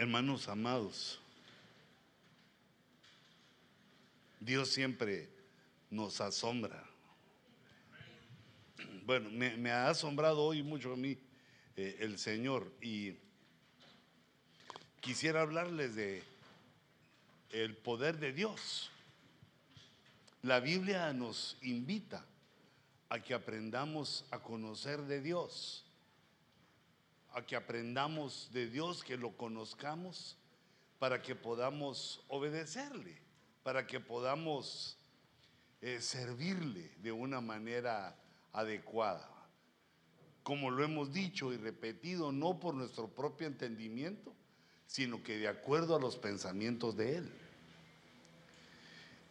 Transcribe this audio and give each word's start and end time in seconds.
Hermanos 0.00 0.48
amados, 0.48 1.20
Dios 4.40 4.70
siempre 4.70 5.28
nos 5.90 6.22
asombra. 6.22 6.82
Bueno, 9.04 9.28
me, 9.28 9.70
ha 9.70 9.90
asombrado 9.90 10.42
hoy 10.42 10.62
mucho 10.62 10.94
a 10.94 10.96
mí 10.96 11.18
eh, 11.76 11.98
el 12.00 12.18
Señor 12.18 12.72
y 12.80 13.12
quisiera 15.02 15.42
hablarles 15.42 15.94
de 15.94 16.22
el 17.50 17.76
poder 17.76 18.18
de 18.18 18.32
Dios. 18.32 18.90
La 20.40 20.60
Biblia 20.60 21.12
nos 21.12 21.58
invita 21.60 22.24
a 23.10 23.20
que 23.20 23.34
aprendamos 23.34 24.24
a 24.30 24.38
conocer 24.38 25.02
de 25.02 25.20
Dios, 25.20 25.84
a 27.32 27.42
que 27.42 27.56
aprendamos 27.56 28.50
de 28.52 28.68
Dios, 28.68 29.04
que 29.04 29.16
lo 29.16 29.36
conozcamos, 29.36 30.36
para 30.98 31.22
que 31.22 31.34
podamos 31.34 32.22
obedecerle, 32.28 33.16
para 33.62 33.86
que 33.86 34.00
podamos 34.00 34.98
eh, 35.80 36.00
servirle 36.00 36.90
de 36.98 37.12
una 37.12 37.40
manera 37.40 38.16
adecuada. 38.52 39.28
Como 40.42 40.70
lo 40.70 40.82
hemos 40.82 41.12
dicho 41.12 41.52
y 41.52 41.56
repetido, 41.56 42.32
no 42.32 42.58
por 42.58 42.74
nuestro 42.74 43.08
propio 43.08 43.46
entendimiento, 43.46 44.34
sino 44.86 45.22
que 45.22 45.38
de 45.38 45.48
acuerdo 45.48 45.94
a 45.96 46.00
los 46.00 46.16
pensamientos 46.16 46.96
de 46.96 47.18
Él. 47.18 47.32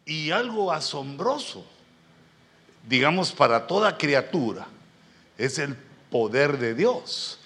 Y 0.06 0.30
algo 0.30 0.72
asombroso, 0.72 1.66
digamos, 2.88 3.32
para 3.32 3.66
toda 3.66 3.98
criatura, 3.98 4.66
es 5.36 5.58
el 5.58 5.76
poder 6.10 6.58
de 6.58 6.74
Dios. 6.74 7.39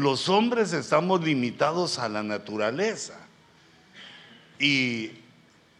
Los 0.00 0.30
hombres 0.30 0.72
estamos 0.72 1.22
limitados 1.22 1.98
a 1.98 2.08
la 2.08 2.22
naturaleza. 2.22 3.18
Y 4.58 5.10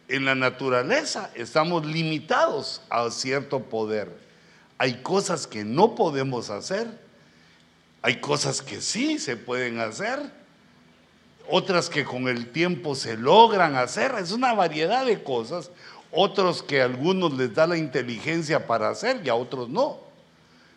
en 0.07 0.25
la 0.25 0.35
naturaleza 0.35 1.31
estamos 1.33 1.87
limitados 1.87 2.83
a 2.91 3.09
cierto 3.09 3.63
poder. 3.63 4.15
Hay 4.77 5.01
cosas 5.01 5.47
que 5.47 5.65
no 5.65 5.95
podemos 5.95 6.51
hacer, 6.51 6.87
hay 8.03 8.21
cosas 8.21 8.61
que 8.61 8.79
sí 8.79 9.17
se 9.17 9.37
pueden 9.37 9.79
hacer, 9.79 10.19
otras 11.49 11.89
que 11.89 12.05
con 12.05 12.27
el 12.27 12.51
tiempo 12.51 12.93
se 12.93 13.17
logran 13.17 13.75
hacer, 13.75 14.13
es 14.19 14.31
una 14.31 14.53
variedad 14.53 15.03
de 15.03 15.23
cosas, 15.23 15.71
otros 16.11 16.61
que 16.61 16.83
a 16.83 16.85
algunos 16.85 17.33
les 17.33 17.55
da 17.55 17.65
la 17.65 17.77
inteligencia 17.77 18.67
para 18.67 18.89
hacer 18.89 19.21
y 19.25 19.29
a 19.29 19.35
otros 19.35 19.67
no. 19.67 20.10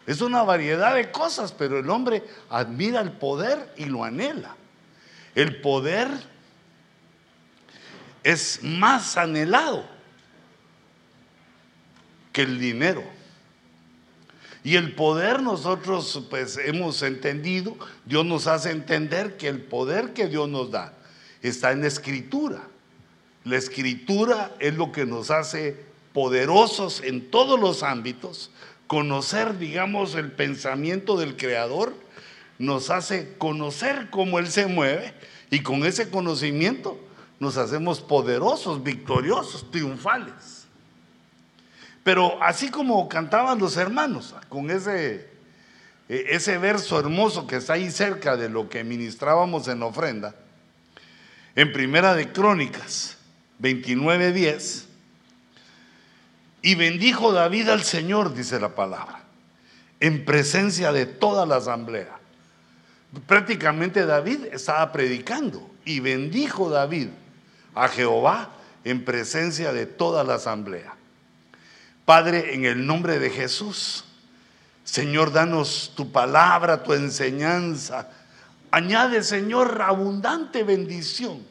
Es 0.07 0.21
una 0.21 0.43
variedad 0.43 0.95
de 0.95 1.11
cosas, 1.11 1.53
pero 1.53 1.79
el 1.79 1.89
hombre 1.89 2.23
admira 2.51 3.01
el 3.01 3.13
poder 3.13 3.73
y 3.77 3.87
lo 3.87 4.05
anhela. 4.05 4.55
El 5.35 5.61
poder 5.61 6.09
es 8.23 8.61
más 8.63 9.17
anhelado 9.17 9.85
que 12.33 12.43
el 12.43 12.59
dinero. 12.59 13.03
Y 14.63 14.77
el 14.77 14.95
poder 14.95 15.43
nosotros 15.43 16.23
pues 16.31 16.59
hemos 16.59 17.03
entendido, 17.03 17.77
Dios 18.07 18.25
nos 18.25 18.47
hace 18.47 18.71
entender 18.71 19.37
que 19.37 19.49
el 19.49 19.61
poder 19.61 20.15
que 20.15 20.27
Dios 20.27 20.49
nos 20.49 20.71
da 20.71 20.95
está 21.43 21.73
en 21.73 21.83
la 21.83 21.89
escritura. 21.89 22.63
La 23.45 23.59
escritura 23.59 24.53
es 24.59 24.75
lo 24.75 24.91
que 24.91 25.05
nos 25.05 25.31
hace 25.31 25.85
poderosos 26.15 27.03
en 27.03 27.31
todos 27.31 27.61
los 27.61 27.83
ámbitos. 27.83 28.51
Conocer, 28.87 29.59
digamos, 29.59 30.15
el 30.15 30.33
pensamiento 30.33 31.17
del 31.17 31.37
Creador 31.37 31.95
nos 32.59 32.91
hace 32.91 33.35
conocer 33.39 34.09
cómo 34.11 34.39
Él 34.39 34.49
se 34.49 34.67
mueve 34.67 35.15
y 35.51 35.61
con 35.61 35.85
ese 35.85 36.11
conocimiento 36.11 36.99
nos 37.41 37.57
hacemos 37.57 38.01
poderosos, 38.01 38.83
victoriosos, 38.83 39.71
triunfales. 39.71 40.67
Pero 42.03 42.43
así 42.43 42.71
como 42.71 43.09
cantaban 43.09 43.59
los 43.59 43.77
hermanos, 43.77 44.35
con 44.49 44.71
ese, 44.71 45.29
e, 46.09 46.27
ese 46.29 46.59
verso 46.59 47.01
hermoso 47.01 47.47
que 47.47 47.57
está 47.57 47.75
ahí 47.75 47.91
cerca 47.91 48.37
de 48.37 48.49
lo 48.49 48.69
que 48.69 48.85
ministrábamos 48.85 49.67
en 49.69 49.83
ofrenda, 49.83 50.35
en 51.57 51.73
Primera 51.73 52.15
de 52.15 52.31
Crónicas 52.31 53.17
29:10, 53.61 54.85
y 56.65 56.77
bendijo 56.77 57.31
David 57.31 57.69
al 57.69 57.83
Señor, 57.83 58.33
dice 58.33 58.59
la 58.59 58.71
palabra, 58.71 59.21
en 60.01 60.25
presencia 60.25 60.93
de 60.93 61.05
toda 61.05 61.45
la 61.45 61.57
asamblea. 61.57 62.19
Prácticamente 63.27 64.07
David 64.07 64.47
estaba 64.51 64.91
predicando 64.91 65.71
y 65.85 66.01
bendijo 66.01 66.71
David 66.71 67.09
a 67.75 67.87
Jehová 67.89 68.49
en 68.83 69.05
presencia 69.05 69.75
de 69.75 69.85
toda 69.85 70.25
la 70.25 70.37
asamblea. 70.37 70.95
Padre, 72.07 72.55
en 72.55 72.65
el 72.65 72.87
nombre 72.87 73.19
de 73.19 73.29
Jesús, 73.29 74.07
Señor, 74.85 75.33
danos 75.33 75.93
tu 75.95 76.13
palabra, 76.13 76.83
tu 76.83 76.95
enseñanza. 76.95 78.09
Añade, 78.71 79.23
Señor, 79.23 79.83
abundante 79.83 80.63
bendición 80.63 81.43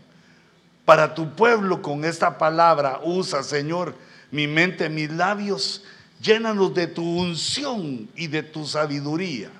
para 0.85 1.13
tu 1.13 1.35
pueblo 1.35 1.83
con 1.83 2.03
esta 2.03 2.39
palabra. 2.39 2.99
Usa, 3.03 3.43
Señor, 3.43 3.93
mi 4.33 4.47
mente, 4.47 4.89
mis 4.89 5.11
labios. 5.11 5.83
Llénanos 6.19 6.73
de 6.73 6.87
tu 6.87 7.03
unción 7.03 8.09
y 8.15 8.27
de 8.27 8.43
tu 8.43 8.65
sabiduría 8.65 9.51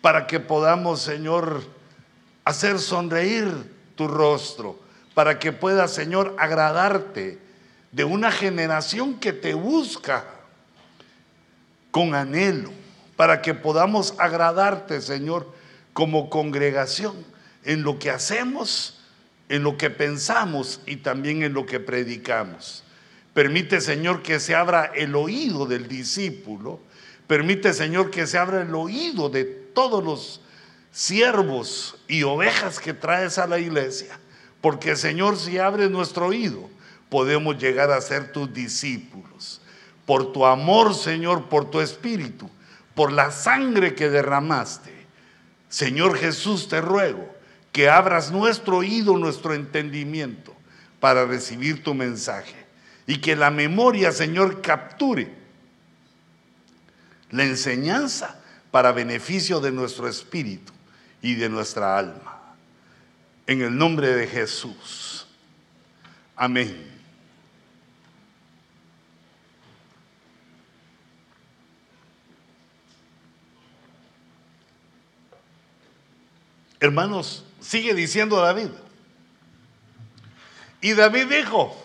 para 0.00 0.26
que 0.26 0.40
podamos, 0.40 1.00
Señor, 1.00 1.62
hacer 2.44 2.78
sonreír 2.78 3.48
tu 3.94 4.08
rostro, 4.08 4.78
para 5.14 5.38
que 5.38 5.52
pueda, 5.52 5.88
Señor, 5.88 6.34
agradarte 6.38 7.38
de 7.92 8.04
una 8.04 8.32
generación 8.32 9.20
que 9.20 9.32
te 9.32 9.54
busca 9.54 10.24
con 11.90 12.14
anhelo, 12.14 12.72
para 13.16 13.40
que 13.40 13.54
podamos 13.54 14.14
agradarte, 14.18 15.00
Señor, 15.00 15.50
como 15.92 16.28
congregación, 16.30 17.14
en 17.62 17.82
lo 17.82 17.98
que 17.98 18.10
hacemos, 18.10 19.00
en 19.48 19.62
lo 19.62 19.78
que 19.78 19.88
pensamos 19.90 20.80
y 20.84 20.96
también 20.96 21.44
en 21.44 21.52
lo 21.52 21.64
que 21.64 21.78
predicamos. 21.78 22.83
Permite, 23.34 23.80
Señor, 23.80 24.22
que 24.22 24.38
se 24.38 24.54
abra 24.54 24.92
el 24.94 25.16
oído 25.16 25.66
del 25.66 25.88
discípulo. 25.88 26.80
Permite, 27.26 27.74
Señor, 27.74 28.10
que 28.10 28.28
se 28.28 28.38
abra 28.38 28.62
el 28.62 28.74
oído 28.74 29.28
de 29.28 29.44
todos 29.44 30.02
los 30.02 30.40
siervos 30.92 31.96
y 32.06 32.22
ovejas 32.22 32.78
que 32.78 32.94
traes 32.94 33.38
a 33.38 33.48
la 33.48 33.58
iglesia. 33.58 34.18
Porque, 34.60 34.94
Señor, 34.94 35.36
si 35.36 35.58
abre 35.58 35.90
nuestro 35.90 36.26
oído, 36.26 36.70
podemos 37.10 37.58
llegar 37.58 37.90
a 37.90 38.00
ser 38.00 38.32
tus 38.32 38.54
discípulos. 38.54 39.60
Por 40.06 40.32
tu 40.32 40.46
amor, 40.46 40.94
Señor, 40.94 41.48
por 41.48 41.70
tu 41.70 41.80
espíritu, 41.80 42.48
por 42.94 43.10
la 43.10 43.32
sangre 43.32 43.96
que 43.96 44.10
derramaste. 44.10 44.92
Señor 45.68 46.16
Jesús, 46.16 46.68
te 46.68 46.80
ruego 46.80 47.34
que 47.72 47.88
abras 47.88 48.30
nuestro 48.30 48.76
oído, 48.76 49.18
nuestro 49.18 49.54
entendimiento 49.54 50.54
para 51.00 51.24
recibir 51.24 51.82
tu 51.82 51.94
mensaje. 51.94 52.63
Y 53.06 53.18
que 53.18 53.36
la 53.36 53.50
memoria, 53.50 54.12
Señor, 54.12 54.62
capture 54.62 55.32
la 57.30 57.44
enseñanza 57.44 58.40
para 58.70 58.92
beneficio 58.92 59.60
de 59.60 59.72
nuestro 59.72 60.08
espíritu 60.08 60.72
y 61.20 61.34
de 61.34 61.48
nuestra 61.48 61.98
alma. 61.98 62.54
En 63.46 63.60
el 63.60 63.76
nombre 63.76 64.08
de 64.14 64.26
Jesús. 64.26 65.26
Amén. 66.36 66.94
Hermanos, 76.80 77.44
sigue 77.60 77.94
diciendo 77.94 78.36
David. 78.40 78.68
Y 80.82 80.92
David 80.92 81.26
dijo, 81.30 81.83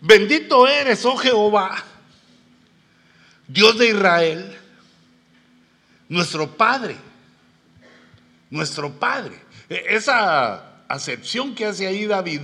bendito 0.00 0.66
eres, 0.66 1.04
oh 1.04 1.16
Jehová, 1.16 1.84
Dios 3.48 3.78
de 3.78 3.88
Israel, 3.88 4.58
nuestro 6.08 6.56
Padre, 6.56 6.96
nuestro 8.50 8.92
Padre. 8.92 9.40
E, 9.68 9.84
esa 9.90 10.84
acepción 10.88 11.54
que 11.54 11.66
hace 11.66 11.86
ahí 11.86 12.06
David 12.06 12.40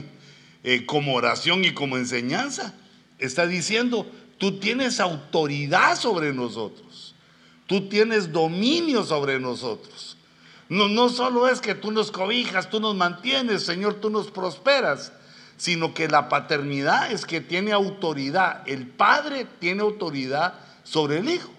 eh, 0.65 0.87
como 0.87 1.15
oración 1.15 1.65
y 1.65 1.75
como 1.75 1.97
enseñanza, 1.97 2.75
está 3.19 3.47
diciendo, 3.47 4.11
tú 4.39 4.59
tienes 4.59 5.01
autoridad 5.01 5.99
sobre 5.99 6.33
nosotros, 6.33 7.15
tú 7.67 7.89
tienes 7.89 8.33
dominio 8.33 9.05
sobre 9.05 9.39
nosotros. 9.41 10.17
No, 10.69 10.89
no 10.89 11.09
solo 11.09 11.49
es 11.49 11.61
que 11.61 11.75
tú 11.75 11.91
nos 11.91 12.11
cobijas, 12.11 12.71
tú 12.71 12.81
nos 12.81 12.95
mantienes, 12.95 13.65
Señor, 13.65 13.95
tú 13.95 14.09
nos 14.09 14.31
prosperas, 14.31 15.13
sino 15.57 15.95
que 15.95 16.09
la 16.09 16.29
paternidad 16.29 17.13
es 17.13 17.25
que 17.25 17.41
tiene 17.41 17.73
autoridad. 17.73 18.63
El 18.67 18.87
Padre 18.87 19.47
tiene 19.59 19.83
autoridad 19.83 20.55
sobre 20.85 21.19
el 21.19 21.29
Hijo. 21.29 21.51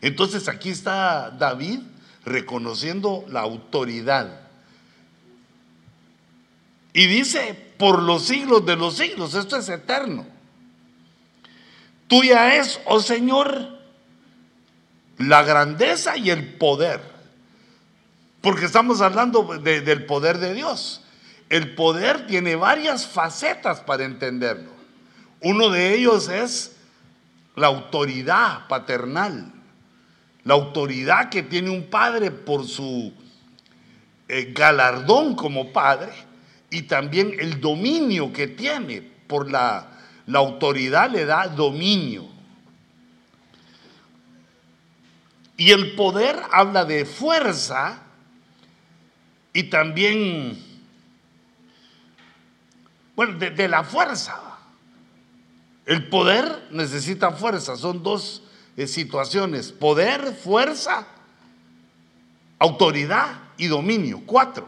Entonces 0.00 0.48
aquí 0.48 0.70
está 0.70 1.30
David 1.30 1.80
reconociendo 2.24 3.24
la 3.28 3.40
autoridad. 3.40 4.40
Y 6.92 7.06
dice, 7.06 7.54
por 7.78 8.02
los 8.02 8.24
siglos 8.24 8.64
de 8.66 8.76
los 8.76 8.96
siglos, 8.96 9.34
esto 9.34 9.56
es 9.56 9.68
eterno. 9.68 10.26
Tuya 12.06 12.56
es, 12.56 12.80
oh 12.84 13.00
Señor, 13.00 13.80
la 15.18 15.42
grandeza 15.42 16.16
y 16.16 16.30
el 16.30 16.54
poder. 16.54 17.00
Porque 18.40 18.66
estamos 18.66 19.00
hablando 19.00 19.58
del 19.58 20.04
poder 20.06 20.38
de 20.38 20.54
Dios. 20.54 21.03
El 21.48 21.74
poder 21.74 22.26
tiene 22.26 22.56
varias 22.56 23.06
facetas 23.06 23.80
para 23.80 24.04
entenderlo. 24.04 24.72
Uno 25.40 25.70
de 25.70 25.94
ellos 25.94 26.28
es 26.28 26.76
la 27.54 27.66
autoridad 27.68 28.66
paternal, 28.66 29.52
la 30.42 30.54
autoridad 30.54 31.28
que 31.28 31.42
tiene 31.42 31.70
un 31.70 31.84
padre 31.84 32.30
por 32.30 32.66
su 32.66 33.12
eh, 34.28 34.52
galardón 34.54 35.36
como 35.36 35.72
padre 35.72 36.12
y 36.70 36.82
también 36.82 37.36
el 37.38 37.60
dominio 37.60 38.32
que 38.32 38.48
tiene 38.48 39.02
por 39.02 39.50
la, 39.50 39.86
la 40.26 40.38
autoridad 40.38 41.10
le 41.10 41.24
da 41.24 41.46
dominio. 41.48 42.26
Y 45.56 45.70
el 45.70 45.94
poder 45.94 46.36
habla 46.50 46.84
de 46.84 47.04
fuerza 47.04 48.02
y 49.52 49.64
también, 49.64 50.58
bueno, 53.16 53.38
de, 53.38 53.68
la 53.68 53.84
fuerza. 53.84 54.40
El 55.86 56.08
poder 56.08 56.68
necesita 56.70 57.32
fuerza, 57.32 57.76
son 57.76 58.02
dos 58.02 58.42
eh, 58.76 58.86
situaciones, 58.86 59.70
poder, 59.70 60.34
fuerza, 60.34 61.06
autoridad 62.58 63.38
y 63.56 63.66
dominio, 63.66 64.22
cuatro. 64.24 64.66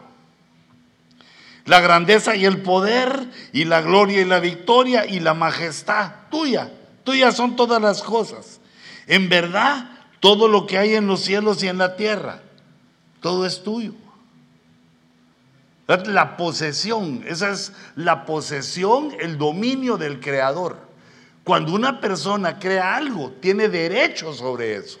La 1.65 1.81
grandeza 1.81 2.35
y 2.35 2.45
el 2.45 2.61
poder 2.61 3.29
y 3.51 3.65
la 3.65 3.81
gloria 3.81 4.21
y 4.21 4.25
la 4.25 4.39
victoria 4.39 5.05
y 5.05 5.19
la 5.19 5.33
majestad 5.33 6.11
tuya, 6.31 6.71
tuya 7.03 7.31
son 7.31 7.55
todas 7.55 7.81
las 7.81 8.01
cosas. 8.01 8.61
En 9.07 9.27
verdad, 9.27 9.89
todo 10.19 10.47
lo 10.47 10.65
que 10.65 10.77
hay 10.77 10.95
en 10.95 11.07
los 11.07 11.21
cielos 11.21 11.61
y 11.63 11.67
en 11.67 11.77
la 11.77 11.97
tierra, 11.97 12.41
todo 13.21 13.45
es 13.45 13.63
tuyo. 13.63 13.93
La 15.87 16.35
posesión, 16.35 17.23
esa 17.25 17.51
es 17.51 17.71
la 17.95 18.25
posesión, 18.25 19.15
el 19.21 19.37
dominio 19.37 19.97
del 19.97 20.19
creador. 20.19 20.77
Cuando 21.45 21.73
una 21.73 22.01
persona 22.01 22.59
crea 22.59 22.97
algo, 22.97 23.31
tiene 23.39 23.69
derecho 23.69 24.33
sobre 24.33 24.75
eso. 24.75 24.99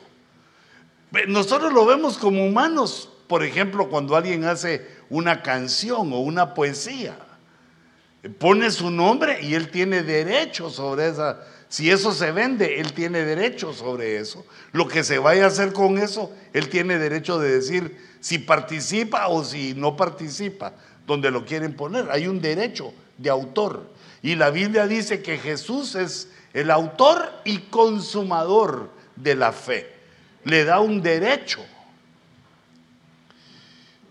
Nosotros 1.27 1.73
lo 1.73 1.85
vemos 1.85 2.17
como 2.17 2.45
humanos, 2.45 3.09
por 3.27 3.43
ejemplo, 3.43 3.89
cuando 3.89 4.15
alguien 4.15 4.45
hace 4.45 4.87
una 5.09 5.41
canción 5.41 6.13
o 6.13 6.19
una 6.19 6.53
poesía, 6.53 7.17
pone 8.39 8.71
su 8.71 8.89
nombre 8.89 9.41
y 9.41 9.55
él 9.55 9.69
tiene 9.69 10.03
derecho 10.03 10.69
sobre 10.69 11.09
esa. 11.09 11.41
Si 11.67 11.91
eso 11.91 12.13
se 12.13 12.31
vende, 12.31 12.79
él 12.79 12.93
tiene 12.93 13.25
derecho 13.25 13.73
sobre 13.73 14.17
eso. 14.17 14.45
Lo 14.71 14.87
que 14.87 15.03
se 15.03 15.19
vaya 15.19 15.43
a 15.43 15.47
hacer 15.47 15.73
con 15.73 15.97
eso, 15.97 16.31
él 16.53 16.69
tiene 16.69 16.97
derecho 16.97 17.39
de 17.39 17.55
decir 17.55 18.06
si 18.19 18.39
participa 18.39 19.27
o 19.27 19.43
si 19.43 19.73
no 19.73 19.95
participa, 19.95 20.73
donde 21.05 21.31
lo 21.31 21.45
quieren 21.45 21.75
poner. 21.75 22.09
Hay 22.11 22.27
un 22.27 22.41
derecho 22.41 22.93
de 23.17 23.29
autor. 23.29 23.91
Y 24.21 24.35
la 24.35 24.49
Biblia 24.49 24.87
dice 24.87 25.21
que 25.21 25.37
Jesús 25.37 25.95
es 25.95 26.29
el 26.53 26.71
autor 26.71 27.41
y 27.45 27.59
consumador 27.59 28.91
de 29.15 29.35
la 29.35 29.51
fe. 29.51 29.93
Le 30.43 30.65
da 30.65 30.79
un 30.79 31.01
derecho. 31.01 31.63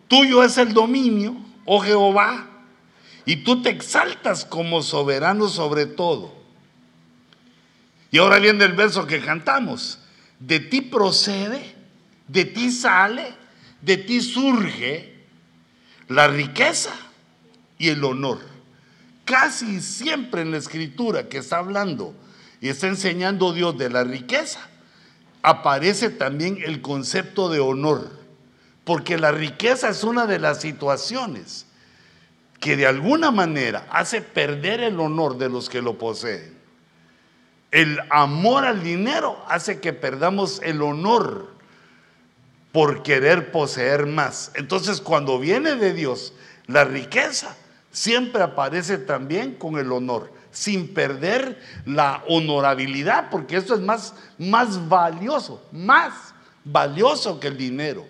Tuyo 0.09 0.45
es 0.45 0.57
el 0.59 0.73
dominio, 0.73 1.37
oh 1.65 1.81
Jehová, 1.81 2.47
y 3.25 3.37
tú 3.37 3.61
te 3.61 3.71
exaltas 3.71 4.45
como 4.45 4.83
soberano 4.83 5.49
sobre 5.49 5.87
todo. 5.87 6.33
Y 8.13 8.19
ahora 8.19 8.39
viene 8.39 8.65
el 8.65 8.73
verso 8.73 9.07
que 9.07 9.21
cantamos. 9.21 9.99
De 10.39 10.61
ti 10.61 10.81
procede, 10.81 11.75
de 12.29 12.45
ti 12.45 12.71
sale, 12.71 13.35
de 13.83 13.97
ti 13.97 14.21
surge 14.21 15.17
la 16.09 16.29
riqueza 16.29 16.95
y 17.79 17.89
el 17.89 18.03
honor. 18.05 18.41
Casi 19.25 19.81
siempre 19.81 20.43
en 20.43 20.53
la 20.53 20.59
escritura 20.59 21.29
que 21.29 21.39
está 21.39 21.59
hablando 21.59 22.15
y 22.61 22.69
está 22.69 22.87
enseñando 22.87 23.53
Dios 23.53 23.77
de 23.77 23.91
la 23.91 24.05
riqueza, 24.05 24.61
aparece 25.43 26.11
también 26.11 26.59
el 26.65 26.81
concepto 26.81 27.49
de 27.49 27.61
honor. 27.61 28.11
Porque 28.85 29.19
la 29.19 29.33
riqueza 29.33 29.89
es 29.89 30.05
una 30.05 30.27
de 30.27 30.39
las 30.39 30.61
situaciones 30.61 31.67
que 32.61 32.77
de 32.77 32.87
alguna 32.87 33.31
manera 33.31 33.87
hace 33.91 34.23
perder 34.23 34.81
el 34.81 34.99
honor 35.01 35.39
de 35.39 35.49
los 35.49 35.69
que 35.69 35.83
lo 35.83 35.99
poseen. 35.99 36.57
El 37.73 37.99
amor 38.11 38.65
al 38.65 38.83
dinero 38.83 39.45
hace 39.49 39.81
que 39.81 39.93
perdamos 39.93 40.61
el 40.63 40.81
honor 40.83 41.56
por 42.77 43.03
querer 43.03 43.53
poseer 43.53 44.05
más. 44.05 44.51
Entonces 44.53 45.01
cuando 45.01 45.39
viene 45.39 45.77
de 45.77 45.95
Dios 45.95 46.35
la 46.67 46.85
riqueza, 46.85 47.57
siempre 47.91 48.43
aparece 48.43 48.99
también 48.99 49.55
con 49.55 49.79
el 49.79 49.91
honor, 49.91 50.31
sin 50.51 50.93
perder 50.93 51.59
la 51.87 52.23
honorabilidad, 52.29 53.31
porque 53.31 53.57
eso 53.57 53.77
es 53.77 53.81
más, 53.81 54.13
más 54.37 54.91
valioso, 54.91 55.67
más 55.73 56.35
valioso 56.65 57.41
que 57.41 57.47
el 57.47 57.57
dinero 57.57 58.07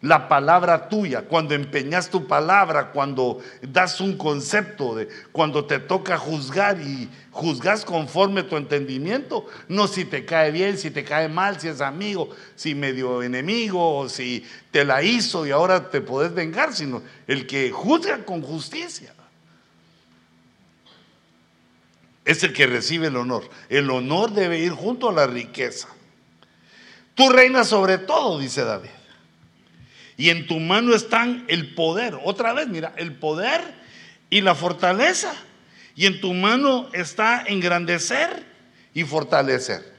la 0.00 0.28
palabra 0.28 0.88
tuya, 0.88 1.22
cuando 1.22 1.54
empeñas 1.54 2.08
tu 2.08 2.28
palabra, 2.28 2.92
cuando 2.92 3.40
das 3.62 4.00
un 4.00 4.16
concepto, 4.16 4.94
de, 4.94 5.08
cuando 5.32 5.64
te 5.64 5.80
toca 5.80 6.16
juzgar 6.16 6.80
y 6.80 7.08
juzgas 7.32 7.84
conforme 7.84 8.44
tu 8.44 8.56
entendimiento, 8.56 9.46
no 9.66 9.88
si 9.88 10.04
te 10.04 10.24
cae 10.24 10.52
bien, 10.52 10.78
si 10.78 10.92
te 10.92 11.02
cae 11.02 11.28
mal, 11.28 11.60
si 11.60 11.66
es 11.66 11.80
amigo, 11.80 12.30
si 12.54 12.76
medio 12.76 13.24
enemigo, 13.24 13.98
o 13.98 14.08
si 14.08 14.46
te 14.70 14.84
la 14.84 15.02
hizo 15.02 15.44
y 15.46 15.50
ahora 15.50 15.90
te 15.90 16.00
podés 16.00 16.32
vengar, 16.32 16.72
sino 16.72 17.02
el 17.26 17.48
que 17.48 17.72
juzga 17.72 18.24
con 18.24 18.40
justicia. 18.42 19.12
Es 22.24 22.44
el 22.44 22.52
que 22.52 22.66
recibe 22.66 23.08
el 23.08 23.16
honor. 23.16 23.48
El 23.68 23.90
honor 23.90 24.30
debe 24.32 24.58
ir 24.58 24.72
junto 24.72 25.08
a 25.08 25.12
la 25.12 25.26
riqueza. 25.26 25.88
Tú 27.14 27.30
reinas 27.30 27.68
sobre 27.68 27.98
todo, 27.98 28.38
dice 28.38 28.62
David. 28.62 28.90
Y 30.18 30.30
en 30.30 30.48
tu 30.48 30.58
mano 30.58 30.94
están 30.94 31.44
el 31.48 31.74
poder. 31.74 32.18
Otra 32.24 32.52
vez, 32.52 32.66
mira, 32.66 32.92
el 32.96 33.14
poder 33.14 33.62
y 34.28 34.40
la 34.40 34.56
fortaleza. 34.56 35.32
Y 35.94 36.06
en 36.06 36.20
tu 36.20 36.34
mano 36.34 36.88
está 36.92 37.44
engrandecer 37.46 38.44
y 38.92 39.04
fortalecer. 39.04 39.94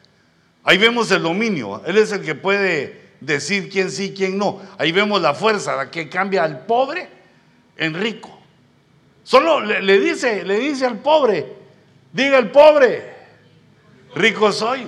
Ahí 0.65 0.77
vemos 0.77 1.09
el 1.11 1.23
dominio. 1.23 1.81
Él 1.85 1.97
es 1.97 2.11
el 2.11 2.21
que 2.21 2.35
puede 2.35 3.11
decir 3.21 3.69
quién 3.69 3.89
sí, 3.89 4.13
quién 4.15 4.37
no. 4.37 4.61
Ahí 4.77 4.91
vemos 4.91 5.21
la 5.21 5.33
fuerza, 5.33 5.77
la 5.77 5.89
que 5.89 6.09
cambia 6.09 6.43
al 6.43 6.65
pobre 6.65 7.07
en 7.77 7.93
rico. 7.93 8.37
Solo 9.23 9.61
le, 9.61 9.99
dice, 9.99 10.43
le 10.43 10.59
dice 10.59 10.85
al 10.85 10.97
pobre, 10.97 11.45
diga 12.11 12.37
el 12.39 12.51
pobre, 12.51 13.15
rico 14.15 14.51
soy. 14.51 14.85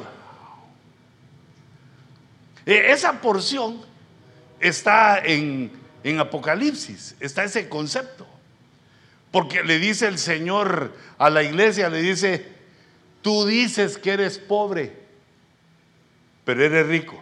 E, 2.66 2.92
esa 2.92 3.22
porción 3.22 3.91
está 4.62 5.20
en, 5.24 5.72
Apocalipsis, 6.20 7.15
está 7.20 7.44
ese 7.44 7.68
concepto. 7.68 8.27
Porque 9.32 9.63
le 9.63 9.80
dice 9.80 10.08
el 10.08 10.18
Señor 10.18 10.94
a 11.18 11.30
la 11.30 11.44
iglesia, 11.44 11.89
le 11.89 12.01
dice, 12.01 12.46
tú 13.22 13.46
dices 13.46 13.98
que 13.98 14.12
eres 14.12 14.38
pobre, 14.38 14.94
pero 16.44 16.63
eres 16.63 16.88
rico. 16.88 17.22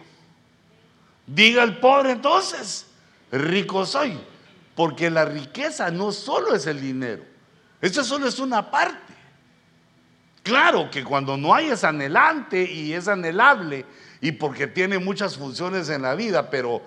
Diga 1.26 1.62
el 1.62 1.78
pobre 1.78 2.12
entonces, 2.12 2.86
rico 3.30 3.86
soy. 3.86 4.18
Porque 4.74 5.10
la 5.10 5.24
riqueza 5.24 5.90
no 5.90 6.10
solo 6.10 6.54
es 6.54 6.66
el 6.66 6.80
dinero, 6.80 7.22
eso 7.80 8.02
solo 8.02 8.26
es 8.26 8.38
una 8.38 8.70
parte. 8.70 9.14
Claro 10.42 10.90
que 10.90 11.04
cuando 11.04 11.36
no 11.36 11.54
hay 11.54 11.68
es 11.68 11.84
anhelante 11.84 12.62
y 12.62 12.94
es 12.94 13.08
anhelable 13.08 13.84
y 14.20 14.32
porque 14.32 14.66
tiene 14.66 14.98
muchas 14.98 15.36
funciones 15.36 15.88
en 15.90 16.02
la 16.02 16.14
vida, 16.14 16.50
pero 16.50 16.82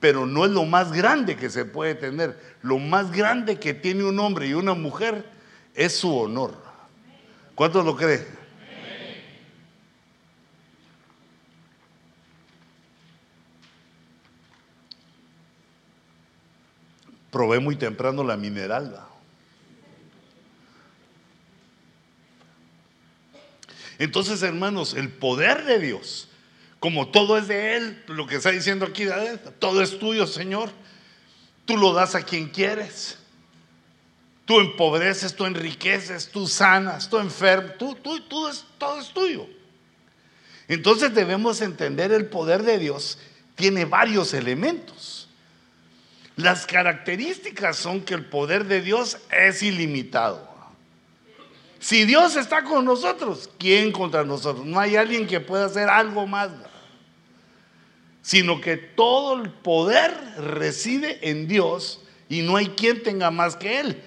pero 0.00 0.24
no 0.24 0.46
es 0.46 0.50
lo 0.50 0.64
más 0.64 0.92
grande 0.92 1.36
que 1.36 1.50
se 1.50 1.66
puede 1.66 1.94
tener. 1.94 2.40
Lo 2.62 2.78
más 2.78 3.12
grande 3.12 3.60
que 3.60 3.74
tiene 3.74 4.02
un 4.02 4.18
hombre 4.18 4.48
y 4.48 4.54
una 4.54 4.72
mujer 4.72 5.30
es 5.74 5.96
su 5.96 6.16
honor. 6.16 6.56
¿Cuántos 7.54 7.84
lo 7.84 7.94
creen? 7.94 8.26
Probé 17.30 17.60
muy 17.60 17.76
temprano 17.76 18.24
la 18.24 18.36
mineral. 18.36 19.06
Entonces, 23.98 24.42
hermanos, 24.42 24.94
el 24.94 25.10
poder 25.10 25.64
de 25.64 25.78
Dios 25.78 26.29
como 26.80 27.08
todo 27.08 27.36
es 27.36 27.46
de 27.46 27.76
Él, 27.76 28.02
lo 28.08 28.26
que 28.26 28.36
está 28.36 28.50
diciendo 28.50 28.86
aquí, 28.86 29.06
todo 29.58 29.82
es 29.82 29.98
tuyo, 29.98 30.26
Señor. 30.26 30.70
Tú 31.66 31.76
lo 31.76 31.92
das 31.92 32.14
a 32.14 32.22
quien 32.22 32.48
quieres. 32.48 33.18
Tú 34.46 34.58
empobreces, 34.58 35.36
tú 35.36 35.44
enriqueces, 35.44 36.30
tú 36.30 36.48
sanas, 36.48 37.08
tú 37.08 37.18
enfermas, 37.18 37.76
tú, 37.78 37.94
tú, 37.96 38.20
tú 38.22 38.48
es, 38.48 38.64
todo 38.78 38.98
es 38.98 39.10
tuyo. 39.10 39.46
Entonces 40.68 41.14
debemos 41.14 41.60
entender 41.60 42.12
el 42.12 42.26
poder 42.26 42.62
de 42.62 42.78
Dios. 42.78 43.18
Tiene 43.56 43.84
varios 43.84 44.32
elementos. 44.32 45.28
Las 46.36 46.66
características 46.66 47.76
son 47.76 48.00
que 48.00 48.14
el 48.14 48.24
poder 48.24 48.64
de 48.64 48.80
Dios 48.80 49.18
es 49.30 49.62
ilimitado. 49.62 50.48
Si 51.78 52.04
Dios 52.04 52.36
está 52.36 52.64
con 52.64 52.86
nosotros, 52.86 53.50
¿quién 53.58 53.92
contra 53.92 54.24
nosotros? 54.24 54.64
No 54.64 54.80
hay 54.80 54.96
alguien 54.96 55.26
que 55.26 55.40
pueda 55.40 55.66
hacer 55.66 55.88
algo 55.90 56.26
más 56.26 56.50
sino 58.22 58.60
que 58.60 58.76
todo 58.76 59.40
el 59.40 59.50
poder 59.50 60.12
reside 60.38 61.30
en 61.30 61.48
Dios 61.48 62.00
y 62.28 62.42
no 62.42 62.56
hay 62.56 62.68
quien 62.68 63.02
tenga 63.02 63.30
más 63.30 63.56
que 63.56 63.80
Él. 63.80 64.02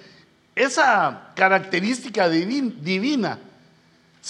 Esa 0.56 1.32
característica 1.36 2.30
divina 2.30 3.40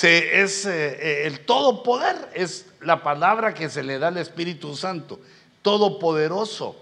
es 0.01 0.65
eh, 0.65 0.71
eh, 0.71 1.27
el 1.27 1.41
todo 1.41 1.83
poder, 1.83 2.15
es 2.33 2.65
la 2.81 3.03
palabra 3.03 3.53
que 3.53 3.69
se 3.69 3.83
le 3.83 3.99
da 3.99 4.07
al 4.07 4.17
Espíritu 4.17 4.75
Santo, 4.75 5.19
todopoderoso 5.61 6.75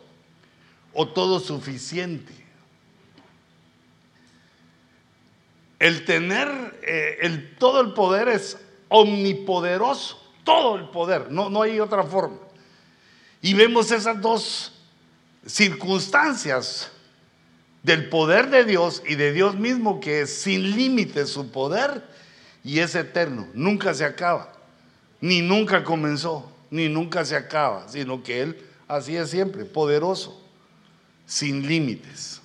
o 0.93 1.07
todo 1.07 1.39
suficiente. 1.39 2.33
El 5.79 6.05
tener 6.05 6.79
eh, 6.83 7.17
el, 7.21 7.55
todo 7.57 7.81
el 7.81 7.93
poder 7.93 8.29
es 8.29 8.57
omnipoderoso, 8.87 10.21
todo 10.43 10.75
el 10.75 10.85
poder, 10.89 11.31
no, 11.31 11.49
no 11.49 11.63
hay 11.63 11.79
otra 11.79 12.03
forma. 12.03 12.37
Y 13.41 13.53
vemos 13.53 13.91
esas 13.91 14.21
dos 14.21 14.71
circunstancias 15.45 16.91
del 17.81 18.09
poder 18.09 18.49
de 18.49 18.63
Dios 18.63 19.01
y 19.07 19.15
de 19.15 19.31
Dios 19.31 19.55
mismo 19.55 19.99
que 19.99 20.21
es 20.21 20.41
sin 20.41 20.75
límite 20.75 21.25
su 21.25 21.51
poder 21.51 22.03
y 22.63 22.79
es 22.79 22.93
eterno, 22.93 23.47
nunca 23.55 23.93
se 23.95 24.05
acaba, 24.05 24.53
ni 25.19 25.41
nunca 25.41 25.83
comenzó, 25.83 26.51
ni 26.69 26.87
nunca 26.87 27.25
se 27.25 27.35
acaba, 27.35 27.89
sino 27.89 28.21
que 28.21 28.41
Él 28.41 28.63
así 28.87 29.17
es 29.17 29.31
siempre, 29.31 29.65
poderoso, 29.65 30.39
sin 31.25 31.67
límites. 31.67 32.39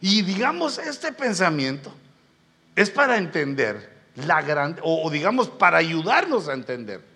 Y 0.00 0.22
digamos, 0.22 0.78
este 0.78 1.12
pensamiento 1.12 1.92
es 2.76 2.88
para 2.90 3.16
entender 3.16 3.96
la 4.14 4.42
gran, 4.42 4.76
o 4.82 5.10
digamos, 5.10 5.48
para 5.48 5.78
ayudarnos 5.78 6.48
a 6.48 6.54
entender 6.54 7.15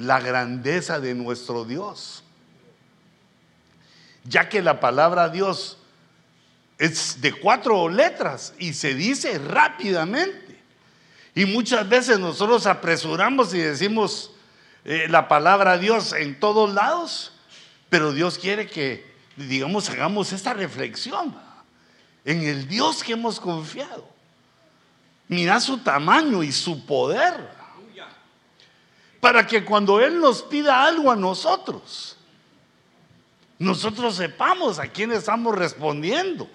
la 0.00 0.18
grandeza 0.18 0.98
de 0.98 1.14
nuestro 1.14 1.64
Dios. 1.64 2.24
Ya 4.24 4.48
que 4.48 4.62
la 4.62 4.80
palabra 4.80 5.28
Dios 5.28 5.76
es 6.78 7.20
de 7.20 7.32
cuatro 7.32 7.88
letras 7.88 8.54
y 8.58 8.72
se 8.72 8.94
dice 8.94 9.38
rápidamente. 9.38 10.58
Y 11.34 11.44
muchas 11.44 11.86
veces 11.86 12.18
nosotros 12.18 12.66
apresuramos 12.66 13.52
y 13.52 13.58
decimos 13.58 14.32
eh, 14.86 15.06
la 15.08 15.28
palabra 15.28 15.76
Dios 15.76 16.14
en 16.14 16.40
todos 16.40 16.72
lados, 16.72 17.32
pero 17.90 18.12
Dios 18.12 18.38
quiere 18.38 18.66
que, 18.66 19.06
digamos, 19.36 19.90
hagamos 19.90 20.32
esta 20.32 20.54
reflexión 20.54 21.36
en 22.24 22.42
el 22.42 22.66
Dios 22.66 23.04
que 23.04 23.12
hemos 23.12 23.38
confiado. 23.38 24.08
Mira 25.28 25.60
su 25.60 25.78
tamaño 25.78 26.42
y 26.42 26.52
su 26.52 26.86
poder 26.86 27.59
para 29.20 29.46
que 29.46 29.64
cuando 29.64 30.00
Él 30.00 30.18
nos 30.18 30.42
pida 30.42 30.84
algo 30.84 31.10
a 31.10 31.16
nosotros, 31.16 32.16
nosotros 33.58 34.16
sepamos 34.16 34.78
a 34.78 34.86
quién 34.86 35.12
estamos 35.12 35.54
respondiendo 35.54 36.48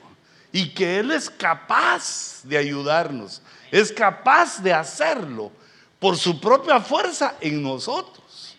y 0.52 0.70
que 0.70 0.98
Él 1.00 1.12
es 1.12 1.30
capaz 1.30 2.42
de 2.44 2.58
ayudarnos, 2.58 3.42
es 3.72 3.92
capaz 3.92 4.62
de 4.64 4.74
hacerlo 4.74 5.52
por 6.00 6.18
su 6.18 6.40
propia 6.40 6.80
fuerza 6.80 7.36
en 7.42 7.62
nosotros. 7.62 8.56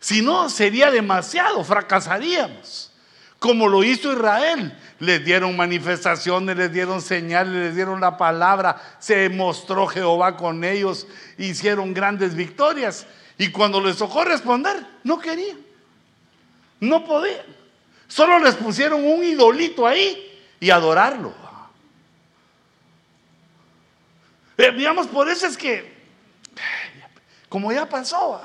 Si 0.00 0.22
no, 0.22 0.48
sería 0.48 0.90
demasiado, 0.90 1.62
fracasaríamos, 1.64 2.87
como 3.38 3.68
lo 3.68 3.84
hizo 3.84 4.12
Israel. 4.12 4.76
Les 4.98 5.24
dieron 5.24 5.56
manifestaciones, 5.56 6.56
les 6.56 6.72
dieron 6.72 7.00
señales, 7.00 7.54
les 7.54 7.74
dieron 7.74 8.00
la 8.00 8.16
palabra, 8.16 8.80
se 8.98 9.28
mostró 9.28 9.86
Jehová 9.86 10.36
con 10.36 10.64
ellos, 10.64 11.06
hicieron 11.36 11.94
grandes 11.94 12.34
victorias. 12.34 13.06
Y 13.36 13.50
cuando 13.50 13.80
les 13.80 13.96
tocó 13.96 14.24
responder, 14.24 14.84
no 15.04 15.18
querían. 15.18 15.58
No 16.80 17.04
podían. 17.04 17.46
Solo 18.08 18.38
les 18.40 18.54
pusieron 18.54 19.04
un 19.04 19.22
idolito 19.22 19.86
ahí 19.86 20.40
y 20.58 20.70
adorarlo. 20.70 21.32
Eh, 24.56 24.72
digamos, 24.72 25.06
por 25.06 25.28
eso 25.28 25.46
es 25.46 25.56
que, 25.56 25.96
como 27.48 27.70
ya 27.72 27.88
pasó, 27.88 28.42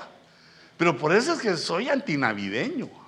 pero 0.77 0.95
por 0.95 1.11
eso 1.11 1.33
es 1.33 1.39
que 1.39 1.57
soy 1.57 1.89
antinavideño. 1.89 3.02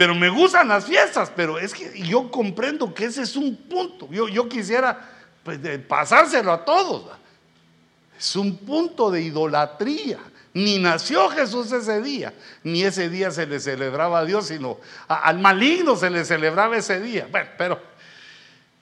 Pero 0.00 0.14
me 0.14 0.30
gustan 0.30 0.68
las 0.68 0.86
fiestas, 0.86 1.30
pero 1.36 1.58
es 1.58 1.74
que 1.74 2.00
yo 2.00 2.30
comprendo 2.30 2.94
que 2.94 3.04
ese 3.04 3.20
es 3.20 3.36
un 3.36 3.54
punto. 3.54 4.08
Yo, 4.10 4.28
yo 4.28 4.48
quisiera 4.48 4.98
pues, 5.44 5.58
pasárselo 5.86 6.52
a 6.52 6.64
todos. 6.64 7.04
Es 8.18 8.34
un 8.34 8.56
punto 8.56 9.10
de 9.10 9.20
idolatría. 9.20 10.16
Ni 10.54 10.78
nació 10.78 11.28
Jesús 11.28 11.70
ese 11.72 12.00
día, 12.00 12.32
ni 12.62 12.82
ese 12.82 13.10
día 13.10 13.30
se 13.30 13.44
le 13.46 13.60
celebraba 13.60 14.20
a 14.20 14.24
Dios, 14.24 14.46
sino 14.46 14.78
al 15.06 15.38
maligno 15.38 15.94
se 15.96 16.08
le 16.08 16.24
celebraba 16.24 16.78
ese 16.78 16.98
día. 16.98 17.28
Bueno, 17.30 17.50
pero 17.58 17.78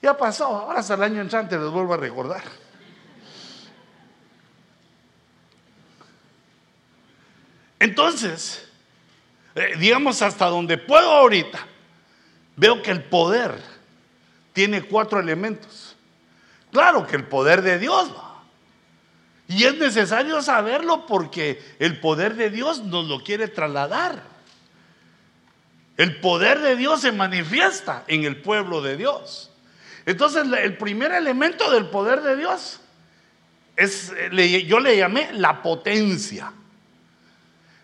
ya 0.01 0.17
pasó, 0.17 0.45
ahora 0.45 0.79
hasta 0.79 0.93
el 0.93 1.03
año 1.03 1.19
entrante 1.19 1.57
les 1.57 1.69
vuelvo 1.69 1.95
a 1.95 1.97
recordar. 1.97 2.43
Entonces, 7.77 8.68
eh, 9.55 9.73
digamos 9.77 10.21
hasta 10.21 10.45
donde 10.45 10.77
puedo 10.77 11.11
ahorita, 11.11 11.59
veo 12.55 12.81
que 12.81 12.91
el 12.91 13.03
poder 13.03 13.55
tiene 14.53 14.81
cuatro 14.83 15.19
elementos. 15.19 15.95
Claro 16.71 17.07
que 17.07 17.15
el 17.15 17.25
poder 17.25 17.61
de 17.61 17.79
Dios, 17.79 18.11
y 19.47 19.63
es 19.63 19.75
necesario 19.77 20.41
saberlo 20.43 21.07
porque 21.07 21.61
el 21.79 21.99
poder 21.99 22.35
de 22.35 22.51
Dios 22.51 22.83
nos 22.83 23.07
lo 23.07 23.23
quiere 23.23 23.47
trasladar. 23.47 24.21
El 25.97 26.19
poder 26.21 26.59
de 26.59 26.75
Dios 26.75 27.01
se 27.01 27.11
manifiesta 27.11 28.03
en 28.07 28.23
el 28.25 28.41
pueblo 28.41 28.81
de 28.81 28.95
Dios. 28.95 29.51
Entonces, 30.05 30.45
el 30.61 30.77
primer 30.77 31.11
elemento 31.11 31.71
del 31.71 31.87
poder 31.87 32.21
de 32.21 32.37
Dios 32.37 32.79
es, 33.75 34.13
yo 34.67 34.79
le 34.79 34.97
llamé 34.97 35.33
la 35.33 35.61
potencia. 35.61 36.53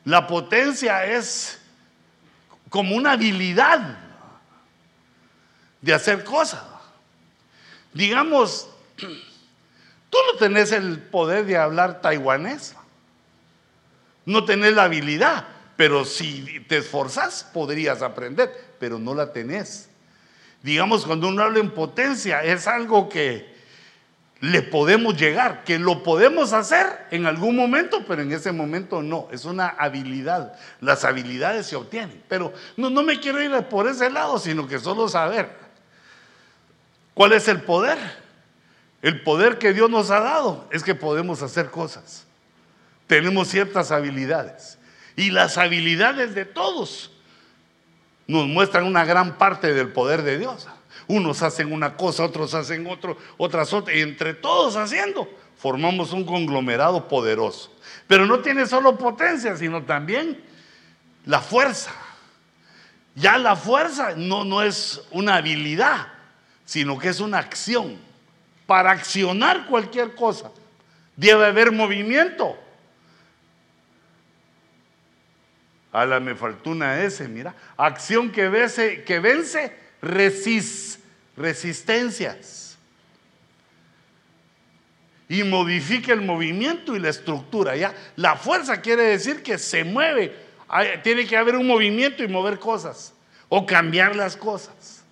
La 0.05 0.25
potencia 0.27 1.05
es 1.05 1.59
como 2.69 2.95
una 2.95 3.11
habilidad 3.13 3.97
de 5.81 5.93
hacer 5.93 6.23
cosas. 6.23 6.63
Digamos, 7.93 8.69
Tú 10.15 10.17
no 10.31 10.39
tenés 10.39 10.71
el 10.71 10.99
poder 10.99 11.45
de 11.45 11.57
hablar 11.57 12.01
taiwanés. 12.01 12.73
No 14.25 14.45
tenés 14.45 14.73
la 14.73 14.83
habilidad, 14.83 15.45
pero 15.75 16.05
si 16.05 16.61
te 16.69 16.77
esforzas 16.77 17.43
podrías 17.53 18.01
aprender, 18.01 18.49
pero 18.79 18.97
no 18.97 19.13
la 19.13 19.33
tenés. 19.33 19.89
Digamos, 20.63 21.05
cuando 21.05 21.27
uno 21.27 21.43
habla 21.43 21.59
en 21.59 21.69
potencia, 21.69 22.41
es 22.45 22.65
algo 22.65 23.09
que 23.09 23.54
le 24.41 24.61
podemos 24.61 25.17
llegar, 25.17 25.63
que 25.63 25.79
lo 25.79 26.03
podemos 26.03 26.53
hacer 26.53 27.07
en 27.11 27.25
algún 27.25 27.55
momento, 27.55 28.03
pero 28.07 28.21
en 28.21 28.31
ese 28.31 28.51
momento 28.51 29.01
no. 29.01 29.27
Es 29.31 29.45
una 29.45 29.69
habilidad. 29.69 30.53
Las 30.81 31.03
habilidades 31.03 31.67
se 31.67 31.75
obtienen. 31.75 32.21
Pero 32.27 32.53
no, 32.77 32.89
no 32.89 33.01
me 33.01 33.19
quiero 33.19 33.41
ir 33.41 33.51
por 33.63 33.87
ese 33.87 34.09
lado, 34.09 34.37
sino 34.37 34.67
que 34.67 34.79
solo 34.79 35.07
saber 35.07 35.49
cuál 37.13 37.33
es 37.33 37.47
el 37.47 37.61
poder 37.61 37.97
el 39.05 39.21
poder 39.21 39.59
que 39.59 39.71
Dios 39.71 39.87
nos 39.87 40.09
ha 40.09 40.19
dado 40.19 40.67
es 40.71 40.81
que 40.81 40.95
podemos 40.95 41.43
hacer 41.43 41.69
cosas. 41.69 42.25
Tenemos 43.05 43.49
ciertas 43.49 43.91
habilidades. 43.91 44.79
Y 45.15 45.29
las 45.29 45.59
habilidades 45.59 46.33
de 46.33 46.43
todos 46.43 47.11
nos 48.25 48.47
muestran 48.47 48.83
una 48.83 49.05
gran 49.05 49.37
parte 49.37 49.75
del 49.75 49.89
poder 49.89 50.23
de 50.23 50.39
Dios. 50.39 50.67
Unos 51.07 51.41
hacen 51.43 51.71
una 51.71 51.95
cosa, 51.95 52.23
otros 52.23 52.53
hacen 52.53 52.87
otro, 52.87 53.17
otras 53.37 53.71
otras. 53.73 53.95
Y 53.95 54.01
entre 54.01 54.33
todos 54.33 54.75
haciendo, 54.75 55.29
formamos 55.57 56.13
un 56.13 56.25
conglomerado 56.25 57.07
poderoso. 57.07 57.71
Pero 58.07 58.25
no 58.25 58.39
tiene 58.39 58.65
solo 58.65 58.97
potencia, 58.97 59.55
sino 59.55 59.83
también 59.83 60.41
la 61.25 61.41
fuerza. 61.41 61.91
Ya 63.15 63.37
la 63.37 63.55
fuerza 63.55 64.13
no, 64.15 64.43
no 64.43 64.61
es 64.61 65.03
una 65.11 65.35
habilidad, 65.35 66.07
sino 66.65 66.97
que 66.97 67.09
es 67.09 67.19
una 67.19 67.39
acción 67.39 67.97
para 68.65 68.91
accionar 68.91 69.67
cualquier 69.67 70.15
cosa. 70.15 70.51
Debe 71.15 71.45
haber 71.45 71.71
movimiento. 71.71 72.57
A 75.91 76.05
la 76.05 76.19
me 76.19 76.35
faltó 76.35 76.71
una 76.71 77.01
S, 77.03 77.25
mira. 77.27 77.55
Acción 77.77 78.31
que 78.31 78.49
vence, 78.49 79.03
que 79.03 79.19
vence 79.19 79.84
resistencias. 80.05 82.77
Y 85.27 85.43
modifica 85.43 86.13
el 86.13 86.21
movimiento 86.21 86.95
y 86.95 86.99
la 86.99 87.09
estructura. 87.09 87.75
¿ya? 87.75 87.93
La 88.15 88.35
fuerza 88.35 88.81
quiere 88.81 89.03
decir 89.03 89.41
que 89.41 89.57
se 89.57 89.83
mueve. 89.83 90.35
tiene 91.03 91.25
que 91.25 91.35
haber 91.35 91.55
un 91.55 91.67
movimiento 91.67 92.23
y 92.23 92.27
mover 92.27 92.59
cosas. 92.59 93.13
O 93.49 93.65
cambiar 93.65 94.15
las 94.15 94.37
cosas. 94.37 95.03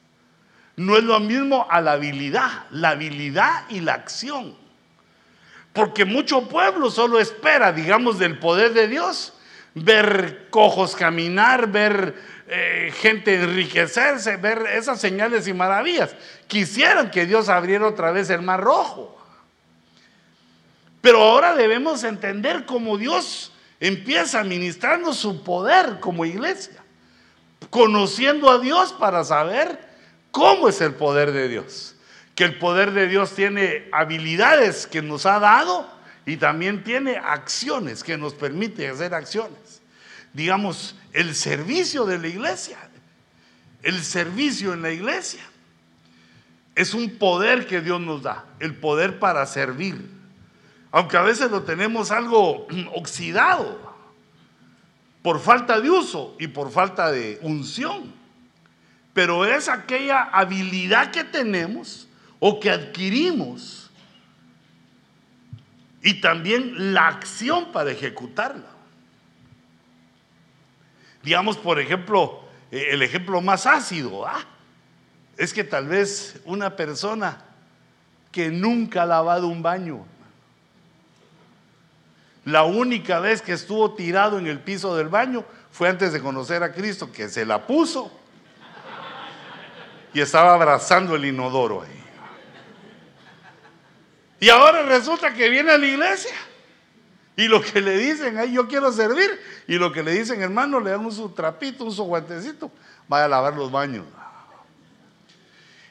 No 0.75 0.97
es 0.97 1.03
lo 1.03 1.19
mismo 1.19 1.67
a 1.69 1.81
la 1.81 1.93
habilidad. 1.93 2.65
La 2.71 2.89
habilidad 2.89 3.63
y 3.69 3.79
la 3.79 3.95
acción. 3.95 4.55
Porque 5.73 6.05
mucho 6.05 6.47
pueblo 6.47 6.91
solo 6.91 7.19
espera, 7.19 7.73
digamos, 7.73 8.19
del 8.19 8.37
poder 8.37 8.73
de 8.73 8.87
Dios. 8.87 9.33
Ver 9.73 10.47
cojos 10.51 10.95
caminar, 10.95 11.71
ver 11.71 12.15
eh, 12.47 12.93
gente 12.99 13.35
enriquecerse, 13.35 14.37
ver 14.37 14.65
esas 14.73 14.99
señales 14.99 15.47
y 15.47 15.53
maravillas. 15.53 16.15
Quisieran 16.47 17.09
que 17.09 17.25
Dios 17.25 17.49
abriera 17.49 17.87
otra 17.87 18.11
vez 18.11 18.29
el 18.29 18.41
mar 18.41 18.61
rojo. 18.61 19.17
Pero 21.01 21.21
ahora 21.21 21.55
debemos 21.55 22.03
entender 22.03 22.65
cómo 22.65 22.97
Dios 22.97 23.51
empieza 23.79 24.39
a 24.39 24.43
ministrarnos 24.43 25.17
su 25.17 25.43
poder 25.43 25.99
como 25.99 26.25
iglesia, 26.25 26.81
conociendo 27.69 28.49
a 28.49 28.59
Dios 28.59 28.93
para 28.93 29.23
saber 29.25 29.79
cómo 30.31 30.69
es 30.69 30.79
el 30.79 30.93
poder 30.93 31.33
de 31.33 31.49
Dios. 31.49 31.95
Que 32.35 32.45
el 32.45 32.57
poder 32.57 32.91
de 32.91 33.07
Dios 33.07 33.35
tiene 33.35 33.89
habilidades 33.91 34.87
que 34.87 35.01
nos 35.01 35.25
ha 35.25 35.39
dado 35.39 35.87
y 36.25 36.37
también 36.37 36.83
tiene 36.83 37.17
acciones 37.17 38.03
que 38.03 38.17
nos 38.17 38.33
permite 38.33 38.87
hacer 38.87 39.13
acciones. 39.13 39.62
Digamos, 40.33 40.95
el 41.13 41.35
servicio 41.35 42.05
de 42.05 42.17
la 42.19 42.27
iglesia, 42.27 42.77
el 43.83 44.03
servicio 44.03 44.73
en 44.73 44.81
la 44.81 44.91
iglesia, 44.91 45.43
es 46.75 46.93
un 46.93 47.17
poder 47.17 47.67
que 47.67 47.81
Dios 47.81 48.01
nos 48.01 48.23
da, 48.23 48.45
el 48.59 48.75
poder 48.75 49.19
para 49.19 49.45
servir. 49.45 50.09
Aunque 50.91 51.17
a 51.17 51.21
veces 51.21 51.51
lo 51.51 51.63
tenemos 51.63 52.11
algo 52.11 52.67
oxidado 52.95 53.93
por 55.21 55.39
falta 55.39 55.79
de 55.79 55.89
uso 55.89 56.35
y 56.39 56.47
por 56.47 56.71
falta 56.71 57.11
de 57.11 57.39
unción. 57.41 58.13
Pero 59.13 59.45
es 59.45 59.69
aquella 59.69 60.23
habilidad 60.23 61.11
que 61.11 61.23
tenemos 61.23 62.07
o 62.39 62.59
que 62.59 62.71
adquirimos 62.71 63.91
y 66.01 66.15
también 66.15 66.93
la 66.93 67.07
acción 67.07 67.71
para 67.71 67.91
ejecutarla. 67.91 68.72
Digamos, 71.23 71.57
por 71.57 71.79
ejemplo, 71.79 72.43
eh, 72.69 72.87
el 72.91 73.01
ejemplo 73.01 73.41
más 73.41 73.65
ácido, 73.65 74.27
¿ah? 74.27 74.43
es 75.37 75.53
que 75.53 75.63
tal 75.63 75.87
vez 75.87 76.39
una 76.45 76.75
persona 76.75 77.41
que 78.31 78.49
nunca 78.49 79.03
ha 79.03 79.05
lavado 79.05 79.47
un 79.47 79.63
baño, 79.63 80.05
la 82.45 82.63
única 82.63 83.19
vez 83.19 83.41
que 83.41 83.53
estuvo 83.53 83.93
tirado 83.93 84.37
en 84.37 84.47
el 84.47 84.59
piso 84.59 84.97
del 84.97 85.07
baño 85.07 85.45
fue 85.71 85.87
antes 85.87 86.11
de 86.11 86.21
conocer 86.21 86.61
a 86.61 86.73
Cristo, 86.73 87.09
que 87.11 87.29
se 87.29 87.45
la 87.45 87.65
puso 87.65 88.11
y 90.13 90.19
estaba 90.19 90.53
abrazando 90.53 91.15
el 91.15 91.25
inodoro 91.25 91.81
ahí. 91.81 92.03
Y 94.41 94.49
ahora 94.49 94.83
resulta 94.83 95.33
que 95.33 95.47
viene 95.47 95.71
a 95.71 95.77
la 95.77 95.85
iglesia 95.85 96.35
y 97.35 97.47
lo 97.47 97.61
que 97.61 97.81
le 97.81 97.97
dicen, 97.97 98.37
ahí 98.37 98.53
yo 98.53 98.67
quiero 98.67 98.91
servir. 98.91 99.39
Y 99.67 99.75
lo 99.75 99.91
que 99.91 100.03
le 100.03 100.11
dicen, 100.11 100.41
hermano, 100.41 100.79
le 100.79 100.91
dan 100.91 101.05
un 101.05 101.11
su 101.11 101.29
trapito, 101.29 101.83
un 101.83 101.91
su 101.91 102.03
guantecito, 102.03 102.71
vaya 103.07 103.25
a 103.25 103.27
lavar 103.27 103.55
los 103.55 103.71
baños. 103.71 104.05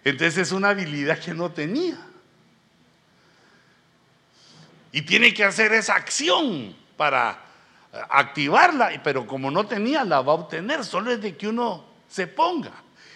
Entonces 0.04 0.38
es 0.38 0.52
una 0.52 0.70
habilidad 0.70 1.18
que 1.18 1.34
no 1.34 1.50
tenía. 1.50 1.98
Y 4.92 5.02
tiene 5.02 5.32
que 5.32 5.44
hacer 5.44 5.72
esa 5.72 5.94
acción 5.94 6.76
para 6.96 7.40
activarla, 8.08 8.90
pero 9.02 9.26
como 9.26 9.50
no 9.50 9.66
tenía, 9.66 10.04
la 10.04 10.20
va 10.20 10.32
a 10.32 10.36
obtener. 10.36 10.84
Solo 10.84 11.10
es 11.10 11.20
de 11.20 11.36
que 11.36 11.48
uno 11.48 11.84
se 12.08 12.26
ponga. 12.26 12.72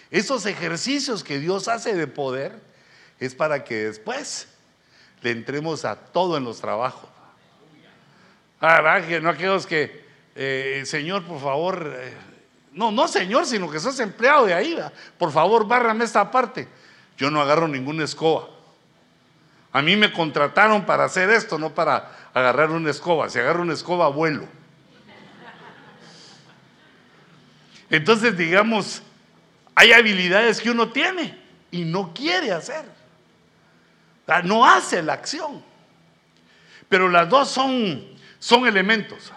Esos 0.09 0.45
ejercicios 0.45 1.23
que 1.23 1.39
Dios 1.39 1.67
hace 1.67 1.93
de 1.93 2.07
poder 2.07 2.59
es 3.19 3.35
para 3.35 3.63
que 3.63 3.85
después 3.85 4.47
le 5.21 5.31
entremos 5.31 5.85
a 5.85 5.95
todo 5.95 6.37
en 6.37 6.43
los 6.43 6.59
trabajos. 6.59 7.09
Ah, 8.59 9.01
que 9.07 9.21
no 9.21 9.29
aquellos 9.29 9.67
que, 9.67 10.05
eh, 10.35 10.83
Señor, 10.85 11.23
por 11.23 11.39
favor, 11.39 11.93
eh, 11.95 12.13
no, 12.73 12.91
no 12.91 13.07
Señor, 13.07 13.45
sino 13.45 13.69
que 13.69 13.79
sos 13.79 13.99
empleado 13.99 14.45
de 14.45 14.53
ahí, 14.53 14.77
por 15.17 15.31
favor, 15.31 15.67
bárrame 15.67 16.05
esta 16.05 16.29
parte. 16.31 16.67
Yo 17.17 17.29
no 17.29 17.41
agarro 17.41 17.67
ninguna 17.67 18.03
escoba. 18.03 18.49
A 19.71 19.81
mí 19.81 19.95
me 19.95 20.11
contrataron 20.11 20.85
para 20.85 21.05
hacer 21.05 21.29
esto, 21.29 21.59
no 21.59 21.73
para 21.73 22.29
agarrar 22.33 22.71
una 22.71 22.89
escoba. 22.89 23.29
Si 23.29 23.37
agarro 23.37 23.61
una 23.61 23.73
escoba, 23.73 24.07
vuelo. 24.07 24.47
Entonces, 27.89 28.35
digamos, 28.37 29.03
hay 29.75 29.91
habilidades 29.91 30.61
que 30.61 30.71
uno 30.71 30.89
tiene 30.89 31.39
y 31.71 31.83
no 31.83 32.13
quiere 32.13 32.51
hacer. 32.51 32.85
No 34.43 34.65
hace 34.65 35.01
la 35.03 35.13
acción. 35.13 35.63
Pero 36.89 37.09
las 37.09 37.29
dos 37.29 37.49
son 37.49 38.16
son 38.39 38.67
elementos. 38.67 39.31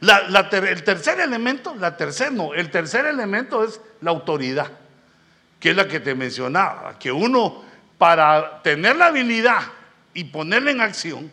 el 0.00 0.84
tercer 0.84 1.20
elemento, 1.20 1.74
la 1.74 1.96
tercer 1.96 2.32
no, 2.32 2.54
el 2.54 2.70
tercer 2.70 3.06
elemento 3.06 3.64
es 3.64 3.80
la 4.00 4.10
autoridad, 4.10 4.70
que 5.60 5.70
es 5.70 5.76
la 5.76 5.88
que 5.88 6.00
te 6.00 6.14
mencionaba, 6.14 6.98
que 6.98 7.10
uno 7.10 7.64
para 7.98 8.62
tener 8.62 8.96
la 8.96 9.06
habilidad 9.06 9.62
y 10.12 10.24
ponerla 10.24 10.70
en 10.70 10.80
acción 10.80 11.30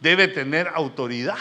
debe 0.00 0.28
tener 0.28 0.68
autoridad. 0.74 1.38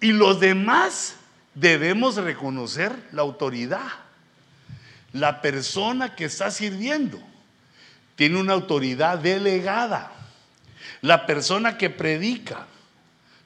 Y 0.00 0.12
los 0.12 0.38
demás 0.38 1.16
debemos 1.54 2.16
reconocer 2.16 2.92
la 3.12 3.22
autoridad. 3.22 3.86
La 5.12 5.40
persona 5.40 6.14
que 6.14 6.24
está 6.26 6.50
sirviendo 6.50 7.20
tiene 8.16 8.38
una 8.38 8.52
autoridad 8.52 9.18
delegada. 9.18 10.12
La 11.04 11.26
persona 11.26 11.76
que 11.76 11.90
predica 11.90 12.66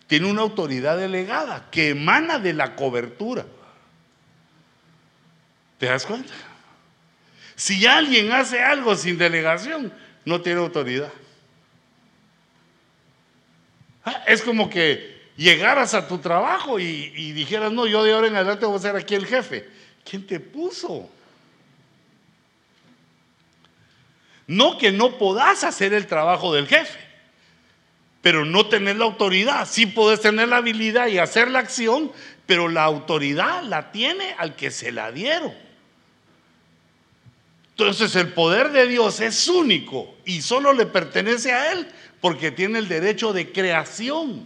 tiene 0.06 0.30
una 0.30 0.42
autoridad 0.42 0.96
delegada 0.96 1.66
que 1.72 1.88
emana 1.88 2.38
de 2.38 2.52
la 2.52 2.76
cobertura. 2.76 3.44
¿Te 5.76 5.86
das 5.86 6.06
cuenta? 6.06 6.32
Si 7.56 7.84
alguien 7.84 8.30
hace 8.30 8.62
algo 8.62 8.94
sin 8.94 9.18
delegación, 9.18 9.92
no 10.24 10.40
tiene 10.40 10.60
autoridad. 10.60 11.12
Ah, 14.04 14.22
es 14.28 14.42
como 14.42 14.70
que 14.70 15.32
llegaras 15.36 15.94
a 15.94 16.06
tu 16.06 16.18
trabajo 16.18 16.78
y, 16.78 17.32
dijeras, 17.32 17.72
no, 17.72 17.88
yo 17.88 18.04
de 18.04 18.12
ahora 18.12 18.28
en 18.28 18.36
adelante 18.36 18.66
voy 18.66 18.76
a 18.76 18.82
ser 18.82 18.94
aquí 18.94 19.16
el 19.16 19.26
jefe. 19.26 19.68
¿Quién 20.08 20.24
te 20.24 20.38
puso? 20.38 21.10
No 24.46 24.78
que 24.78 24.92
no 24.92 25.18
podás 25.18 25.64
hacer 25.64 25.92
el 25.92 26.06
trabajo 26.06 26.54
del 26.54 26.68
jefe 26.68 27.07
pero 28.22 28.44
no 28.44 28.66
tener 28.66 28.96
la 28.96 29.04
autoridad. 29.04 29.66
Sí 29.68 29.86
puedes 29.86 30.20
tener 30.20 30.48
la 30.48 30.58
habilidad 30.58 31.06
y 31.06 31.18
hacer 31.18 31.50
la 31.50 31.60
acción, 31.60 32.12
pero 32.46 32.68
la 32.68 32.84
autoridad 32.84 33.62
la 33.62 33.92
tiene 33.92 34.34
al 34.38 34.56
que 34.56 34.70
se 34.70 34.92
la 34.92 35.12
dieron. 35.12 35.52
Entonces 37.70 38.16
el 38.16 38.32
poder 38.32 38.72
de 38.72 38.88
Dios 38.88 39.20
es 39.20 39.46
único 39.46 40.16
y 40.24 40.42
solo 40.42 40.72
le 40.72 40.86
pertenece 40.86 41.52
a 41.52 41.72
Él 41.72 41.86
porque 42.20 42.50
tiene 42.50 42.80
el 42.80 42.88
derecho 42.88 43.32
de 43.32 43.52
creación. 43.52 44.44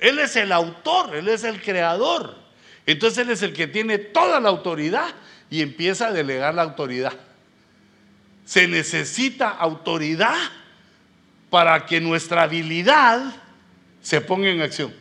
Él 0.00 0.18
es 0.18 0.34
el 0.34 0.50
autor, 0.50 1.14
Él 1.14 1.28
es 1.28 1.44
el 1.44 1.62
creador. 1.62 2.36
Entonces 2.84 3.18
Él 3.18 3.30
es 3.30 3.42
el 3.42 3.52
que 3.52 3.68
tiene 3.68 3.98
toda 3.98 4.40
la 4.40 4.48
autoridad 4.48 5.14
y 5.50 5.62
empieza 5.62 6.08
a 6.08 6.12
delegar 6.12 6.54
la 6.54 6.62
autoridad. 6.62 7.12
Se 8.44 8.66
necesita 8.66 9.48
autoridad 9.48 10.36
para 11.50 11.86
que 11.86 12.00
nuestra 12.00 12.42
habilidad 12.42 13.34
se 14.02 14.20
ponga 14.20 14.48
en 14.48 14.62
acción. 14.62 14.92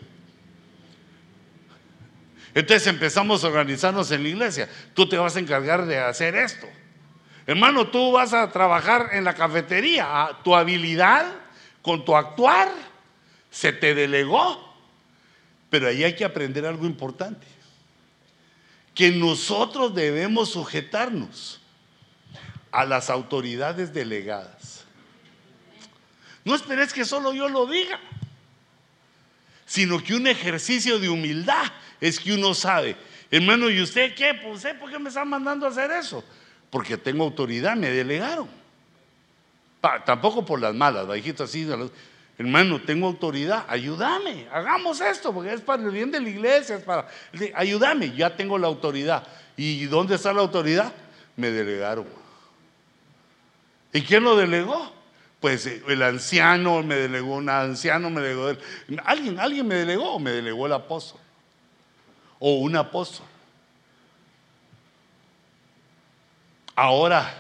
Entonces 2.56 2.88
empezamos 2.88 3.44
a 3.44 3.48
organizarnos 3.48 4.10
en 4.12 4.24
la 4.24 4.30
iglesia. 4.30 4.70
Tú 4.94 5.08
te 5.10 5.18
vas 5.18 5.36
a 5.36 5.40
encargar 5.40 5.86
de 5.86 6.00
hacer 6.00 6.36
esto. 6.36 6.68
Hermano, 7.46 7.88
tú 7.88 8.14
vas 8.14 8.34
a 8.34 8.50
trabajar 8.50 9.10
en 9.12 9.26
la 9.26 9.34
cafetería. 9.34 10.30
Tu 10.44 10.56
habilidad 10.56 11.26
con 11.82 12.06
tu 12.06 12.16
actuar 12.16 12.72
se 13.52 13.74
te 13.74 13.94
delegó. 13.94 14.74
Pero 15.70 15.88
ahí 15.90 16.06
hay 16.06 16.16
que 16.16 16.24
aprender 16.24 16.66
algo 16.66 16.86
importante. 16.86 17.46
Que 18.94 19.12
nosotros 19.12 19.94
debemos 19.94 20.50
sujetarnos 20.52 21.60
a 22.72 22.86
las 22.86 23.10
autoridades 23.10 23.94
delegadas. 23.94 24.55
No 26.46 26.54
esperes 26.54 26.94
que 26.94 27.04
solo 27.04 27.34
yo 27.34 27.50
lo 27.50 27.66
diga, 27.66 28.00
sino 29.66 30.02
que 30.02 30.14
un 30.14 30.28
ejercicio 30.28 31.00
de 31.00 31.10
humildad 31.10 31.66
es 32.00 32.20
que 32.20 32.34
uno 32.34 32.54
sabe, 32.54 32.96
hermano, 33.32 33.68
¿y 33.70 33.82
usted 33.82 34.14
qué? 34.14 34.36
Pues, 34.36 34.58
¿usted 34.58 34.78
por 34.78 34.92
qué 34.92 35.00
me 35.00 35.10
está 35.10 35.26
mandando 35.26 35.66
a 35.66 35.70
hacer 35.70 35.90
eso? 35.92 36.24
Porque 36.70 36.98
tengo 36.98 37.24
autoridad, 37.24 37.76
me 37.76 37.90
delegaron. 37.90 38.48
tampoco 40.06 40.46
por 40.46 40.62
las 40.62 40.76
malas, 40.76 41.08
bajito 41.08 41.44
así. 41.44 41.68
Hermano, 42.38 42.80
tengo 42.82 43.08
autoridad, 43.08 43.66
ayúdame, 43.68 44.48
hagamos 44.52 45.02
esto, 45.02 45.34
porque 45.34 45.52
es 45.52 45.62
para 45.62 45.82
el 45.82 45.90
bien 45.90 46.12
de 46.12 46.20
la 46.20 46.30
iglesia, 46.30 46.76
es 46.76 46.84
para, 46.84 47.08
ayúdame, 47.56 48.16
ya 48.16 48.36
tengo 48.36 48.60
la 48.60 48.68
autoridad. 48.68 49.26
¿Y 49.58 49.86
dónde 49.86 50.16
está 50.16 50.32
la 50.32 50.42
autoridad? 50.42 50.94
Me 51.38 51.50
delegaron. 51.50 52.06
¿Y 53.94 54.02
quién 54.02 54.24
lo 54.24 54.36
delegó? 54.36 54.95
Pues 55.46 55.68
eh, 55.68 55.84
el 55.88 56.02
anciano 56.02 56.82
me 56.82 56.96
delegó, 56.96 57.36
un 57.36 57.50
anciano 57.50 58.10
me 58.10 58.20
delegó, 58.20 58.60
alguien, 59.04 59.40
alguien 59.40 59.68
me 59.68 59.76
delegó, 59.76 60.20
me 60.20 60.32
delegó 60.32 60.66
el 60.66 60.74
apóstol, 60.74 61.22
o 62.40 62.56
un 62.56 62.76
apóstol. 62.76 63.28
Ahora, 66.74 67.32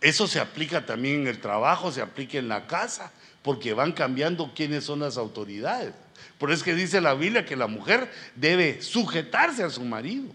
eso 0.00 0.26
se 0.26 0.40
aplica 0.40 0.84
también 0.84 1.20
en 1.20 1.26
el 1.28 1.40
trabajo, 1.40 1.92
se 1.92 2.02
aplica 2.02 2.38
en 2.38 2.48
la 2.48 2.66
casa 2.66 3.12
porque 3.42 3.72
van 3.72 3.92
cambiando 3.92 4.50
quiénes 4.52 4.82
son 4.82 4.98
las 4.98 5.16
autoridades. 5.16 5.94
Por 6.38 6.50
eso 6.50 6.58
es 6.58 6.64
que 6.64 6.74
dice 6.74 7.00
la 7.00 7.14
Biblia 7.14 7.46
que 7.46 7.54
la 7.54 7.68
mujer 7.68 8.10
debe 8.34 8.82
sujetarse 8.82 9.62
a 9.62 9.70
su 9.70 9.84
marido, 9.84 10.32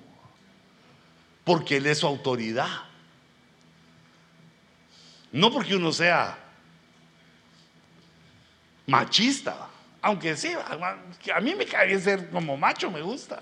porque 1.44 1.76
él 1.76 1.86
es 1.88 1.98
su 1.98 2.08
autoridad. 2.08 2.84
No 5.34 5.52
porque 5.52 5.76
uno 5.76 5.92
sea 5.92 6.47
machista, 8.88 9.68
aunque 10.02 10.36
sí, 10.36 10.52
a 11.34 11.40
mí 11.40 11.56
me 11.56 11.66
cae 11.66 12.00
ser 12.00 12.30
como 12.30 12.58
macho, 12.58 12.90
me 12.90 13.02
gusta. 13.02 13.42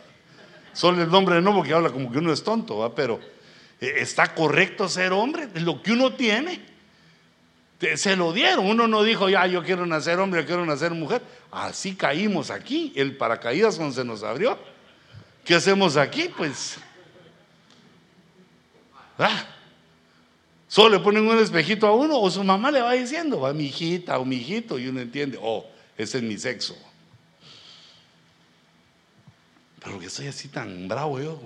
Solo 0.73 1.01
el 1.01 1.09
nombre 1.09 1.41
no, 1.41 1.55
porque 1.55 1.73
habla 1.73 1.89
como 1.89 2.11
que 2.11 2.17
uno 2.17 2.33
es 2.33 2.43
tonto, 2.43 2.93
pero 2.95 3.19
eh, 3.79 3.93
está 3.97 4.35
correcto 4.35 4.89
ser 4.89 5.13
hombre, 5.13 5.47
lo 5.55 5.81
que 5.81 5.93
uno 5.93 6.13
tiene 6.13 6.75
se 7.95 8.15
lo 8.15 8.33
dieron. 8.33 8.65
Uno 8.65 8.87
no 8.87 9.03
dijo, 9.03 9.29
ya, 9.29 9.45
yo 9.47 9.63
quiero 9.63 9.85
nacer 9.85 10.19
hombre, 10.19 10.41
yo 10.41 10.47
quiero 10.47 10.65
nacer 10.65 10.91
mujer. 10.91 11.21
Así 11.51 11.95
caímos 11.95 12.49
aquí. 12.49 12.93
El 12.95 13.17
paracaídas 13.17 13.75
cuando 13.75 13.93
se 13.93 14.03
nos 14.03 14.23
abrió. 14.23 14.57
¿Qué 15.43 15.55
hacemos 15.55 15.97
aquí? 15.97 16.29
Pues. 16.35 16.77
Ah, 19.19 19.45
solo 20.75 20.89
le 20.89 20.99
ponen 20.99 21.25
un 21.25 21.39
espejito 21.39 21.87
a 21.87 21.95
uno 21.95 22.19
o 22.19 22.29
su 22.29 22.43
mamá 22.43 22.69
le 22.69 22.81
va 22.81 22.91
diciendo, 22.91 23.39
va 23.39 23.53
mi 23.53 23.67
hijita 23.67 24.19
o 24.19 24.25
mi 24.25 24.35
y 24.35 24.87
uno 24.89 24.99
entiende, 24.99 25.39
oh, 25.41 25.65
ese 25.97 26.17
es 26.17 26.23
mi 26.25 26.37
sexo. 26.37 26.75
Pero 29.81 29.97
que 29.97 30.07
estoy 30.07 30.27
así 30.27 30.49
tan 30.49 30.85
bravo 30.89 31.17
yo. 31.21 31.39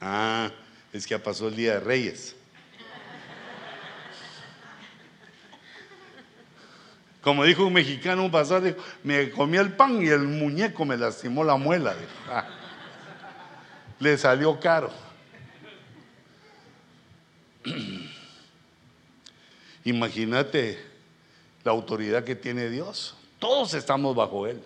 Ah, 0.00 0.48
es 0.92 1.04
que 1.04 1.14
ya 1.16 1.18
pasó 1.20 1.48
el 1.48 1.56
día 1.56 1.72
de 1.72 1.80
Reyes. 1.80 2.36
Como 7.22 7.42
dijo 7.42 7.66
un 7.66 7.72
mexicano, 7.72 8.24
un 8.24 8.30
pastor, 8.30 8.76
me 9.02 9.32
comí 9.32 9.56
el 9.56 9.72
pan 9.72 10.00
y 10.00 10.10
el 10.10 10.20
muñeco 10.20 10.84
me 10.84 10.96
lastimó 10.96 11.42
la 11.42 11.56
muela. 11.56 11.96
Ah, 12.30 12.46
le 13.98 14.16
salió 14.16 14.60
caro. 14.60 15.05
Imagínate 19.84 20.78
la 21.64 21.72
autoridad 21.72 22.24
que 22.24 22.36
tiene 22.36 22.70
Dios. 22.70 23.14
Todos 23.38 23.74
estamos 23.74 24.16
bajo 24.16 24.46
Él. 24.46 24.62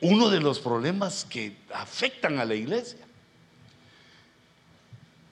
Uno 0.00 0.30
de 0.30 0.40
los 0.40 0.58
problemas 0.58 1.24
que 1.24 1.56
afectan 1.72 2.38
a 2.38 2.44
la 2.44 2.54
iglesia 2.54 2.98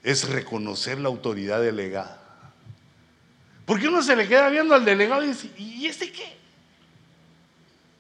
es 0.03 0.29
reconocer 0.29 0.99
la 0.99 1.09
autoridad 1.09 1.61
delegada. 1.61 2.21
Porque 3.67 3.89
uno 3.89 4.03
se 4.03 4.17
le 4.17 4.29
queda 4.29 4.49
viendo 4.51 4.75
al 4.75 4.85
delegado 4.85 5.25
y 5.25 5.29
dice, 5.29 5.51
¿y 5.57 5.87
este 5.87 6.13
qué? 6.13 6.37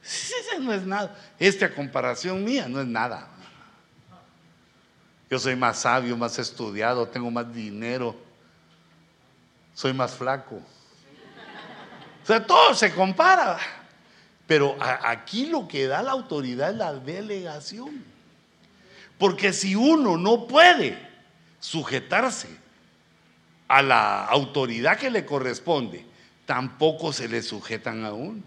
Ese 0.03 0.59
no 0.61 0.73
es 0.73 0.83
nada. 0.83 1.19
Esta 1.39 1.75
comparación 1.75 2.45
mía 2.45 2.69
no 2.69 2.81
es 2.81 2.87
nada. 2.87 3.29
Yo 5.31 5.39
soy 5.39 5.57
más 5.57 5.81
sabio, 5.81 6.17
más 6.17 6.39
estudiado, 6.39 7.09
tengo 7.09 7.31
más 7.31 7.53
dinero, 7.53 8.15
soy 9.75 9.93
más 9.93 10.15
flaco. 10.15 10.57
O 12.23 12.27
sea, 12.27 12.45
todo 12.47 12.75
se 12.75 12.95
compara. 12.95 13.59
Pero 14.47 14.77
aquí 14.81 15.47
lo 15.47 15.67
que 15.67 15.87
da 15.87 16.03
la 16.03 16.13
autoridad 16.13 16.71
es 16.71 16.77
la 16.77 16.95
delegación. 16.95 18.05
Porque 19.19 19.53
si 19.53 19.75
uno 19.75 20.17
no 20.17 20.47
puede 20.47 20.99
sujetarse 21.61 22.49
a 23.69 23.83
la 23.83 24.25
autoridad 24.27 24.99
que 24.99 25.11
le 25.11 25.25
corresponde, 25.25 26.05
tampoco 26.47 27.13
se 27.13 27.29
le 27.29 27.43
sujetan 27.43 28.05
a 28.05 28.13
uno. 28.13 28.43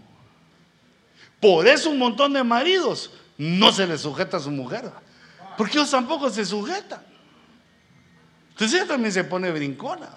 Por 1.40 1.68
eso 1.68 1.90
un 1.90 2.00
montón 2.00 2.34
de 2.34 2.44
maridos 2.44 3.12
no 3.38 3.72
se 3.72 3.88
le 3.88 3.98
sujeta 3.98 4.38
a 4.38 4.40
su 4.40 4.52
mujer. 4.52 4.92
Porque 5.58 5.78
ellos 5.78 5.90
tampoco 5.90 6.30
se 6.30 6.46
sujetan. 6.46 7.04
Entonces 8.50 8.80
ella 8.80 8.88
también 8.88 9.12
se 9.12 9.24
pone 9.24 9.52
brincona. 9.52 10.10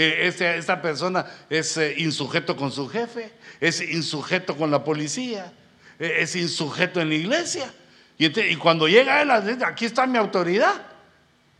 Eh, 0.00 0.32
esta 0.56 0.80
persona 0.80 1.26
es 1.50 1.76
eh, 1.76 1.96
insujeto 1.98 2.54
con 2.54 2.70
su 2.70 2.88
jefe, 2.88 3.32
es 3.58 3.80
insujeto 3.80 4.56
con 4.56 4.70
la 4.70 4.84
policía, 4.84 5.52
eh, 5.98 6.18
es 6.20 6.36
insujeto 6.36 7.00
en 7.00 7.08
la 7.08 7.16
iglesia. 7.16 7.74
Y, 8.16 8.54
cuando 8.54 8.86
llega 8.86 9.20
él, 9.22 9.32
aquí 9.64 9.86
está 9.86 10.06
mi 10.06 10.16
autoridad, 10.16 10.86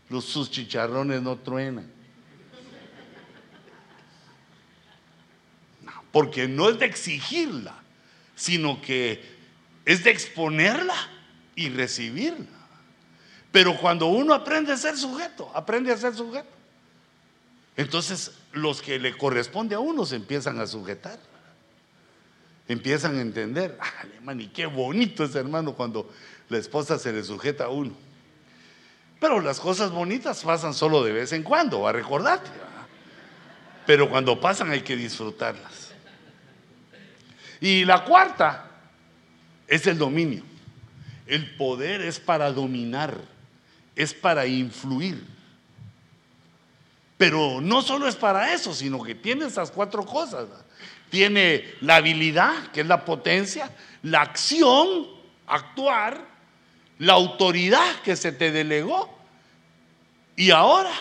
los, 0.07 0.23
sus 0.23 0.49
chicharrones 0.49 1.21
no 1.21 1.35
truenan. 1.35 1.91
porque 6.13 6.47
no 6.47 6.69
es 6.69 6.79
de 6.79 6.85
exigirla, 6.85 7.75
sino 8.35 8.81
que 8.81 9.21
es 9.83 10.05
de 10.05 10.11
exponerla 10.11 10.95
y 11.55 11.67
recibirla. 11.69 12.47
Pero 13.51 13.77
cuando 13.77 14.07
uno 14.07 14.33
aprende 14.33 14.71
a 14.71 14.77
ser 14.77 14.95
sujeto, 14.95 15.51
aprende 15.53 15.91
a 15.91 15.97
ser 15.97 16.15
sujeto, 16.15 16.58
entonces 17.79 18.33
los 18.51 18.81
que 18.81 18.99
le 18.99 19.15
corresponde 19.15 19.73
a 19.73 19.79
uno 19.79 20.05
se 20.05 20.17
empiezan 20.17 20.59
a 20.59 20.67
sujetar. 20.67 21.17
Empiezan 22.67 23.17
a 23.17 23.21
entender, 23.21 23.77
ah, 23.79 24.03
qué 24.53 24.65
bonito 24.65 25.23
es 25.23 25.33
hermano 25.33 25.73
cuando 25.73 26.11
la 26.49 26.57
esposa 26.57 26.99
se 26.99 27.13
le 27.13 27.23
sujeta 27.23 27.63
a 27.63 27.69
uno. 27.69 27.93
Pero 29.21 29.39
las 29.39 29.61
cosas 29.61 29.91
bonitas 29.91 30.43
pasan 30.43 30.73
solo 30.73 31.01
de 31.05 31.13
vez 31.13 31.31
en 31.31 31.41
cuando, 31.41 31.87
a 31.87 31.93
recordarte. 31.93 32.49
Pero 33.85 34.09
cuando 34.09 34.41
pasan 34.41 34.71
hay 34.71 34.81
que 34.81 34.97
disfrutarlas. 34.97 35.93
Y 37.61 37.85
la 37.85 38.03
cuarta 38.03 38.71
es 39.69 39.87
el 39.87 39.97
dominio. 39.97 40.43
El 41.27 41.55
poder 41.55 42.01
es 42.01 42.19
para 42.19 42.51
dominar, 42.51 43.15
es 43.95 44.13
para 44.13 44.47
influir. 44.47 45.38
Pero 47.19 47.59
no 47.59 47.81
solo 47.81 48.07
es 48.07 48.15
para 48.15 48.53
eso, 48.53 48.73
sino 48.73 49.03
que 49.03 49.13
tiene 49.13 49.47
esas 49.47 49.71
cuatro 49.71 50.05
cosas. 50.05 50.47
Tiene 51.09 51.65
la 51.81 51.97
habilidad, 51.97 52.71
que 52.71 52.79
es 52.79 52.87
la 52.87 53.03
potencia, 53.03 53.69
la 54.03 54.21
acción, 54.21 55.05
actuar, 55.45 56.25
la 56.97 57.11
autoridad 57.11 58.01
que 58.05 58.15
se 58.15 58.31
te 58.31 58.53
delegó 58.53 59.13
y 60.37 60.51
ahora 60.51 60.93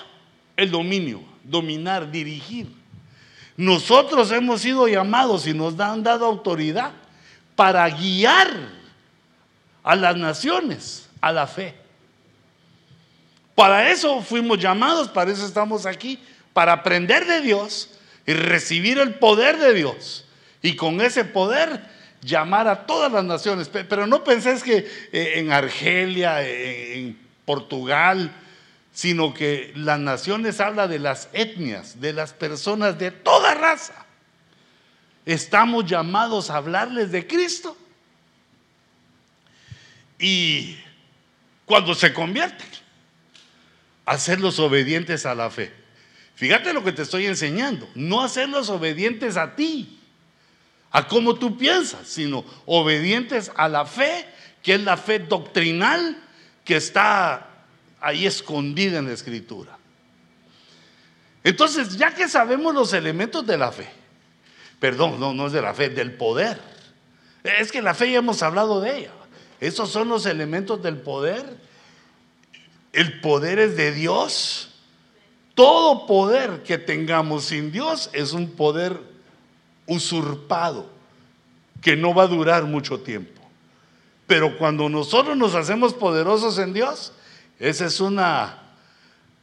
el 0.57 0.73
dominio, 0.73 1.23
dominar, 1.45 2.11
dirigir. 2.11 2.67
Nosotros 3.57 4.33
hemos 4.33 4.63
sido 4.63 4.89
llamados 4.89 5.47
y 5.47 5.55
nos 5.55 5.79
han 5.79 6.03
dado 6.03 6.27
autoridad 6.27 6.91
para 7.55 7.89
guiar 7.91 8.51
a 9.85 9.95
las 9.95 10.17
naciones 10.17 11.09
a 11.21 11.31
la 11.31 11.47
fe. 11.47 11.77
Para 13.59 13.91
eso 13.91 14.23
fuimos 14.23 14.57
llamados, 14.61 15.09
para 15.09 15.33
eso 15.33 15.45
estamos 15.45 15.85
aquí, 15.85 16.17
para 16.53 16.75
aprender 16.75 17.27
de 17.27 17.41
Dios 17.41 17.91
y 18.25 18.33
recibir 18.33 19.01
el 19.01 19.15
poder 19.15 19.59
de 19.59 19.75
Dios. 19.75 20.25
Y 20.63 20.77
con 20.77 21.01
ese 21.01 21.25
poder 21.25 21.83
llamar 22.21 22.69
a 22.69 22.87
todas 22.87 23.11
las 23.11 23.25
naciones. 23.25 23.69
Pero 23.69 24.07
no 24.07 24.23
penséis 24.23 24.63
que 24.63 24.89
eh, 25.11 25.33
en 25.39 25.51
Argelia, 25.51 26.49
en 26.49 27.19
Portugal, 27.45 28.31
sino 28.93 29.35
que 29.35 29.73
las 29.75 29.99
naciones 29.99 30.61
habla 30.61 30.87
de 30.87 31.01
las 31.01 31.29
etnias, 31.33 32.01
de 32.01 32.13
las 32.13 32.33
personas 32.33 32.97
de 32.97 33.11
toda 33.11 33.55
raza. 33.55 34.07
Estamos 35.27 35.85
llamados 35.85 36.49
a 36.49 36.59
hablarles 36.59 37.11
de 37.11 37.27
Cristo. 37.27 37.77
Y 40.17 40.79
cuando 41.67 41.93
se 41.97 42.15
convierten, 42.15 42.69
hacerlos 44.09 44.59
obedientes 44.59 45.27
a 45.27 45.35
la 45.35 45.51
fe. 45.51 45.71
Fíjate 46.35 46.73
lo 46.73 46.83
que 46.83 46.93
te 46.93 47.03
estoy 47.03 47.27
enseñando. 47.27 47.89
No 47.95 48.23
hacerlos 48.23 48.71
obedientes 48.71 49.37
a 49.37 49.55
ti, 49.55 50.01
a 50.91 51.07
cómo 51.07 51.35
tú 51.35 51.59
piensas, 51.59 52.09
sino 52.09 52.45
obedientes 52.65 53.53
a 53.55 53.69
la 53.69 53.85
fe, 53.85 54.27
que 54.63 54.75
es 54.75 54.81
la 54.81 54.97
fe 54.97 55.19
doctrinal 55.19 56.17
que 56.65 56.77
está 56.77 57.49
ahí 58.01 58.27
escondida 58.27 58.99
en 58.99 59.09
la 59.09 59.13
escritura. 59.13 59.77
Entonces, 61.45 61.97
ya 61.99 62.15
que 62.15 62.29
sabemos 62.29 62.75
los 62.75 62.93
elementos 62.95 63.47
de 63.47 63.59
la 63.59 63.73
fe, 63.73 63.89
perdón, 64.81 65.21
no, 65.21 65.35
no 65.35 65.49
es 65.49 65.53
de 65.53 65.61
la 65.61 65.75
fe, 65.75 65.91
del 65.91 66.13
poder. 66.13 66.59
Es 67.43 67.71
que 67.71 67.83
la 67.83 67.95
fe 67.95 68.11
ya 68.13 68.19
hemos 68.19 68.43
hablado 68.43 68.81
de 68.81 68.99
ella. 68.99 69.13
Esos 69.61 69.91
son 69.91 70.09
los 70.09 70.25
elementos 70.25 70.83
del 70.83 70.97
poder. 70.97 71.68
El 72.93 73.21
poder 73.21 73.59
es 73.59 73.77
de 73.77 73.93
Dios. 73.93 74.71
Todo 75.55 76.07
poder 76.07 76.63
que 76.63 76.79
tengamos 76.79 77.45
sin 77.47 77.73
Dios 77.73 78.11
es 78.13 78.33
un 78.33 78.51
poder 78.51 79.01
usurpado 79.87 80.87
que 81.81 81.97
no 81.97 82.15
va 82.15 82.25
a 82.25 82.29
durar 82.29 82.65
mucho 82.65 83.01
tiempo. 83.01 83.41
Pero 84.27 84.59
cuando 84.59 84.89
nosotros 84.89 85.37
nos 85.37 85.55
hacemos 85.55 85.95
poderosos 85.95 86.59
en 86.59 86.73
Dios, 86.73 87.13
esa 87.59 87.87
es 87.87 88.01
una 88.01 88.59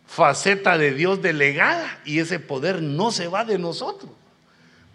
faceta 0.05 0.77
de 0.77 0.93
Dios 0.93 1.21
delegada 1.21 1.99
y 2.05 2.19
ese 2.19 2.39
poder 2.39 2.81
no 2.81 3.11
se 3.11 3.27
va 3.27 3.43
de 3.43 3.57
nosotros. 3.57 4.11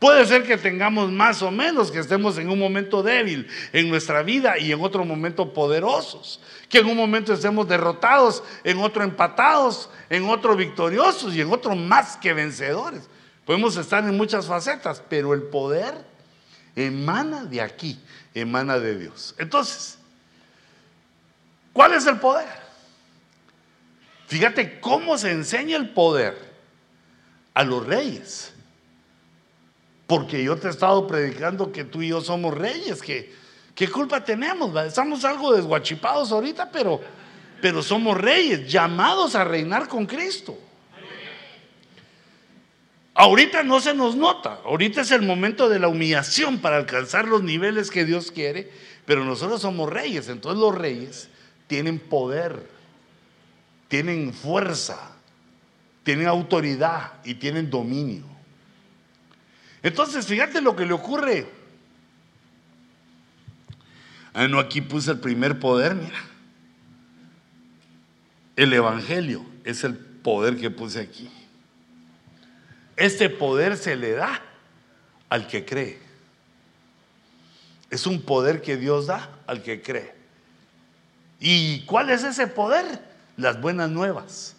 Puede 0.00 0.24
ser 0.24 0.46
que 0.46 0.56
tengamos 0.56 1.12
más 1.12 1.42
o 1.42 1.50
menos, 1.50 1.90
que 1.90 1.98
estemos 1.98 2.38
en 2.38 2.48
un 2.48 2.58
momento 2.58 3.02
débil 3.02 3.46
en 3.70 3.90
nuestra 3.90 4.22
vida 4.22 4.58
y 4.58 4.72
en 4.72 4.80
otro 4.82 5.04
momento 5.04 5.52
poderosos, 5.52 6.40
que 6.70 6.78
en 6.78 6.86
un 6.86 6.96
momento 6.96 7.34
estemos 7.34 7.68
derrotados, 7.68 8.42
en 8.64 8.78
otro 8.78 9.04
empatados, 9.04 9.90
en 10.08 10.24
otro 10.24 10.56
victoriosos 10.56 11.34
y 11.34 11.42
en 11.42 11.52
otro 11.52 11.76
más 11.76 12.16
que 12.16 12.32
vencedores. 12.32 13.10
Podemos 13.44 13.76
estar 13.76 14.02
en 14.02 14.16
muchas 14.16 14.46
facetas, 14.46 15.02
pero 15.06 15.34
el 15.34 15.42
poder 15.42 15.92
emana 16.74 17.44
de 17.44 17.60
aquí, 17.60 18.00
emana 18.32 18.78
de 18.78 18.98
Dios. 18.98 19.34
Entonces, 19.36 19.98
¿cuál 21.74 21.92
es 21.92 22.06
el 22.06 22.18
poder? 22.18 22.48
Fíjate 24.28 24.80
cómo 24.80 25.18
se 25.18 25.30
enseña 25.30 25.76
el 25.76 25.90
poder 25.90 26.38
a 27.52 27.64
los 27.64 27.84
reyes. 27.84 28.49
Porque 30.10 30.42
yo 30.42 30.56
te 30.56 30.66
he 30.66 30.70
estado 30.72 31.06
predicando 31.06 31.70
que 31.70 31.84
tú 31.84 32.02
y 32.02 32.08
yo 32.08 32.20
somos 32.20 32.52
reyes, 32.52 33.00
qué 33.00 33.88
culpa 33.88 34.24
tenemos, 34.24 34.74
estamos 34.84 35.24
algo 35.24 35.54
desguachipados 35.54 36.32
ahorita, 36.32 36.72
pero, 36.72 37.00
pero 37.62 37.80
somos 37.80 38.20
reyes, 38.20 38.68
llamados 38.68 39.36
a 39.36 39.44
reinar 39.44 39.86
con 39.86 40.06
Cristo. 40.06 40.58
Ahorita 43.14 43.62
no 43.62 43.78
se 43.78 43.94
nos 43.94 44.16
nota, 44.16 44.58
ahorita 44.64 45.02
es 45.02 45.12
el 45.12 45.22
momento 45.22 45.68
de 45.68 45.78
la 45.78 45.86
humillación 45.86 46.58
para 46.58 46.78
alcanzar 46.78 47.28
los 47.28 47.44
niveles 47.44 47.88
que 47.88 48.04
Dios 48.04 48.32
quiere, 48.32 48.68
pero 49.06 49.24
nosotros 49.24 49.62
somos 49.62 49.88
reyes, 49.88 50.28
entonces 50.28 50.60
los 50.60 50.74
reyes 50.74 51.28
tienen 51.68 52.00
poder, 52.00 52.68
tienen 53.86 54.34
fuerza, 54.34 55.12
tienen 56.02 56.26
autoridad 56.26 57.12
y 57.22 57.34
tienen 57.34 57.70
dominio. 57.70 58.29
Entonces, 59.82 60.26
fíjate 60.26 60.60
lo 60.60 60.76
que 60.76 60.86
le 60.86 60.92
ocurre. 60.92 61.48
Ah, 64.32 64.46
no, 64.46 64.58
aquí 64.58 64.80
puse 64.80 65.10
el 65.10 65.20
primer 65.20 65.58
poder, 65.58 65.94
mira. 65.94 66.18
El 68.56 68.72
Evangelio 68.72 69.44
es 69.64 69.84
el 69.84 69.96
poder 69.96 70.56
que 70.56 70.70
puse 70.70 71.00
aquí. 71.00 71.30
Este 72.96 73.30
poder 73.30 73.76
se 73.76 73.96
le 73.96 74.12
da 74.12 74.42
al 75.30 75.46
que 75.46 75.64
cree. 75.64 75.98
Es 77.88 78.06
un 78.06 78.20
poder 78.22 78.60
que 78.60 78.76
Dios 78.76 79.06
da 79.06 79.30
al 79.46 79.62
que 79.62 79.80
cree. 79.80 80.14
¿Y 81.40 81.80
cuál 81.86 82.10
es 82.10 82.22
ese 82.22 82.46
poder? 82.46 82.84
Las 83.36 83.60
buenas 83.60 83.90
nuevas. 83.90 84.54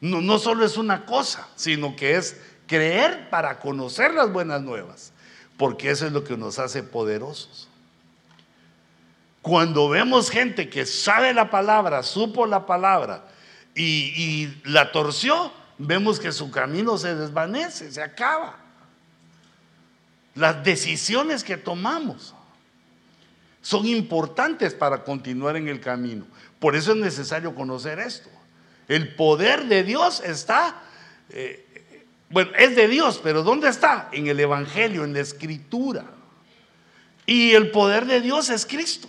No, 0.00 0.20
no 0.20 0.38
solo 0.38 0.64
es 0.64 0.76
una 0.76 1.06
cosa, 1.06 1.48
sino 1.56 1.96
que 1.96 2.16
es 2.16 2.36
creer 2.66 3.28
para 3.30 3.58
conocer 3.58 4.14
las 4.14 4.32
buenas 4.32 4.62
nuevas, 4.62 5.12
porque 5.56 5.90
eso 5.90 6.06
es 6.06 6.12
lo 6.12 6.24
que 6.24 6.36
nos 6.36 6.58
hace 6.58 6.82
poderosos. 6.82 7.68
Cuando 9.42 9.88
vemos 9.88 10.30
gente 10.30 10.68
que 10.70 10.86
sabe 10.86 11.34
la 11.34 11.50
palabra, 11.50 12.04
supo 12.04 12.46
la 12.46 12.64
palabra 12.64 13.24
y, 13.74 14.48
la 14.64 14.92
torció, 14.92 15.52
vemos 15.78 16.20
que 16.20 16.30
su 16.30 16.50
camino 16.50 16.96
se 16.96 17.16
desvanece, 17.16 17.90
se 17.90 18.00
acaba. 18.00 18.56
Las 20.34 20.62
decisiones 20.62 21.42
que 21.42 21.56
tomamos 21.56 22.34
son 23.60 23.86
importantes 23.86 24.74
para 24.74 25.02
continuar 25.02 25.56
en 25.56 25.68
el 25.68 25.80
camino. 25.80 26.24
Por 26.60 26.76
eso 26.76 26.92
es 26.92 26.98
necesario 26.98 27.54
conocer 27.54 27.98
esto. 27.98 28.30
El 28.86 29.14
poder 29.14 29.66
de 29.66 29.82
Dios 29.82 30.22
está 30.24 30.82
eh, 31.30 31.66
bueno, 32.32 32.50
es 32.58 32.74
de 32.74 32.88
Dios, 32.88 33.20
pero 33.22 33.42
¿dónde 33.42 33.68
está? 33.68 34.08
En 34.10 34.26
el 34.26 34.40
Evangelio, 34.40 35.04
en 35.04 35.12
la 35.12 35.20
Escritura. 35.20 36.06
Y 37.26 37.52
el 37.52 37.70
poder 37.70 38.06
de 38.06 38.20
Dios 38.20 38.48
es 38.48 38.66
Cristo. 38.66 39.08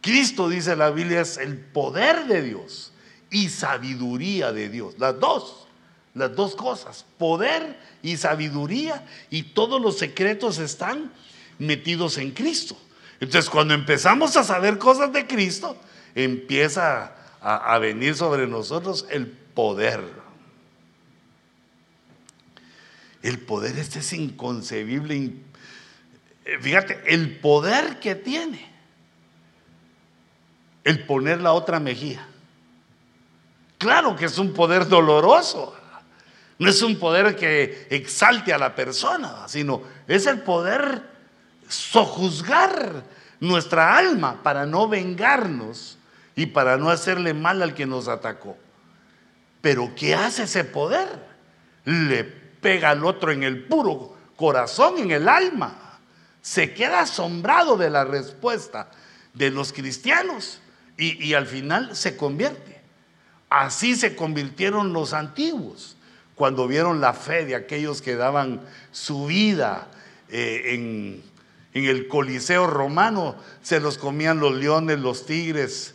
Cristo, 0.00 0.48
dice 0.48 0.76
la 0.76 0.90
Biblia, 0.90 1.20
es 1.20 1.36
el 1.36 1.58
poder 1.58 2.26
de 2.26 2.42
Dios 2.42 2.92
y 3.30 3.48
sabiduría 3.48 4.52
de 4.52 4.68
Dios. 4.68 4.94
Las 4.98 5.18
dos, 5.20 5.66
las 6.14 6.34
dos 6.34 6.54
cosas, 6.56 7.04
poder 7.18 7.78
y 8.02 8.16
sabiduría, 8.16 9.06
y 9.30 9.42
todos 9.42 9.80
los 9.80 9.98
secretos 9.98 10.58
están 10.58 11.12
metidos 11.58 12.18
en 12.18 12.32
Cristo. 12.32 12.76
Entonces, 13.20 13.50
cuando 13.50 13.74
empezamos 13.74 14.36
a 14.36 14.44
saber 14.44 14.78
cosas 14.78 15.12
de 15.12 15.26
Cristo, 15.26 15.76
empieza 16.14 17.14
a, 17.40 17.74
a 17.74 17.78
venir 17.78 18.14
sobre 18.14 18.46
nosotros 18.46 19.06
el 19.10 19.26
poder. 19.26 20.23
El 23.24 23.38
poder 23.38 23.78
este 23.78 24.00
es 24.00 24.12
inconcebible. 24.12 25.32
Eh, 26.44 26.58
fíjate, 26.60 27.00
el 27.06 27.38
poder 27.38 27.98
que 27.98 28.14
tiene 28.14 28.70
el 30.84 31.06
poner 31.06 31.40
la 31.40 31.54
otra 31.54 31.80
mejilla. 31.80 32.26
Claro 33.78 34.14
que 34.14 34.26
es 34.26 34.36
un 34.36 34.52
poder 34.52 34.86
doloroso. 34.88 35.74
No 36.58 36.68
es 36.68 36.82
un 36.82 36.98
poder 36.98 37.34
que 37.34 37.86
exalte 37.88 38.52
a 38.52 38.58
la 38.58 38.74
persona, 38.74 39.48
sino 39.48 39.82
es 40.06 40.26
el 40.26 40.40
poder 40.40 41.02
sojuzgar 41.66 43.04
nuestra 43.40 43.96
alma 43.96 44.42
para 44.42 44.66
no 44.66 44.86
vengarnos 44.86 45.96
y 46.36 46.44
para 46.44 46.76
no 46.76 46.90
hacerle 46.90 47.32
mal 47.32 47.62
al 47.62 47.72
que 47.72 47.86
nos 47.86 48.06
atacó. 48.06 48.58
Pero 49.62 49.94
¿qué 49.96 50.14
hace 50.14 50.42
ese 50.42 50.64
poder? 50.64 51.08
Le 51.86 52.43
pega 52.64 52.88
al 52.88 53.04
otro 53.04 53.30
en 53.30 53.42
el 53.42 53.64
puro 53.64 54.16
corazón, 54.36 54.96
en 54.96 55.10
el 55.10 55.28
alma. 55.28 56.00
Se 56.40 56.72
queda 56.72 57.00
asombrado 57.00 57.76
de 57.76 57.90
la 57.90 58.06
respuesta 58.06 58.90
de 59.34 59.50
los 59.50 59.74
cristianos 59.74 60.60
y, 60.96 61.34
al 61.34 61.46
final 61.46 61.94
se 61.94 62.16
convierte. 62.16 62.80
Así 63.50 63.94
se 63.94 64.16
convirtieron 64.16 64.94
los 64.94 65.12
antiguos 65.12 65.98
cuando 66.34 66.66
vieron 66.66 67.02
la 67.02 67.12
fe 67.12 67.44
de 67.44 67.54
aquellos 67.54 68.00
que 68.00 68.16
daban 68.16 68.62
su 68.92 69.26
vida 69.26 69.88
eh, 70.30 70.72
en, 70.72 71.22
el 71.74 72.08
Coliseo 72.08 72.66
romano, 72.66 73.36
se 73.60 73.78
los 73.78 73.98
comían 73.98 74.38
los 74.38 74.54
leones, 74.54 75.00
los 75.00 75.26
tigres. 75.26 75.94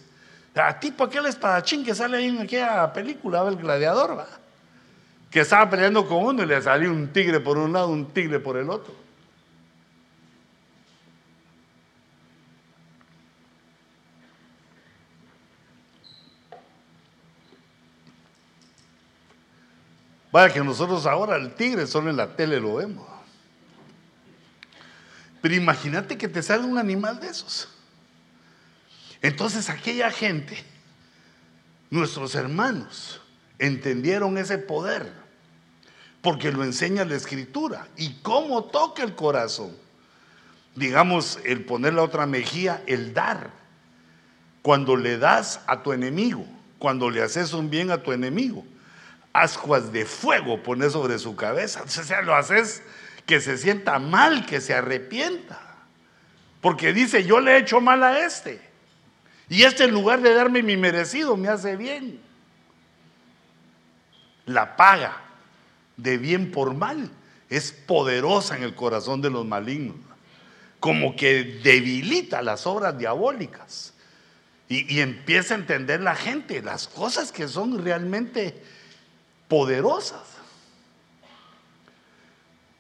A 0.54 0.80
tipo 0.80 1.06
aquel 1.06 1.26
espadachín 1.26 1.84
que 1.84 1.96
sale 1.96 2.18
ahí 2.18 2.28
en 2.28 2.40
aquella 2.40 2.94
película, 2.94 3.48
el 3.48 3.56
gladiador, 3.56 4.20
¿va? 4.20 4.39
Que 5.30 5.42
estaba 5.42 5.70
peleando 5.70 6.08
con 6.08 6.24
uno 6.24 6.44
y 6.44 6.46
le 6.46 6.62
salió 6.62 6.92
un 6.92 7.14
tigre 7.14 7.40
por 7.40 7.58
un 7.58 7.72
lado, 7.72 7.90
un 7.90 8.12
tigre 8.12 8.40
por 8.40 8.58
el 8.58 8.70
otro. 8.70 8.94
Vaya 20.32 20.54
que 20.54 20.64
nosotros 20.64 21.06
ahora 21.06 21.38
el 21.38 21.54
tigre 21.54 21.88
solo 21.88 22.10
en 22.10 22.18
la 22.18 22.36
tele 22.36 22.60
lo 22.60 22.76
vemos. 22.76 23.08
Pero 25.42 25.56
imagínate 25.56 26.18
que 26.18 26.28
te 26.28 26.44
sale 26.44 26.66
un 26.66 26.78
animal 26.78 27.20
de 27.20 27.30
esos. 27.30 27.70
Entonces 29.22 29.70
aquella 29.70 30.12
gente, 30.12 30.64
nuestros 31.90 32.36
hermanos, 32.36 33.22
entendieron 33.60 34.38
ese 34.38 34.58
poder, 34.58 35.12
porque 36.22 36.52
lo 36.52 36.64
enseña 36.64 37.06
la 37.06 37.16
escritura. 37.16 37.88
¿Y 37.98 38.14
cómo 38.22 38.66
toca 38.66 39.04
el 39.04 39.16
corazón? 39.16 39.76
Digamos, 40.76 41.40
el 41.44 41.66
poner 41.66 41.94
la 41.94 42.04
otra 42.04 42.26
mejilla, 42.26 42.82
el 42.88 43.14
dar. 43.14 43.52
Cuando 44.62 44.96
le 44.96 45.18
das 45.18 45.62
a 45.68 45.84
tu 45.84 45.94
enemigo, 45.94 46.46
cuando 46.80 47.10
le 47.10 47.22
haces 47.22 47.54
un 47.54 47.70
bien 47.70 47.92
a 47.92 48.02
tu 48.02 48.12
enemigo, 48.12 48.66
ascuas 49.34 49.92
de 49.92 50.06
fuego 50.06 50.64
pones 50.64 50.94
sobre 50.94 51.20
su 51.20 51.36
cabeza. 51.36 51.84
O 51.84 51.88
sea, 51.88 52.22
lo 52.22 52.36
haces 52.36 52.82
que 53.26 53.42
se 53.42 53.58
sienta 53.58 54.00
mal, 54.00 54.46
que 54.46 54.62
se 54.62 54.74
arrepienta. 54.74 55.60
Porque 56.62 56.94
dice, 56.94 57.24
yo 57.24 57.40
le 57.40 57.54
he 57.54 57.58
hecho 57.60 57.80
mal 57.80 58.04
a 58.04 58.26
este. 58.26 58.60
Y 59.50 59.64
este 59.64 59.86
en 59.86 59.92
lugar 59.92 60.22
de 60.22 60.34
darme 60.34 60.62
mi 60.62 60.78
merecido, 60.78 61.38
me 61.38 61.48
hace 61.48 61.76
bien. 61.76 62.20
La 64.50 64.76
paga 64.76 65.22
de 65.96 66.18
bien 66.18 66.52
por 66.52 66.74
mal 66.74 67.12
es 67.50 67.72
poderosa 67.72 68.58
en 68.58 68.64
el 68.64 68.74
corazón 68.74 69.22
de 69.22 69.30
los 69.30 69.46
malignos. 69.46 69.96
Como 70.80 71.16
que 71.16 71.44
debilita 71.64 72.42
las 72.42 72.66
obras 72.66 72.98
diabólicas. 72.98 73.94
Y, 74.68 75.00
empieza 75.00 75.56
a 75.56 75.58
entender 75.58 76.00
la 76.02 76.16
gente 76.16 76.62
las 76.62 76.88
cosas 76.88 77.32
que 77.32 77.48
son 77.48 77.84
realmente 77.84 78.62
poderosas. 79.48 80.22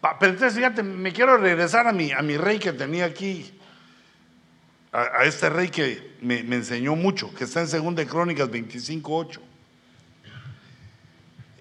Pero 0.01 0.31
entonces, 0.31 0.55
fíjate, 0.55 0.83
me 0.83 1.11
quiero 1.11 1.37
regresar 1.37 1.87
a 1.87 1.91
mi, 1.91 2.11
a 2.11 2.21
mi 2.21 2.37
rey 2.37 2.59
que 2.59 2.73
tenía 2.73 3.05
aquí 3.05 3.59
a, 4.91 5.23
este 5.25 5.49
rey 5.49 5.69
que 5.69 6.15
me, 6.21 6.39
enseñó 6.39 6.95
mucho, 6.95 7.33
que 7.33 7.43
está 7.43 7.61
en 7.61 7.95
2 7.95 8.05
Crónicas 8.05 8.49
25.8. 8.49 9.48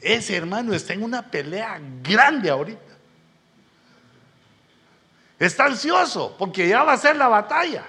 Ese 0.01 0.37
hermano 0.37 0.75
está 0.75 0.93
en 0.93 1.03
una 1.03 1.31
pelea 1.31 1.81
grande 2.03 2.51
ahorita. 2.51 2.81
Está 5.39 5.67
ansioso 5.67 6.35
porque 6.39 6.69
ya 6.69 6.83
va 6.83 6.95
a 6.95 6.99
ser 6.99 7.17
la 7.17 7.29
batalla. 7.29 7.85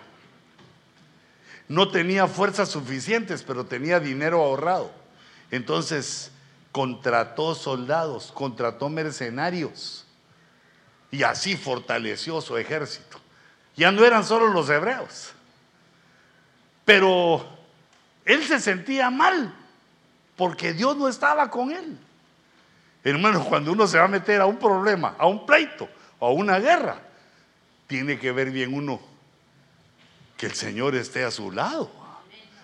No 1.67 1.89
tenía 1.89 2.27
fuerzas 2.27 2.69
suficientes, 2.69 3.43
pero 3.43 3.65
tenía 3.65 3.99
dinero 3.99 4.41
ahorrado. 4.41 4.91
Entonces 5.51 6.31
contrató 6.71 7.55
soldados, 7.55 8.31
contrató 8.31 8.89
mercenarios 8.89 10.05
y 11.11 11.23
así 11.23 11.55
fortaleció 11.55 12.41
su 12.41 12.57
ejército. 12.57 13.19
Ya 13.75 13.91
no 13.91 14.05
eran 14.05 14.23
solo 14.23 14.47
los 14.47 14.69
hebreos. 14.69 15.31
Pero 16.85 17.45
él 18.25 18.43
se 18.45 18.59
sentía 18.59 19.09
mal 19.09 19.55
porque 20.39 20.71
Dios 20.71 20.95
no 20.95 21.09
estaba 21.09 21.51
con 21.51 21.69
él. 21.69 21.97
Hermano, 23.03 23.43
cuando 23.43 23.73
uno 23.73 23.85
se 23.85 23.97
va 23.97 24.05
a 24.05 24.07
meter 24.07 24.39
a 24.39 24.45
un 24.45 24.57
problema, 24.57 25.15
a 25.17 25.27
un 25.27 25.45
pleito 25.45 25.89
o 26.17 26.27
a 26.27 26.31
una 26.31 26.59
guerra, 26.59 26.97
tiene 27.87 28.17
que 28.17 28.31
ver 28.31 28.49
bien 28.49 28.73
uno 28.73 29.01
que 30.37 30.45
el 30.45 30.53
Señor 30.53 30.95
esté 30.95 31.25
a 31.25 31.31
su 31.31 31.51
lado. 31.51 31.91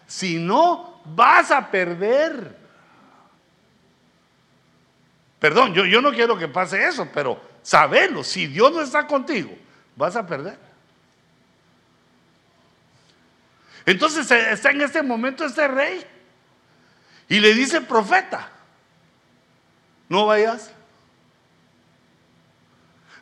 Si 0.07 0.37
no, 0.37 1.01
vas 1.03 1.51
a 1.51 1.69
perder. 1.69 2.57
Perdón, 5.37 5.73
yo, 5.73 5.83
yo 5.83 5.99
no 6.01 6.13
quiero 6.13 6.37
que 6.37 6.47
pase 6.47 6.81
eso, 6.87 7.09
pero 7.13 7.41
sabelo, 7.61 8.23
si 8.23 8.47
Dios 8.47 8.71
no 8.71 8.81
está 8.81 9.05
contigo, 9.05 9.51
vas 9.97 10.15
a 10.15 10.25
perder. 10.25 10.57
Entonces 13.85 14.31
eh, 14.31 14.53
está 14.53 14.71
en 14.71 14.79
este 14.79 15.03
momento 15.03 15.43
este 15.43 15.67
rey 15.67 16.14
y 17.27 17.39
le 17.39 17.53
dice 17.53 17.81
profeta, 17.81 18.49
no 20.07 20.25
vayas, 20.27 20.71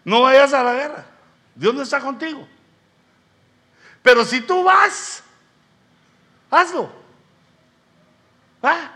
no 0.03 0.21
vayas 0.21 0.53
a 0.53 0.63
la 0.63 0.73
guerra, 0.73 1.05
Dios 1.55 1.73
no 1.73 1.81
está 1.81 1.99
contigo. 1.99 2.47
Pero 4.01 4.25
si 4.25 4.41
tú 4.41 4.63
vas, 4.63 5.23
hazlo. 6.51 6.91
¿Va? 8.63 8.91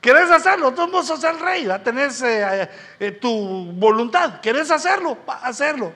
¿Quieres 0.00 0.30
hacerlo? 0.30 0.72
Tú 0.74 0.88
no 0.88 1.02
sos 1.02 1.22
el 1.24 1.38
rey, 1.38 1.66
¿va? 1.66 1.78
tenés 1.82 2.20
eh, 2.22 2.68
eh, 2.98 3.12
tu 3.12 3.72
voluntad. 3.72 4.40
¿Quieres 4.42 4.70
hacerlo? 4.70 5.18
Hacerlo. 5.26 5.92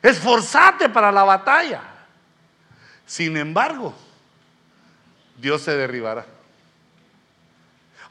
Esforzate 0.00 0.88
para 0.88 1.12
la 1.12 1.22
batalla. 1.22 1.82
Sin 3.04 3.36
embargo, 3.36 3.94
Dios 5.36 5.60
se 5.62 5.76
derribará. 5.76 6.24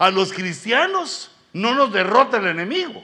A 0.02 0.10
los 0.10 0.34
cristianos 0.34 1.30
no 1.54 1.76
nos 1.76 1.94
derrota 1.94 2.38
el 2.38 2.48
enemigo, 2.48 3.04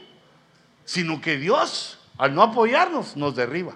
sino 0.83 1.21
que 1.21 1.37
Dios, 1.37 1.99
al 2.17 2.33
no 2.33 2.41
apoyarnos, 2.41 3.15
nos 3.15 3.35
derriba. 3.35 3.75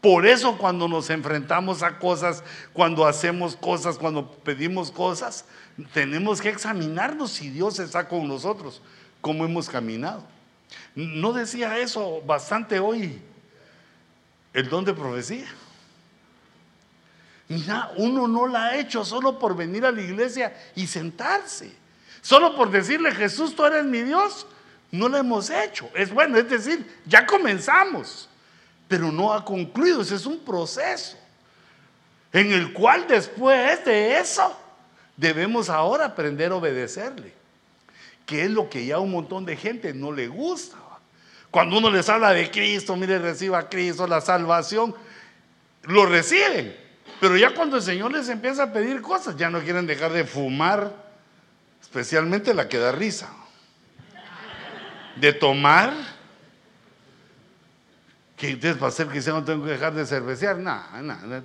Por 0.00 0.26
eso 0.26 0.58
cuando 0.58 0.88
nos 0.88 1.10
enfrentamos 1.10 1.84
a 1.84 2.00
cosas, 2.00 2.42
cuando 2.72 3.06
hacemos 3.06 3.54
cosas, 3.54 3.98
cuando 3.98 4.28
pedimos 4.28 4.90
cosas, 4.90 5.44
tenemos 5.92 6.40
que 6.40 6.48
examinarnos 6.48 7.30
si 7.30 7.50
Dios 7.50 7.78
está 7.78 8.08
con 8.08 8.26
nosotros, 8.26 8.82
cómo 9.20 9.44
hemos 9.44 9.68
caminado. 9.68 10.24
¿No 10.96 11.32
decía 11.32 11.78
eso 11.78 12.20
bastante 12.26 12.80
hoy 12.80 13.22
el 14.52 14.68
don 14.68 14.84
de 14.84 14.92
profecía. 14.92 15.46
Mira, 17.48 17.92
uno 17.96 18.26
no 18.26 18.46
la 18.46 18.66
ha 18.66 18.76
hecho 18.76 19.04
solo 19.04 19.38
por 19.38 19.54
venir 19.54 19.84
a 19.84 19.92
la 19.92 20.00
iglesia 20.00 20.54
y 20.74 20.86
sentarse. 20.86 21.72
Solo 22.22 22.56
por 22.56 22.70
decirle, 22.70 23.14
Jesús, 23.14 23.54
tú 23.54 23.64
eres 23.64 23.84
mi 23.84 24.00
Dios. 24.00 24.46
No 24.90 25.08
lo 25.08 25.18
hemos 25.18 25.50
hecho. 25.50 25.90
Es 25.94 26.12
bueno, 26.12 26.38
es 26.38 26.48
decir, 26.48 27.00
ya 27.04 27.26
comenzamos, 27.26 28.28
pero 28.88 29.12
no 29.12 29.32
ha 29.32 29.44
concluido. 29.44 30.00
Ese 30.00 30.14
es 30.14 30.24
un 30.24 30.38
proceso 30.38 31.18
en 32.32 32.52
el 32.52 32.72
cual 32.72 33.06
después 33.06 33.84
de 33.84 34.18
eso 34.18 34.56
debemos 35.16 35.68
ahora 35.68 36.06
aprender 36.06 36.52
a 36.52 36.56
obedecerle, 36.56 37.32
que 38.24 38.44
es 38.44 38.50
lo 38.50 38.70
que 38.70 38.86
ya 38.86 38.98
un 38.98 39.10
montón 39.10 39.44
de 39.44 39.56
gente 39.56 39.92
no 39.92 40.10
le 40.10 40.28
gusta. 40.28 40.76
Cuando 41.50 41.78
uno 41.78 41.90
les 41.90 42.08
habla 42.08 42.30
de 42.30 42.50
Cristo, 42.50 42.96
mire, 42.96 43.18
reciba 43.18 43.58
a 43.58 43.68
Cristo, 43.68 44.06
la 44.06 44.20
salvación, 44.20 44.94
lo 45.82 46.06
reciben. 46.06 46.83
Pero 47.20 47.36
ya 47.36 47.54
cuando 47.54 47.76
el 47.76 47.82
Señor 47.82 48.12
les 48.12 48.28
empieza 48.28 48.64
a 48.64 48.72
pedir 48.72 49.00
cosas, 49.00 49.36
ya 49.36 49.50
no 49.50 49.60
quieren 49.60 49.86
dejar 49.86 50.12
de 50.12 50.24
fumar, 50.24 50.92
especialmente 51.80 52.54
la 52.54 52.68
que 52.68 52.78
da 52.78 52.92
risa. 52.92 53.30
De 55.16 55.32
tomar, 55.32 55.92
que 58.36 58.50
entonces 58.50 58.78
para 58.78 58.90
ser 58.90 59.06
cristiano 59.06 59.40
no 59.40 59.46
tengo 59.46 59.64
que 59.64 59.70
dejar 59.70 59.94
de 59.94 60.04
cervecear, 60.04 60.58
nada, 60.58 61.00
nada. 61.00 61.42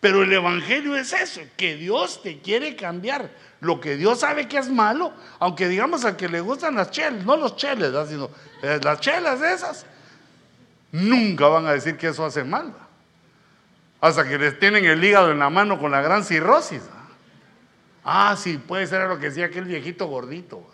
Pero 0.00 0.22
el 0.22 0.32
Evangelio 0.32 0.96
es 0.96 1.12
eso, 1.12 1.40
que 1.56 1.76
Dios 1.76 2.22
te 2.22 2.38
quiere 2.40 2.76
cambiar. 2.76 3.30
Lo 3.60 3.80
que 3.80 3.96
Dios 3.96 4.20
sabe 4.20 4.46
que 4.46 4.58
es 4.58 4.68
malo, 4.68 5.12
aunque 5.40 5.66
digamos 5.66 6.04
a 6.04 6.16
que 6.16 6.28
le 6.28 6.40
gustan 6.40 6.76
las 6.76 6.92
chelas, 6.92 7.24
no 7.24 7.36
los 7.36 7.56
cheles, 7.56 7.92
sino 8.08 8.30
eh, 8.62 8.78
las 8.82 9.00
chelas 9.00 9.42
esas, 9.42 9.86
nunca 10.92 11.48
van 11.48 11.66
a 11.66 11.72
decir 11.72 11.96
que 11.96 12.08
eso 12.08 12.24
hace 12.24 12.44
mal. 12.44 12.74
Hasta 14.00 14.26
que 14.28 14.38
les 14.38 14.58
tienen 14.58 14.84
el 14.84 15.02
hígado 15.02 15.32
en 15.32 15.38
la 15.38 15.50
mano 15.50 15.78
con 15.78 15.90
la 15.90 16.00
gran 16.00 16.24
cirrosis. 16.24 16.82
Ah, 18.04 18.36
sí, 18.38 18.58
puede 18.58 18.86
ser 18.86 19.08
lo 19.08 19.18
que 19.18 19.26
decía 19.26 19.46
aquel 19.46 19.64
viejito 19.64 20.06
gordito. 20.06 20.64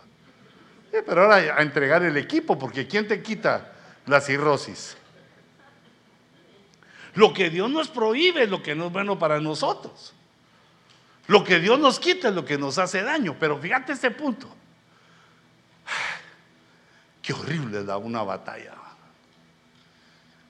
pero 0.90 1.22
ahora 1.22 1.37
a 1.57 1.62
entregar 1.62 2.03
el 2.03 2.16
equipo, 2.16 2.59
porque 2.59 2.87
¿quién 2.87 3.09
te 3.09 3.22
quita 3.22 3.72
la 4.07 4.20
cirrosis? 4.20 4.96
Lo 7.14 7.33
que 7.33 7.50
Dios 7.50 7.70
nos 7.70 7.88
prohíbe 7.88 8.44
es 8.44 8.50
lo 8.50 8.62
que 8.62 8.74
no 8.74 8.87
es 8.87 8.92
bueno 8.92 9.18
para 9.18 9.40
nosotros. 9.40 10.14
Lo 11.27 11.42
que 11.42 11.59
Dios 11.59 11.79
nos 11.79 11.98
quita 11.98 12.29
es 12.29 12.35
lo 12.35 12.44
que 12.44 12.59
nos 12.59 12.79
hace 12.79 13.03
daño. 13.03 13.37
Pero 13.38 13.59
fíjate 13.59 13.92
este 13.92 14.11
punto. 14.11 14.48
Qué 17.22 17.33
horrible 17.33 17.85
da 17.85 17.96
una 17.96 18.22
batalla. 18.22 18.74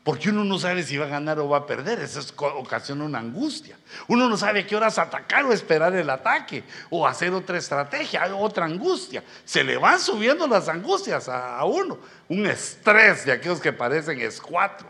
Porque 0.04 0.28
uno 0.28 0.44
no 0.44 0.58
sabe 0.58 0.82
si 0.82 0.98
va 0.98 1.06
a 1.06 1.08
ganar 1.08 1.38
o 1.38 1.48
va 1.48 1.58
a 1.58 1.66
perder. 1.66 1.98
Eso 2.00 2.20
ocasiona 2.36 3.04
una 3.04 3.20
angustia. 3.20 3.78
Uno 4.06 4.28
no 4.28 4.36
sabe 4.36 4.66
qué 4.66 4.76
horas 4.76 4.98
atacar 4.98 5.46
o 5.46 5.52
esperar 5.52 5.94
el 5.94 6.10
ataque. 6.10 6.62
O 6.90 7.06
hacer 7.06 7.32
otra 7.32 7.56
estrategia, 7.56 8.36
otra 8.36 8.66
angustia. 8.66 9.24
Se 9.46 9.64
le 9.64 9.78
van 9.78 9.98
subiendo 9.98 10.46
las 10.46 10.68
angustias 10.68 11.26
a, 11.30 11.64
uno. 11.64 11.98
Un 12.28 12.44
estrés 12.44 13.24
de 13.24 13.32
aquellos 13.32 13.60
que 13.60 13.72
parecen 13.72 14.20
es 14.20 14.38
cuatro 14.42 14.86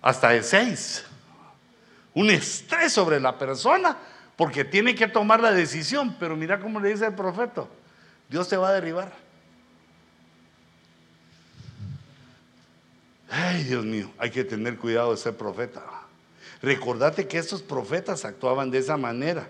hasta 0.00 0.30
de 0.30 0.42
seis. 0.42 1.04
Un 2.14 2.30
estrés 2.30 2.90
sobre 2.94 3.20
la 3.20 3.36
persona 3.36 3.98
porque 4.34 4.64
tiene 4.64 4.94
que 4.94 5.08
tomar 5.08 5.40
la 5.40 5.52
decisión. 5.52 6.16
Pero 6.18 6.36
mira 6.36 6.58
cómo 6.58 6.80
le 6.80 6.88
dice 6.88 7.04
el 7.04 7.14
profeta, 7.14 7.66
Dios 8.30 8.48
te 8.48 8.56
va 8.56 8.70
a 8.70 8.72
derribar. 8.72 9.25
Ay, 13.28 13.64
Dios 13.64 13.84
mío, 13.84 14.10
hay 14.18 14.30
que 14.30 14.44
tener 14.44 14.76
cuidado 14.76 15.10
de 15.10 15.16
ser 15.16 15.36
profeta. 15.36 15.82
Recordate 16.62 17.26
que 17.26 17.38
estos 17.38 17.62
profetas 17.62 18.24
actuaban 18.24 18.70
de 18.70 18.78
esa 18.78 18.96
manera. 18.96 19.48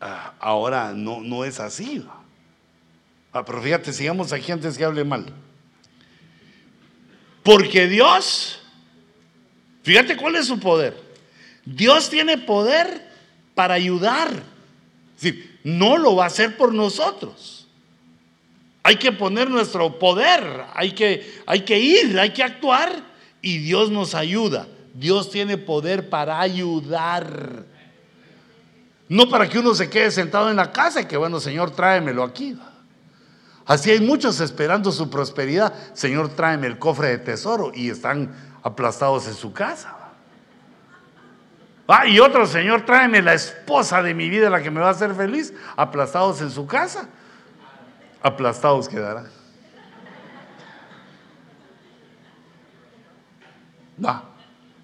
Ah, 0.00 0.34
ahora 0.38 0.92
no, 0.92 1.20
no 1.20 1.44
es 1.44 1.60
así. 1.60 2.04
Ah, 3.32 3.44
pero 3.44 3.62
fíjate, 3.62 3.92
sigamos 3.92 4.32
aquí 4.32 4.52
antes 4.52 4.76
que 4.76 4.84
hable 4.84 5.04
mal. 5.04 5.26
Porque 7.42 7.86
Dios 7.86 8.58
Fíjate 9.88 10.18
cuál 10.18 10.36
es 10.36 10.46
su 10.46 10.60
poder. 10.60 10.94
Dios 11.64 12.10
tiene 12.10 12.36
poder 12.36 13.10
para 13.54 13.72
ayudar. 13.72 14.28
Es 15.18 15.34
no 15.64 15.96
lo 15.96 16.14
va 16.14 16.24
a 16.24 16.26
hacer 16.26 16.58
por 16.58 16.74
nosotros. 16.74 17.57
Hay 18.88 18.96
que 18.96 19.12
poner 19.12 19.50
nuestro 19.50 19.98
poder, 19.98 20.64
hay 20.72 20.92
que, 20.92 21.42
hay 21.44 21.60
que 21.60 21.78
ir, 21.78 22.18
hay 22.18 22.32
que 22.32 22.42
actuar 22.42 22.90
y 23.42 23.58
Dios 23.58 23.90
nos 23.90 24.14
ayuda. 24.14 24.66
Dios 24.94 25.30
tiene 25.30 25.58
poder 25.58 26.08
para 26.08 26.40
ayudar. 26.40 27.66
No 29.06 29.28
para 29.28 29.46
que 29.46 29.58
uno 29.58 29.74
se 29.74 29.90
quede 29.90 30.10
sentado 30.10 30.48
en 30.48 30.56
la 30.56 30.72
casa 30.72 31.02
y 31.02 31.04
que, 31.04 31.18
bueno, 31.18 31.38
Señor, 31.38 31.72
tráemelo 31.72 32.22
aquí. 32.22 32.58
Así 33.66 33.90
hay 33.90 34.00
muchos 34.00 34.40
esperando 34.40 34.90
su 34.90 35.10
prosperidad. 35.10 35.74
Señor, 35.92 36.30
tráeme 36.30 36.66
el 36.66 36.78
cofre 36.78 37.08
de 37.08 37.18
tesoro 37.18 37.72
y 37.74 37.90
están 37.90 38.34
aplastados 38.62 39.28
en 39.28 39.34
su 39.34 39.52
casa. 39.52 39.98
Ah, 41.86 42.06
y 42.06 42.20
otro, 42.20 42.46
Señor, 42.46 42.86
tráeme 42.86 43.20
la 43.20 43.34
esposa 43.34 44.02
de 44.02 44.14
mi 44.14 44.30
vida, 44.30 44.48
la 44.48 44.62
que 44.62 44.70
me 44.70 44.80
va 44.80 44.88
a 44.88 44.92
hacer 44.92 45.14
feliz, 45.14 45.52
aplastados 45.76 46.40
en 46.40 46.50
su 46.50 46.66
casa. 46.66 47.10
Aplastados 48.22 48.88
quedarán. 48.88 49.28
Va. 54.04 54.24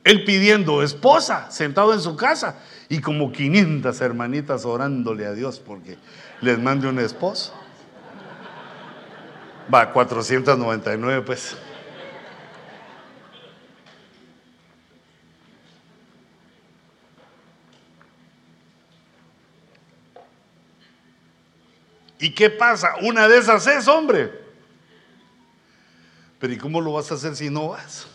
Él 0.05 0.25
pidiendo 0.25 0.83
esposa, 0.83 1.51
sentado 1.51 1.95
en 1.95 2.01
su 2.01 2.15
casa, 2.15 2.59
y 2.89 3.01
como 3.01 3.33
500 3.33 4.01
hermanitas 4.03 4.65
orándole 4.67 5.25
a 5.27 5.33
Dios 5.33 5.61
porque 5.61 5.97
les 6.43 6.59
mande 6.59 6.87
un 6.87 6.99
esposo. 6.99 7.55
Va, 9.73 9.93
499 9.93 11.23
pues. 11.23 11.57
¿Y 22.25 22.31
qué 22.31 22.49
pasa? 22.49 22.95
Una 23.03 23.29
de 23.29 23.37
esas 23.37 23.67
es, 23.67 23.87
hombre. 23.87 24.33
Pero 26.39 26.55
¿y 26.55 26.57
cómo 26.57 26.81
lo 26.81 26.95
vas 26.95 27.11
a 27.13 27.17
hacer 27.17 27.37
si 27.37 27.51
no 27.51 27.69
vas? 27.69 28.07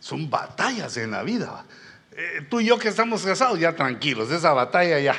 Son 0.00 0.28
batallas 0.28 0.96
en 0.96 1.12
la 1.12 1.22
vida. 1.22 1.64
Eh, 2.10 2.44
tú 2.50 2.58
y 2.58 2.66
yo 2.66 2.80
que 2.80 2.88
estamos 2.88 3.24
casados, 3.24 3.60
ya 3.60 3.76
tranquilos, 3.76 4.32
esa 4.32 4.54
batalla 4.54 4.98
ya 4.98 5.14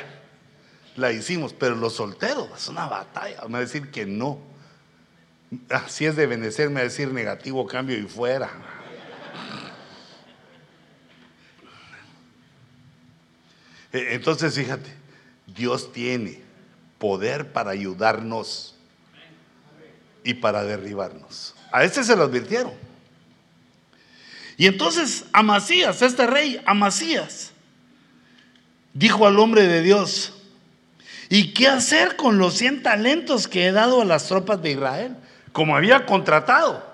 la 0.96 1.12
hicimos, 1.12 1.54
pero 1.54 1.74
los 1.76 1.94
solteros 1.94 2.50
es 2.54 2.68
una 2.68 2.86
batalla. 2.86 3.40
Me 3.46 3.52
va 3.52 3.58
a 3.58 3.62
decir 3.62 3.90
que 3.90 4.04
no. 4.04 4.38
Si 5.86 6.04
es 6.04 6.14
de 6.14 6.26
benecer, 6.26 6.68
me 6.68 6.74
va 6.74 6.80
a 6.80 6.84
decir 6.84 7.10
negativo, 7.10 7.66
cambio 7.66 7.96
y 7.96 8.02
fuera. 8.02 8.50
Eh, 13.94 14.08
entonces, 14.10 14.54
fíjate, 14.54 14.97
Dios 15.54 15.92
tiene 15.92 16.40
poder 16.98 17.52
para 17.52 17.70
ayudarnos 17.70 18.74
y 20.24 20.34
para 20.34 20.64
derribarnos. 20.64 21.54
A 21.72 21.84
este 21.84 22.04
se 22.04 22.16
lo 22.16 22.24
advirtieron. 22.24 22.72
Y 24.56 24.66
entonces 24.66 25.24
Amasías, 25.32 26.02
este 26.02 26.26
rey 26.26 26.60
Amasías, 26.66 27.52
dijo 28.92 29.26
al 29.26 29.38
hombre 29.38 29.68
de 29.68 29.82
Dios, 29.82 30.34
¿y 31.28 31.52
qué 31.54 31.68
hacer 31.68 32.16
con 32.16 32.38
los 32.38 32.54
100 32.54 32.82
talentos 32.82 33.46
que 33.46 33.66
he 33.66 33.72
dado 33.72 34.02
a 34.02 34.04
las 34.04 34.26
tropas 34.26 34.60
de 34.60 34.72
Israel? 34.72 35.16
Como 35.52 35.76
había 35.76 36.04
contratado. 36.06 36.84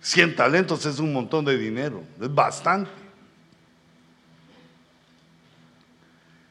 100 0.00 0.36
talentos 0.36 0.86
es 0.86 0.98
un 0.98 1.12
montón 1.12 1.44
de 1.44 1.58
dinero, 1.58 2.02
es 2.20 2.34
bastante. 2.34 2.90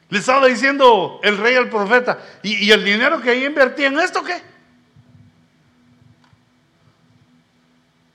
Le 0.10 0.20
estaba 0.20 0.48
diciendo 0.48 1.20
el 1.22 1.38
rey 1.38 1.56
al 1.56 1.70
profeta, 1.70 2.20
¿y, 2.42 2.72
el 2.72 2.84
dinero 2.84 3.22
que 3.22 3.32
ahí 3.32 3.46
invertí 3.46 3.84
en 3.84 4.00
esto 4.00 4.24
qué? 4.24 4.42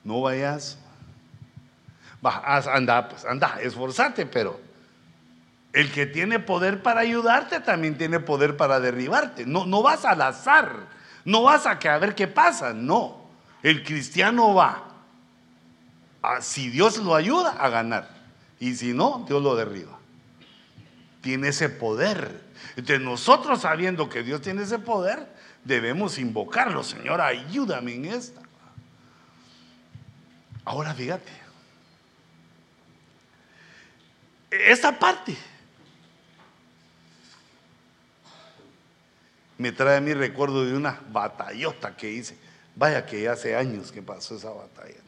No 0.03 0.23
vayas. 0.23 0.79
Va, 2.25 2.43
anda, 2.75 3.09
pues 3.09 3.25
anda, 3.25 3.59
esforzate, 3.61 4.25
pero 4.25 4.59
el 5.73 5.93
que 5.93 6.07
tiene 6.07 6.39
poder 6.39 6.83
para 6.83 7.01
ayudarte 7.01 7.61
también 7.61 7.99
tiene 7.99 8.21
poder 8.21 8.57
para 8.57 8.81
derribarte. 8.81 9.45
No, 9.45 9.67
no 9.67 9.83
vas 9.83 10.05
al 10.05 10.23
azar, 10.23 10.87
no 11.25 11.43
vas 11.43 11.67
a 11.67 11.79
que 11.79 11.89
ver 11.99 12.15
qué 12.15 12.27
pasa, 12.27 12.73
no. 12.73 13.21
El 13.63 13.85
cristiano 13.85 14.55
va, 14.55 14.83
si 16.41 16.71
Dios 16.71 16.97
lo 16.99 17.15
ayuda, 17.15 17.51
a 17.51 17.69
ganar. 17.69 18.09
Y 18.59 18.77
si 18.77 18.95
no, 18.95 19.25
Dios 19.29 19.43
lo 19.43 19.57
derriba 19.57 20.02
tiene 21.23 21.49
ese 21.49 21.71
poder. 21.71 22.43
Entonces 22.77 23.01
nosotros 23.01 23.63
sabiendo 23.63 24.09
que 24.11 24.23
Dios 24.23 24.43
tiene 24.43 24.65
ese 24.65 24.79
poder, 24.79 25.27
debemos 25.65 26.19
invocarlo. 26.19 26.85
Señor, 26.85 27.21
ayúdame 27.21 27.95
en 27.95 28.05
esta. 28.07 28.43
Ahora 30.65 30.93
fíjate, 30.95 31.33
esta 34.51 34.99
parte 34.99 35.37
me 39.59 39.73
trae 39.73 39.97
a 39.97 40.01
mí 40.01 40.13
recuerdo 40.13 40.67
de 40.67 40.77
una 40.77 41.01
batallota 41.11 41.97
que 41.97 42.11
hice. 42.11 42.37
Vaya 42.75 43.07
que 43.07 43.29
hace 43.29 43.57
años 43.57 43.93
que 43.93 44.03
pasó 44.03 44.37
esa 44.37 44.51
batalla. 44.51 44.99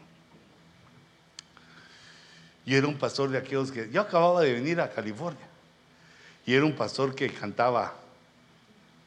Yo 2.66 2.78
era 2.78 2.86
un 2.86 2.96
pastor 2.96 3.30
de 3.30 3.38
aquellos 3.38 3.70
que 3.70 3.90
yo 3.90 4.00
acababa 4.00 4.40
de 4.42 4.52
venir 4.52 4.80
a 4.80 4.90
California. 4.90 5.53
Y 6.46 6.54
era 6.54 6.64
un 6.64 6.74
pastor 6.74 7.14
que 7.14 7.30
cantaba, 7.30 7.94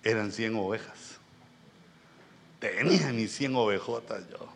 eran 0.04 0.32
100 0.32 0.56
ovejas. 0.56 1.18
Tenía 2.60 3.12
ni 3.12 3.28
100 3.28 3.56
ovejotas 3.56 4.28
yo. 4.30 4.50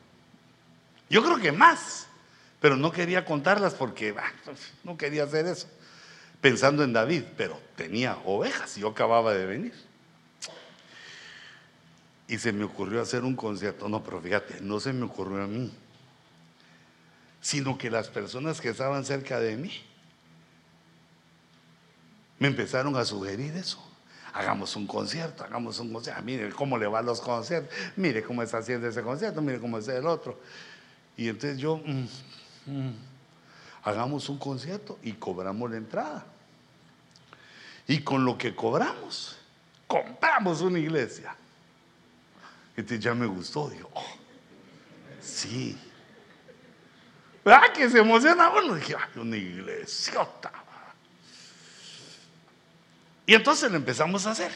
Yo 1.10 1.24
creo 1.24 1.38
que 1.38 1.52
más, 1.52 2.08
pero 2.60 2.76
no 2.76 2.92
quería 2.92 3.26
contarlas 3.26 3.74
porque 3.74 4.16
no 4.84 4.98
quería 4.98 5.26
hacer 5.26 5.46
eso. 5.46 5.68
Pensando 6.40 6.84
en 6.84 6.94
David, 6.94 7.24
pero 7.38 7.60
tenía 7.76 8.18
ovejas 8.26 8.78
y 8.78 8.82
yo 8.82 8.90
acababa 8.90 9.34
de 9.34 9.46
venir. 9.46 9.74
Y 12.28 12.38
se 12.40 12.52
me 12.54 12.64
ocurrió 12.64 13.02
hacer 13.02 13.24
un 13.24 13.36
concierto. 13.36 13.90
No, 13.90 14.04
pero 14.04 14.22
fíjate, 14.22 14.62
no 14.62 14.80
se 14.80 14.94
me 14.94 15.06
ocurrió 15.06 15.44
a 15.44 15.48
mí, 15.48 15.72
sino 17.42 17.78
que 17.78 17.92
las 17.92 18.08
personas 18.08 18.62
que 18.62 18.70
estaban 18.70 19.06
cerca 19.06 19.40
de 19.40 19.58
mí 19.58 19.72
me 22.42 22.48
empezaron 22.48 22.96
a 22.96 23.06
sugerir 23.06 23.56
eso. 23.56 23.80
Hagamos 24.34 24.76
un 24.76 24.88
concierto, 24.88 25.44
hagamos 25.44 25.78
un 25.78 25.94
concierto. 25.94 26.20
Ah, 26.20 26.24
mire 26.26 26.50
cómo 26.50 26.76
le 26.76 26.88
van 26.88 27.06
los 27.06 27.22
conciertos, 27.22 27.72
mire 27.96 28.24
cómo 28.24 28.42
está 28.42 28.58
haciendo 28.58 28.88
ese 28.88 29.04
concierto, 29.04 29.44
mire 29.44 29.60
cómo 29.60 29.78
es 29.78 29.88
el 29.88 30.08
otro. 30.08 30.40
Y 31.16 31.30
entonces 31.30 31.60
yo, 31.60 31.78
mm, 31.78 32.08
mm, 32.66 32.94
hagamos 33.84 34.28
un 34.28 34.40
concierto 34.40 34.98
y 35.04 35.14
cobramos 35.14 35.70
la 35.70 35.78
entrada. 35.78 36.26
Y 37.86 38.00
con 38.00 38.26
lo 38.26 38.40
que 38.40 38.56
cobramos, 38.56 39.38
compramos 39.86 40.62
una 40.62 40.80
iglesia. 40.80 41.36
Entonces 42.76 43.02
ya 43.02 43.14
me 43.14 43.28
gustó, 43.28 43.70
digo, 43.70 43.88
oh, 43.94 44.16
sí. 45.22 45.78
¿Verdad 47.46 47.72
que 47.72 47.88
se 47.88 48.00
emociona 48.00 48.50
uno? 48.50 48.74
Dije, 48.74 48.96
ay, 48.96 49.22
una 49.22 49.38
iglesia. 49.38 50.28
Y 53.26 53.34
entonces 53.34 53.70
lo 53.72 53.78
empezamos 53.78 54.26
a 54.26 54.32
hacer. 54.32 54.52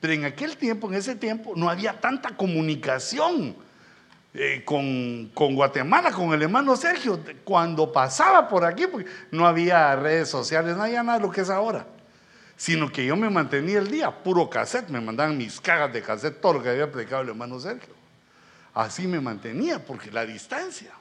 Pero 0.00 0.12
en 0.12 0.24
aquel 0.24 0.56
tiempo, 0.56 0.88
en 0.88 0.94
ese 0.94 1.14
tiempo, 1.14 1.52
no 1.56 1.70
había 1.70 2.00
tanta 2.00 2.36
comunicación 2.36 3.54
eh, 4.34 4.62
con, 4.64 5.30
con, 5.34 5.54
Guatemala, 5.54 6.10
con 6.10 6.32
el 6.32 6.42
hermano 6.42 6.76
Sergio. 6.76 7.20
Cuando 7.44 7.92
pasaba 7.92 8.48
por 8.48 8.64
aquí, 8.64 8.86
porque 8.86 9.08
no 9.30 9.46
había 9.46 9.94
redes 9.96 10.28
sociales, 10.28 10.76
no 10.76 10.82
había 10.82 11.02
nada 11.02 11.18
de 11.18 11.26
lo 11.26 11.30
que 11.30 11.42
es 11.42 11.50
ahora. 11.50 11.86
Sino 12.56 12.90
que 12.90 13.06
yo 13.06 13.16
me 13.16 13.30
mantenía 13.30 13.78
el 13.78 13.90
día, 13.90 14.10
puro 14.10 14.48
cassette, 14.50 14.88
me 14.88 15.00
mandaban 15.00 15.38
mis 15.38 15.60
cagas 15.60 15.92
de 15.92 16.02
cassette, 16.02 16.40
todo 16.40 16.54
lo 16.54 16.62
que 16.62 16.70
había 16.70 16.90
predicado 16.90 17.22
el 17.22 17.28
hermano 17.30 17.58
Sergio. 17.60 17.94
Así 18.74 19.06
me 19.06 19.20
mantenía, 19.20 19.84
porque 19.84 20.10
la 20.10 20.26
distancia. 20.26 20.92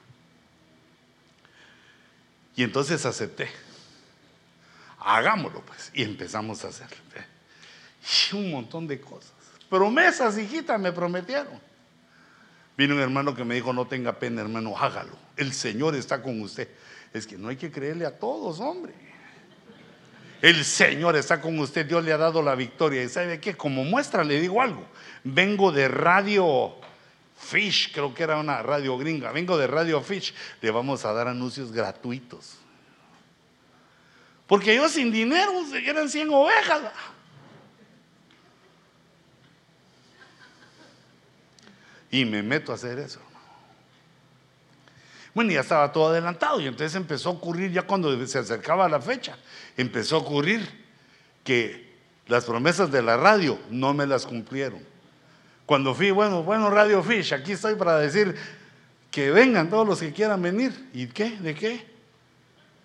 Y 2.55 2.64
entonces 2.64 3.05
acepté 3.05 3.49
hagámoslo 5.04 5.62
pues. 5.66 5.91
Y 5.93 6.04
empezamos 6.04 6.64
a 6.64 6.70
hacerlo. 6.70 6.97
Y 8.32 8.36
un 8.36 8.52
montón 8.52 8.88
de 8.88 8.99
cosas. 8.99 9.34
Promesas, 9.70 10.38
hijita, 10.38 10.78
me 10.78 10.91
prometieron. 10.91 11.60
Vino 12.78 12.95
un 12.95 13.02
hermano 13.02 13.36
que 13.36 13.43
me 13.43 13.56
dijo, 13.56 13.74
no 13.74 13.86
tenga 13.86 14.18
pena, 14.18 14.41
hermano, 14.41 14.76
hágalo. 14.78 15.16
El 15.38 15.54
Señor 15.54 15.95
está 15.95 16.22
con 16.22 16.41
usted. 16.41 16.70
Es 17.14 17.28
que 17.28 17.38
no 17.38 17.49
hay 17.49 17.58
que 17.58 17.72
creerle 17.72 18.06
a 18.06 18.18
todos, 18.18 18.60
hombre. 18.60 18.93
El 20.41 20.66
Señor 20.66 21.16
está 21.16 21.39
con 21.39 21.60
usted, 21.60 21.86
Dios 21.86 22.04
le 22.04 22.12
ha 22.12 22.18
dado 22.18 22.41
la 22.41 22.56
victoria. 22.56 23.04
¿Y 23.04 23.10
sabe 23.10 23.39
qué? 23.39 23.56
Como 23.56 23.84
muestra, 23.84 24.24
le 24.24 24.41
digo 24.41 24.62
algo. 24.62 24.86
Vengo 25.24 25.72
de 25.72 25.88
Radio 25.88 26.74
Fish, 27.38 27.91
creo 27.93 28.14
que 28.14 28.24
era 28.24 28.38
una 28.38 28.64
radio 28.64 28.97
gringa. 28.97 29.32
Vengo 29.32 29.58
de 29.58 29.68
Radio 29.68 30.02
Fish. 30.02 30.34
Le 30.62 30.72
vamos 30.72 31.06
a 31.06 31.14
dar 31.14 31.28
anuncios 31.28 31.72
gratuitos. 31.72 32.61
Porque 34.52 34.76
yo 34.76 34.89
sin 34.89 35.14
dinero 35.14 35.54
eran 35.82 36.10
100 36.10 36.30
ovejas. 36.30 36.82
Y 42.12 42.26
me 42.26 42.43
meto 42.43 42.74
a 42.74 42.76
hacer 42.76 42.99
eso. 42.99 43.22
Bueno, 45.34 45.54
ya 45.54 45.62
estaba 45.62 45.89
todo 45.93 46.10
adelantado 46.10 46.60
y 46.60 46.68
entonces 46.68 46.95
empezó 46.95 47.30
a 47.30 47.32
ocurrir, 47.32 47.72
ya 47.72 47.84
cuando 47.84 48.28
se 48.28 48.39
acercaba 48.39 48.89
la 48.89 48.99
fecha, 48.99 49.38
empezó 49.78 50.18
a 50.18 50.20
ocurrir 50.20 50.68
que 51.45 51.95
las 52.28 52.43
promesas 52.43 52.91
de 52.91 53.02
la 53.02 53.16
radio 53.16 53.58
no 53.70 53.93
me 53.93 54.06
las 54.06 54.26
cumplieron. 54.26 54.86
Cuando 55.66 55.95
fui, 55.95 56.12
bueno, 56.12 56.43
bueno, 56.43 56.70
Radio 56.70 57.02
Fish, 57.02 57.34
aquí 57.34 57.54
estoy 57.54 57.76
para 57.76 57.99
decir 57.99 58.36
que 59.12 59.32
vengan 59.32 59.70
todos 59.70 59.88
los 59.88 60.02
que 60.02 60.12
quieran 60.12 60.41
venir. 60.41 60.89
¿Y 60.93 61.08
qué? 61.08 61.38
¿De 61.39 61.56
qué? 61.56 61.91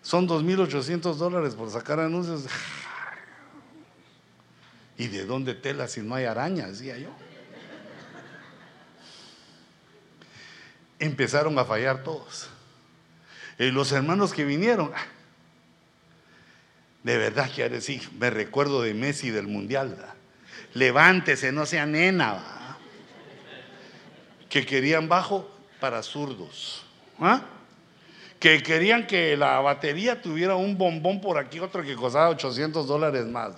Son 0.07 0.29
2.800 0.29 1.17
dólares 1.17 1.57
por 1.57 1.69
sacar 1.69 1.99
anuncios. 1.99 2.45
¿Y 4.97 5.09
de 5.09 5.27
dónde 5.27 5.53
tela 5.53 5.89
si 5.89 6.01
no 6.01 6.15
hay 6.15 6.27
araña? 6.27 6.69
Decía 6.69 6.97
yo. 6.97 7.09
Empezaron 11.01 11.59
a 11.59 11.65
fallar 11.65 12.05
todos. 12.05 12.49
Y 13.59 13.73
los 13.73 13.91
hermanos 13.91 14.33
que 14.33 14.45
vinieron, 14.45 14.93
de 17.03 17.19
verdad 17.19 17.51
que 17.51 17.65
ahora 17.65 17.81
sí, 17.81 18.01
me 18.17 18.31
recuerdo 18.31 18.83
de 18.83 18.95
Messi 18.95 19.31
del 19.31 19.49
Mundial. 19.49 19.97
Levántese, 20.75 21.51
no 21.51 21.67
sea 21.67 21.85
nena. 21.85 22.79
Que 24.49 24.65
querían 24.65 25.09
bajo 25.09 25.51
para 25.81 26.01
zurdos. 26.05 26.85
¿ah? 27.19 27.56
Que 28.47 28.63
querían 28.63 29.09
que 29.09 29.37
la 29.37 29.59
batería 29.59 30.23
tuviera 30.23 30.55
un 30.55 30.79
bombón 30.79 31.21
por 31.21 31.37
aquí, 31.37 31.59
otro 31.59 31.83
que 31.83 31.97
costaba 31.97 32.29
800 32.29 32.87
dólares 32.87 33.27
más. 33.27 33.57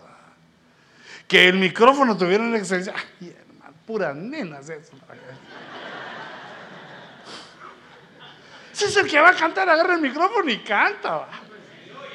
Que 1.26 1.46
el 1.46 1.58
micrófono 1.58 2.16
tuviera 2.16 2.42
una 2.42 2.56
extensión. 2.56 2.96
Ay, 2.96 3.36
hermano, 3.38 3.76
pura 3.84 4.14
nenas 4.14 4.70
eso. 4.70 4.92
Ese 8.72 8.86
es 8.86 8.96
el 8.96 9.06
que 9.06 9.20
va 9.20 9.28
a 9.28 9.34
cantar, 9.34 9.68
agarra 9.68 9.92
el 9.92 10.00
micrófono 10.00 10.50
y 10.50 10.56
canta. 10.60 11.26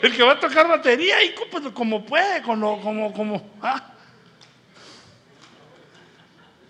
El 0.02 0.16
que 0.16 0.24
va 0.24 0.32
a 0.32 0.40
tocar 0.40 0.68
batería 0.68 1.24
y 1.24 1.36
pues, 1.52 1.68
como 1.76 2.04
puede, 2.04 2.42
como, 2.42 2.82
como, 2.82 3.14
como. 3.14 3.52
¿ah? 3.62 3.94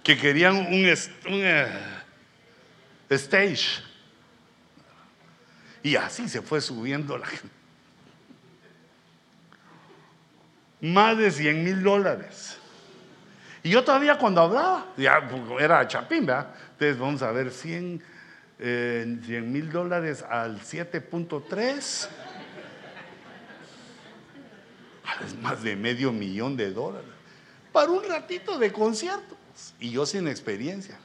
Que 0.04 0.18
querían 0.18 0.58
un, 0.58 0.68
un 0.74 1.42
eh, 1.46 1.68
stage. 3.10 3.93
Y 5.84 5.96
así 5.96 6.28
se 6.30 6.42
fue 6.42 6.62
subiendo 6.62 7.18
la 7.18 7.28
gente. 7.28 7.56
Más 10.82 11.18
de 11.18 11.30
100 11.30 11.64
mil 11.64 11.84
dólares. 11.84 12.58
Y 13.62 13.70
yo 13.70 13.84
todavía 13.84 14.18
cuando 14.18 14.42
hablaba, 14.42 14.88
ya 14.98 15.28
pues, 15.30 15.62
era 15.62 15.88
chapín, 15.88 16.26
¿verdad? 16.26 16.48
Entonces 16.72 16.98
vamos 16.98 17.22
a 17.22 17.32
ver 17.32 17.52
100 17.52 18.02
100 18.64 19.52
mil 19.52 19.72
dólares 19.72 20.24
al 20.24 20.62
7.3. 20.62 22.08
Es 25.26 25.36
más 25.42 25.62
de 25.62 25.76
medio 25.76 26.12
millón 26.12 26.56
de 26.56 26.72
dólares. 26.72 27.10
Para 27.72 27.92
un 27.92 28.04
ratito 28.08 28.58
de 28.58 28.72
conciertos. 28.72 29.38
Y 29.80 29.92
yo 29.92 30.06
sin 30.06 30.28
experiencia. 30.28 30.98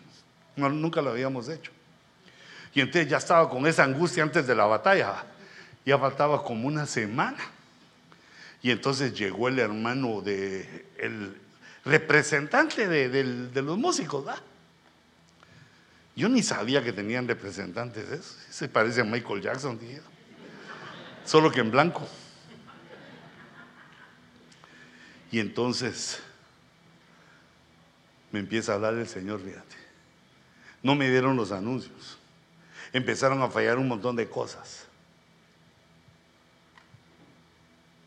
nunca 0.57 1.03
lo 1.03 1.11
habíamos 1.11 1.49
hecho. 1.49 1.73
Y 2.79 2.81
entonces 2.81 3.11
ya 3.11 3.17
estaba 3.17 3.51
con 3.51 3.67
esa 3.67 3.83
angustia 3.83 4.23
antes 4.23 4.47
de 4.47 4.55
la 4.55 4.65
batalla. 4.65 5.25
Ya 5.85 5.99
faltaba 5.99 6.45
como 6.45 6.69
una 6.69 6.87
semana. 6.87 7.41
Y 8.63 8.71
entonces 8.71 9.13
llegó 9.19 9.49
el 9.49 9.59
hermano 9.59 10.21
de, 10.21 10.87
el 10.97 11.37
representante 11.85 12.87
de, 12.87 13.09
de 13.09 13.63
los 13.63 13.77
músicos, 13.77 14.25
¿verdad? 14.25 14.41
Yo 16.15 16.29
ni 16.29 16.41
sabía 16.41 16.81
que 16.85 16.93
tenían 16.93 17.27
representantes 17.27 18.09
eso. 18.13 18.37
Se 18.49 18.69
parece 18.69 19.01
a 19.01 19.05
Michael 19.05 19.43
Jackson, 19.43 19.77
dije. 19.77 20.01
Solo 21.25 21.51
que 21.51 21.59
en 21.59 21.73
blanco. 21.73 22.07
Y 25.33 25.41
entonces 25.41 26.23
me 28.31 28.39
empieza 28.39 28.71
a 28.71 28.75
hablar 28.77 28.95
el 28.95 29.09
Señor, 29.09 29.41
fíjate. 29.43 29.75
No 30.81 30.95
me 30.95 31.11
dieron 31.11 31.37
los 31.37 31.51
anuncios. 31.51 32.18
Empezaron 32.93 33.43
a 33.43 33.49
fallar 33.49 33.79
un 33.79 33.89
montón 33.89 34.17
de 34.17 34.29
cosas. 34.29 34.87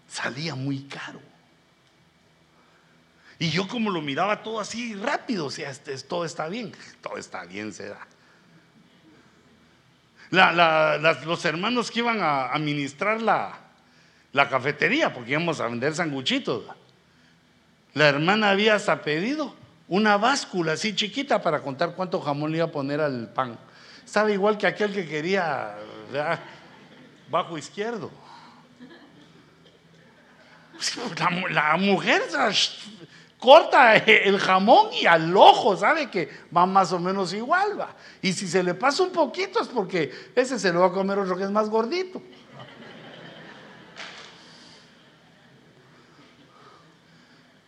Salía 0.08 0.56
muy 0.56 0.84
caro. 0.84 1.22
Y 3.42 3.50
yo 3.50 3.68
como 3.68 3.90
lo 3.90 4.02
miraba 4.02 4.44
todo 4.44 4.60
así 4.60 4.94
rápido, 4.94 5.48
o 5.48 5.50
sea, 5.50 5.72
este, 5.72 5.98
todo 5.98 6.26
está 6.26 6.48
bien, 6.48 6.74
todo 7.02 7.18
está 7.18 7.44
bien, 7.46 7.74
se 7.74 7.90
da. 7.90 8.08
los 11.26 11.46
hermanos 11.46 11.90
que 11.90 12.00
iban 12.00 12.22
a 12.22 12.52
administrar 12.54 13.20
la, 13.20 13.58
la 14.32 14.48
cafetería, 14.48 15.12
porque 15.12 15.32
íbamos 15.32 15.60
a 15.60 15.68
vender 15.68 15.96
sanguchitos, 15.96 16.66
la 17.96 18.10
hermana 18.10 18.52
había 18.52 18.76
hasta 18.76 19.02
pedido 19.02 19.56
una 19.88 20.18
báscula 20.18 20.74
así 20.74 20.96
chiquita 20.96 21.42
para 21.42 21.62
contar 21.62 21.96
cuánto 21.96 22.22
jamón 22.22 22.52
le 22.52 22.58
iba 22.58 22.68
a 22.68 22.72
poner 22.72 23.02
al 23.02 23.28
pan. 23.34 23.58
Estaba 24.06 24.32
igual 24.32 24.58
que 24.58 24.68
aquel 24.68 24.93
que 24.93 25.08
quería 25.08 25.76
bajo 27.30 27.58
izquierdo. 27.58 28.12
La, 31.20 31.49
la 31.49 31.78
mujer 31.78 32.24
corta 33.41 33.95
el 33.95 34.39
jamón 34.39 34.93
y 34.93 35.06
al 35.06 35.36
ojo 35.36 35.76
sabe 35.76 36.10
que 36.10 36.30
va 36.56 36.66
más 36.66 36.91
o 36.91 36.99
menos 36.99 37.34
igual, 37.34 37.80
va. 37.80 37.95
Y 38.22 38.34
si 38.34 38.47
se 38.47 38.62
le 38.62 38.74
pasa 38.74 39.04
un 39.04 39.12
poquito 39.12 39.62
es 39.62 39.68
porque 39.68 40.32
ese 40.36 40.60
se 40.60 40.72
lo 40.72 40.82
va 40.82 40.88
a 40.88 40.91
comer 40.91 41.18
otro 41.18 41.36
que 41.36 41.43
es 41.43 41.52
más 41.52 41.70
gordito. 41.70 42.22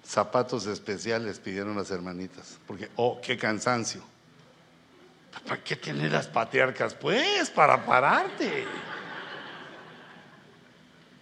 Zapatos 0.06 0.68
especiales 0.68 1.40
pidieron 1.40 1.76
las 1.76 1.90
hermanitas, 1.90 2.60
porque, 2.68 2.88
oh, 2.98 3.20
qué 3.20 3.36
cansancio. 3.36 4.13
¿Para 5.48 5.64
qué 5.64 5.76
tener 5.76 6.12
las 6.12 6.28
patriarcas? 6.28 6.94
Pues, 6.94 7.50
para 7.50 7.86
pararte. 7.86 8.66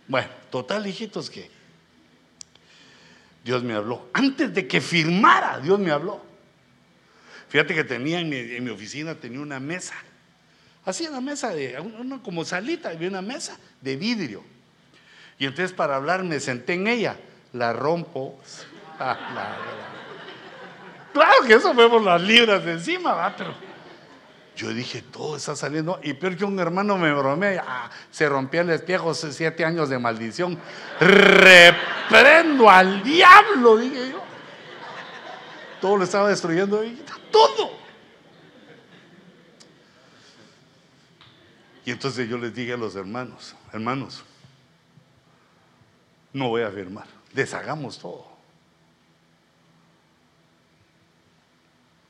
Bueno, 0.08 0.28
total, 0.50 0.86
hijitos, 0.86 1.30
que 1.30 1.50
Dios 3.44 3.64
me 3.64 3.74
habló. 3.74 4.10
Antes 4.14 4.54
de 4.54 4.68
que 4.68 4.82
firmara, 4.82 5.60
Dios 5.60 5.80
me 5.80 5.92
habló. 5.92 6.22
Fíjate 7.50 7.74
que 7.74 7.84
tenía 7.84 8.20
en 8.20 8.64
mi, 8.64 8.70
oficina, 8.70 9.16
tenía 9.16 9.40
una 9.40 9.60
mesa. 9.60 9.96
Así 10.86 11.06
una 11.08 11.22
mesa 11.22 11.50
de, 11.50 11.80
una 11.80 12.22
como 12.22 12.46
salita, 12.46 12.90
había 12.90 13.10
una 13.10 13.22
mesa 13.22 13.58
de 13.82 13.96
vidrio. 13.96 14.44
Y 15.38 15.46
entonces 15.46 15.74
para 15.74 15.96
hablar 15.96 16.24
me 16.24 16.40
senté 16.40 16.74
en 16.74 16.88
ella, 16.88 17.18
la 17.54 17.74
rompo. 17.74 18.40
Ah, 19.04 19.58
claro 21.12 21.44
que 21.48 21.56
eso 21.56 21.74
por 21.74 22.04
las 22.04 22.22
libras 22.22 22.64
de 22.64 22.74
encima, 22.74 23.16
¿va? 23.16 23.36
pero 23.36 23.52
yo 24.56 24.74
dije, 24.74 25.02
todo 25.02 25.38
está 25.38 25.56
saliendo. 25.56 26.00
Y 26.04 26.14
peor 26.14 26.36
que 26.36 26.46
un 26.46 26.60
hermano 26.60 26.98
me 26.98 27.14
bromea, 27.14 27.64
ah, 27.66 27.90
se 28.12 28.28
rompió 28.28 28.62
el 28.62 28.70
espejo, 28.72 29.14
siete 29.14 29.66
años 29.66 29.90
de 29.90 29.98
maldición. 29.98 30.60
Reprendo 31.00 32.70
al 32.70 33.04
diablo, 33.04 33.78
dije 33.78 34.12
yo. 34.12 34.22
Todo 35.80 35.98
lo 35.98 36.04
estaba 36.04 36.30
destruyendo, 36.30 36.84
todo. 37.32 37.72
Y 41.84 41.92
entonces 41.92 42.30
yo 42.30 42.38
les 42.38 42.54
dije 42.54 42.74
a 42.74 42.78
los 42.78 42.96
hermanos, 42.96 43.56
hermanos, 43.74 44.24
no 46.34 46.50
voy 46.50 46.62
a 46.62 46.70
firmar, 46.70 47.08
deshagamos 47.34 47.98
todo. 47.98 48.30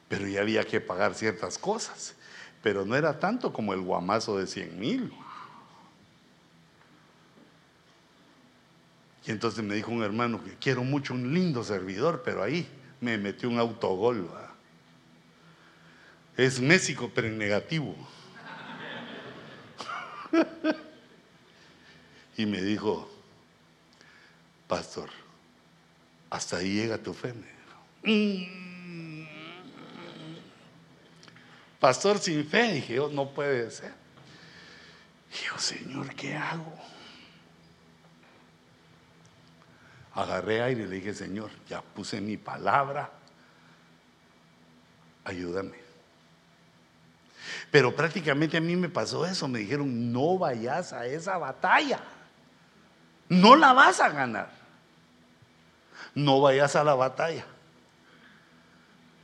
Pero 0.09 0.27
ya 0.27 0.41
había 0.41 0.65
que 0.65 0.81
pagar 0.81 1.13
ciertas 1.15 1.57
cosas 1.57 2.15
pero 2.61 2.85
no 2.85 2.95
era 2.95 3.19
tanto 3.19 3.51
como 3.51 3.73
el 3.73 3.81
guamazo 3.81 4.37
de 4.37 4.47
100 4.47 4.79
mil. 4.79 5.13
Y 9.25 9.31
entonces 9.31 9.63
me 9.63 9.75
dijo 9.75 9.91
un 9.91 10.03
hermano 10.03 10.43
que 10.43 10.55
quiero 10.55 10.83
mucho 10.83 11.13
un 11.13 11.33
lindo 11.33 11.63
servidor, 11.63 12.23
pero 12.25 12.43
ahí 12.43 12.67
me 12.99 13.17
metió 13.17 13.49
un 13.49 13.59
autogol. 13.59 14.29
Es 16.37 16.59
México, 16.59 17.11
pero 17.13 17.27
en 17.27 17.37
negativo. 17.37 17.95
y 22.37 22.45
me 22.45 22.61
dijo, 22.61 23.09
pastor, 24.67 25.09
hasta 26.29 26.57
ahí 26.57 26.73
llega 26.73 26.97
tu 26.97 27.13
fe. 27.13 27.33
Pastor 31.81 32.19
sin 32.19 32.47
fe. 32.47 32.71
Dije 32.71 32.93
yo, 32.93 33.09
no 33.09 33.31
puede 33.31 33.69
ser. 33.71 33.91
Dije 35.29 35.47
yo, 35.47 35.57
Señor, 35.57 36.15
¿qué 36.15 36.37
hago? 36.37 36.73
Agarré 40.13 40.61
aire 40.61 40.83
y 40.83 40.87
le 40.87 40.95
dije, 40.95 41.13
Señor, 41.13 41.49
ya 41.67 41.81
puse 41.81 42.21
mi 42.21 42.37
palabra, 42.37 43.09
ayúdame. 45.23 45.79
Pero 47.71 47.95
prácticamente 47.95 48.57
a 48.57 48.61
mí 48.61 48.75
me 48.75 48.89
pasó 48.89 49.25
eso, 49.25 49.47
me 49.47 49.59
dijeron, 49.59 50.11
no 50.11 50.37
vayas 50.37 50.91
a 50.91 51.05
esa 51.05 51.37
batalla, 51.37 52.01
no 53.29 53.55
la 53.55 53.71
vas 53.71 54.01
a 54.01 54.09
ganar, 54.09 54.51
no 56.13 56.41
vayas 56.41 56.75
a 56.75 56.83
la 56.83 56.93
batalla. 56.93 57.45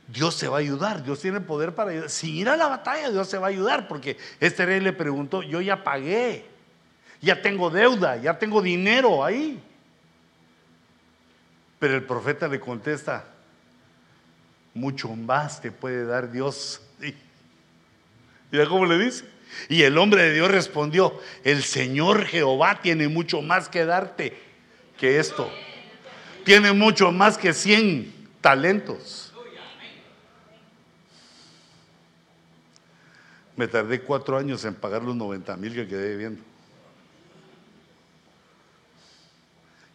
Dios 0.08 0.34
se 0.34 0.48
va 0.48 0.56
a 0.56 0.60
ayudar, 0.60 1.04
Dios 1.04 1.20
tiene 1.20 1.40
poder 1.40 1.74
para 1.74 1.90
ayudar. 1.90 2.10
Sin 2.10 2.34
ir 2.34 2.48
a 2.48 2.56
la 2.56 2.66
batalla, 2.66 3.10
Dios 3.10 3.28
se 3.28 3.36
va 3.36 3.48
a 3.48 3.50
ayudar, 3.50 3.86
porque 3.88 4.16
este 4.40 4.64
rey 4.64 4.80
le 4.80 4.94
preguntó, 4.94 5.42
yo 5.42 5.60
ya 5.60 5.84
pagué, 5.84 6.46
ya 7.20 7.42
tengo 7.42 7.68
deuda, 7.68 8.16
ya 8.16 8.38
tengo 8.38 8.62
dinero 8.62 9.22
ahí. 9.22 9.62
Pero 11.78 11.94
el 11.94 12.04
profeta 12.04 12.48
le 12.48 12.58
contesta, 12.58 13.26
mucho 14.72 15.10
más 15.10 15.60
te 15.60 15.70
puede 15.70 16.04
dar 16.04 16.32
Dios. 16.32 16.80
Y 18.50 18.56
mira 18.56 18.66
cómo 18.66 18.86
le 18.86 18.98
dice. 18.98 19.26
Y 19.68 19.82
el 19.82 19.98
hombre 19.98 20.22
de 20.22 20.32
Dios 20.32 20.50
respondió, 20.50 21.20
el 21.44 21.62
Señor 21.62 22.24
Jehová 22.24 22.80
tiene 22.80 23.08
mucho 23.08 23.42
más 23.42 23.68
que 23.68 23.84
darte 23.84 24.38
que 24.96 25.18
esto. 25.18 25.52
Tiene 26.46 26.72
mucho 26.72 27.12
más 27.12 27.36
que 27.36 27.52
100 27.52 28.10
talentos. 28.40 29.27
Me 33.58 33.66
tardé 33.66 34.00
cuatro 34.02 34.38
años 34.38 34.64
en 34.64 34.76
pagar 34.76 35.02
los 35.02 35.16
90 35.16 35.56
mil 35.56 35.74
que 35.74 35.88
quedé 35.88 36.16
viendo. 36.16 36.40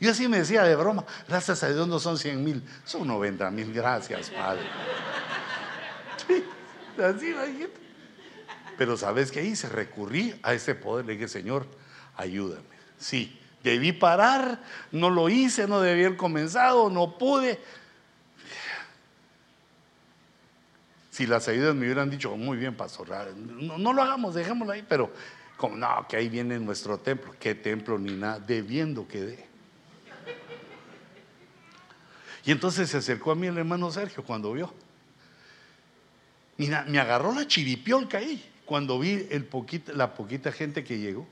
Yo 0.02 0.12
así 0.12 0.28
me 0.28 0.40
decía 0.40 0.64
de 0.64 0.76
broma, 0.76 1.06
gracias 1.30 1.64
a 1.64 1.70
Dios 1.70 1.88
no 1.88 1.98
son 1.98 2.18
100 2.18 2.44
mil, 2.44 2.62
son 2.84 3.08
90 3.08 3.50
mil, 3.52 3.72
gracias 3.72 4.32
Padre. 4.32 4.64
así, 6.98 7.34
Pero 8.78 8.98
¿sabes 8.98 9.32
qué 9.32 9.46
hice? 9.46 9.70
Recurrí 9.70 10.38
a 10.44 10.54
ese 10.54 10.76
poder, 10.76 11.06
le 11.06 11.14
dije, 11.14 11.30
Señor, 11.30 11.66
ayúdame. 12.18 12.66
Sí, 12.98 13.40
debí 13.64 13.94
parar, 13.94 14.62
no 14.92 15.10
lo 15.10 15.30
hice, 15.30 15.70
no 15.70 15.80
debí 15.80 16.04
haber 16.04 16.18
comenzado, 16.18 16.90
no 16.90 17.18
pude, 17.18 17.62
Si 21.14 21.28
las 21.28 21.48
ayudas 21.48 21.76
me 21.76 21.86
hubieran 21.86 22.10
dicho, 22.10 22.36
muy 22.36 22.58
bien, 22.58 22.74
pastor, 22.74 23.08
no, 23.36 23.78
no 23.78 23.94
lo 23.94 24.02
hagamos, 24.02 24.34
dejémoslo 24.34 24.74
ahí, 24.74 24.84
pero 24.90 25.14
como 25.58 25.78
no, 25.78 26.08
que 26.10 26.18
ahí 26.18 26.28
viene 26.28 26.58
nuestro 26.58 26.98
templo, 26.98 27.36
qué 27.40 27.54
templo 27.54 28.00
ni 28.00 28.14
nada, 28.14 28.40
debiendo 28.40 29.08
quedé. 29.08 29.46
Y 32.44 32.52
entonces 32.52 32.90
se 32.90 32.98
acercó 32.98 33.30
a 33.30 33.36
mí 33.36 33.46
el 33.46 33.60
hermano 33.60 33.92
Sergio 33.92 34.24
cuando 34.24 34.54
vio. 34.54 34.74
Mira, 36.58 36.84
me 36.88 36.98
agarró 36.98 37.32
la 37.32 37.46
chiripiolca 37.46 38.18
ahí 38.18 38.44
cuando 38.66 38.98
vi 38.98 39.28
el 39.30 39.48
la 39.94 40.16
poquita 40.16 40.52
gente 40.52 40.84
que 40.84 40.98
llegó. 40.98 41.28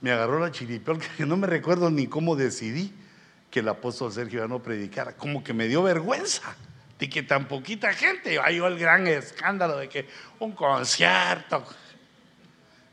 Me 0.00 0.12
agarró 0.12 0.38
la 0.38 0.52
chiripiolca, 0.52 1.08
que 1.16 1.26
no 1.26 1.36
me 1.36 1.48
recuerdo 1.48 1.90
ni 1.90 2.06
cómo 2.06 2.36
decidí 2.36 2.92
que 3.50 3.58
el 3.58 3.68
apóstol 3.68 4.12
Sergio 4.12 4.42
ya 4.42 4.46
no 4.46 4.62
predicara. 4.62 5.16
Como 5.16 5.42
que 5.42 5.52
me 5.52 5.66
dio 5.66 5.82
vergüenza 5.82 6.54
de 7.04 7.10
que 7.10 7.22
tan 7.22 7.46
poquita 7.46 7.92
gente, 7.92 8.40
hay 8.40 8.56
el 8.56 8.78
gran 8.78 9.06
escándalo 9.06 9.76
de 9.76 9.90
que 9.90 10.08
un 10.38 10.52
concierto 10.52 11.62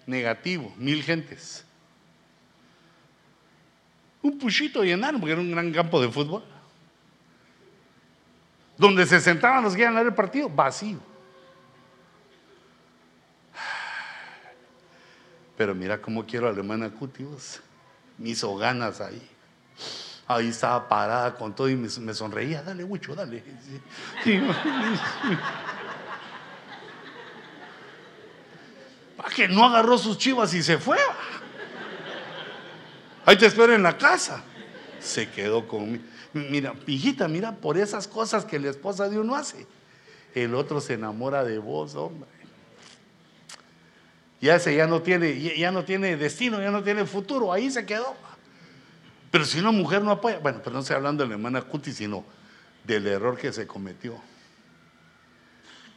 negativo, 0.06 0.74
mil 0.76 1.02
gentes. 1.02 1.66
Un 4.22 4.38
puchito 4.38 4.84
llenaron 4.84 5.22
porque 5.22 5.32
era 5.32 5.42
un 5.42 5.52
gran 5.52 5.72
campo 5.72 6.02
de 6.02 6.10
fútbol. 6.10 6.44
Donde 8.78 9.06
se 9.06 9.22
sentaban 9.22 9.64
los 9.64 9.76
que 9.76 9.84
iban 9.84 9.96
a 9.96 10.00
ver 10.00 10.08
el 10.08 10.14
partido, 10.14 10.50
vacío. 10.50 11.00
Pero 15.56 15.74
mira 15.74 16.02
cómo 16.02 16.26
quiero 16.26 16.50
a 16.50 16.52
la 16.52 16.58
hermana 16.58 16.90
Cutivos. 16.90 17.62
Me 18.18 18.30
hizo 18.30 18.54
ganas 18.58 19.00
ahí. 19.00 19.26
Ahí 20.36 20.50
estaba 20.50 20.88
parada 20.88 21.36
con 21.36 21.54
todo 21.54 21.70
y 21.70 21.76
me, 21.76 22.14
sonreía, 22.14 22.62
dale, 22.62 22.86
mucho, 22.86 23.16
dale. 23.16 23.44
Para 29.18 29.30
que 29.30 29.48
no 29.48 29.66
agarró 29.66 29.98
sus 29.98 30.18
chivas 30.18 30.54
y 30.54 30.64
se 30.64 30.78
fue. 30.78 30.98
Ahí 33.26 33.38
te 33.38 33.46
espero 33.46 33.74
en 33.74 33.84
la 33.84 33.98
casa. 33.98 34.44
Se 35.00 35.30
quedó 35.30 35.68
conmigo. 35.68 36.04
Mira, 36.34 36.74
hijita, 36.88 37.28
mira, 37.28 37.56
por 37.56 37.78
esas 37.78 38.08
cosas 38.08 38.46
que 38.46 38.58
la 38.58 38.70
esposa 38.70 39.10
de 39.10 39.20
uno 39.20 39.36
hace, 39.36 39.68
el 40.34 40.56
otro 40.56 40.80
se 40.80 40.94
enamora 40.94 41.44
de 41.44 41.58
vos, 41.58 41.96
hombre. 41.96 42.30
Ya 44.40 44.56
ese 44.56 44.76
ya 44.76 44.88
no 44.88 45.02
tiene, 45.02 45.58
ya 45.58 45.72
no 45.72 45.84
tiene 45.84 46.16
destino, 46.18 46.62
ya 46.62 46.72
no 46.72 46.84
tiene 46.84 47.06
futuro, 47.06 47.52
ahí 47.52 47.70
se 47.70 47.86
quedó. 47.86 48.16
Pero 49.32 49.46
si 49.46 49.60
una 49.60 49.72
mujer 49.72 50.04
no 50.04 50.12
apoya, 50.12 50.40
bueno, 50.40 50.60
pero 50.62 50.74
no 50.74 50.82
estoy 50.82 50.98
hablando 50.98 51.24
de 51.24 51.30
la 51.30 51.36
hermana 51.36 51.62
Cuti, 51.62 51.94
sino 51.94 52.26
del 52.84 53.08
error 53.08 53.38
que 53.38 53.54
se 53.54 53.66
cometió. 53.66 54.20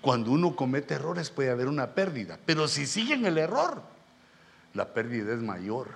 Cuando 0.00 0.30
uno 0.30 0.54
comete 0.54 0.94
errores 0.94 1.30
puede 1.30 1.50
haber 1.50 1.66
una 1.66 1.94
pérdida, 1.94 2.38
pero 2.46 2.68
si 2.68 2.86
siguen 2.86 3.26
el 3.26 3.38
error, 3.38 3.82
la 4.72 4.92
pérdida 4.94 5.34
es 5.34 5.40
mayor. 5.40 5.88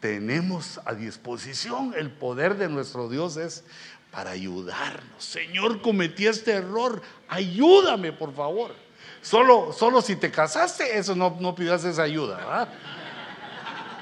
Tenemos 0.00 0.80
a 0.84 0.92
disposición 0.92 1.94
el 1.96 2.10
poder 2.10 2.58
de 2.58 2.68
nuestro 2.68 3.08
Dios 3.08 3.38
es 3.38 3.64
para 4.10 4.30
ayudarnos. 4.30 5.24
Señor, 5.24 5.80
cometí 5.80 6.26
este 6.26 6.52
error, 6.52 7.00
ayúdame 7.28 8.12
por 8.12 8.34
favor. 8.34 8.74
Solo, 9.22 9.72
solo 9.72 10.02
si 10.02 10.16
te 10.16 10.30
casaste, 10.30 10.98
eso 10.98 11.14
no, 11.14 11.38
no 11.40 11.54
pidas 11.54 11.84
esa 11.84 12.02
ayuda. 12.02 12.36
¿verdad? 12.36 12.68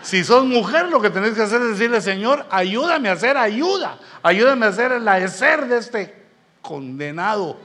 Si 0.02 0.24
sos 0.24 0.44
mujer, 0.44 0.88
lo 0.88 1.00
que 1.00 1.10
tenés 1.10 1.34
que 1.34 1.42
hacer 1.42 1.62
es 1.62 1.70
decirle, 1.70 2.00
Señor, 2.00 2.44
ayúdame 2.50 3.08
a 3.08 3.12
hacer 3.12 3.36
ayuda. 3.36 3.98
Ayúdame 4.22 4.66
a 4.66 4.70
hacer 4.70 4.92
el 4.92 5.06
hacer 5.06 5.68
de 5.68 5.78
este 5.78 6.26
condenado 6.60 7.56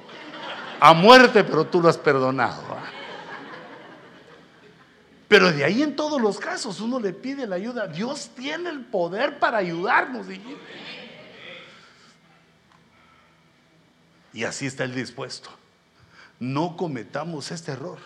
a 0.79 0.93
muerte, 0.93 1.43
pero 1.43 1.65
tú 1.65 1.81
lo 1.81 1.89
has 1.89 1.97
perdonado. 1.97 2.63
Pero 5.27 5.51
de 5.51 5.65
ahí 5.65 5.81
en 5.83 5.95
todos 5.95 6.21
los 6.21 6.39
casos 6.39 6.79
uno 6.79 6.99
le 6.99 7.11
pide 7.11 7.47
la 7.47 7.55
ayuda. 7.55 7.87
Dios 7.87 8.29
tiene 8.35 8.69
el 8.69 8.85
poder 8.85 9.39
para 9.39 9.57
ayudarnos. 9.57 10.27
Y 14.31 14.43
así 14.43 14.67
está 14.67 14.83
Él 14.83 14.93
dispuesto. 14.93 15.49
No 16.39 16.77
cometamos 16.77 17.51
este 17.51 17.71
error 17.71 17.97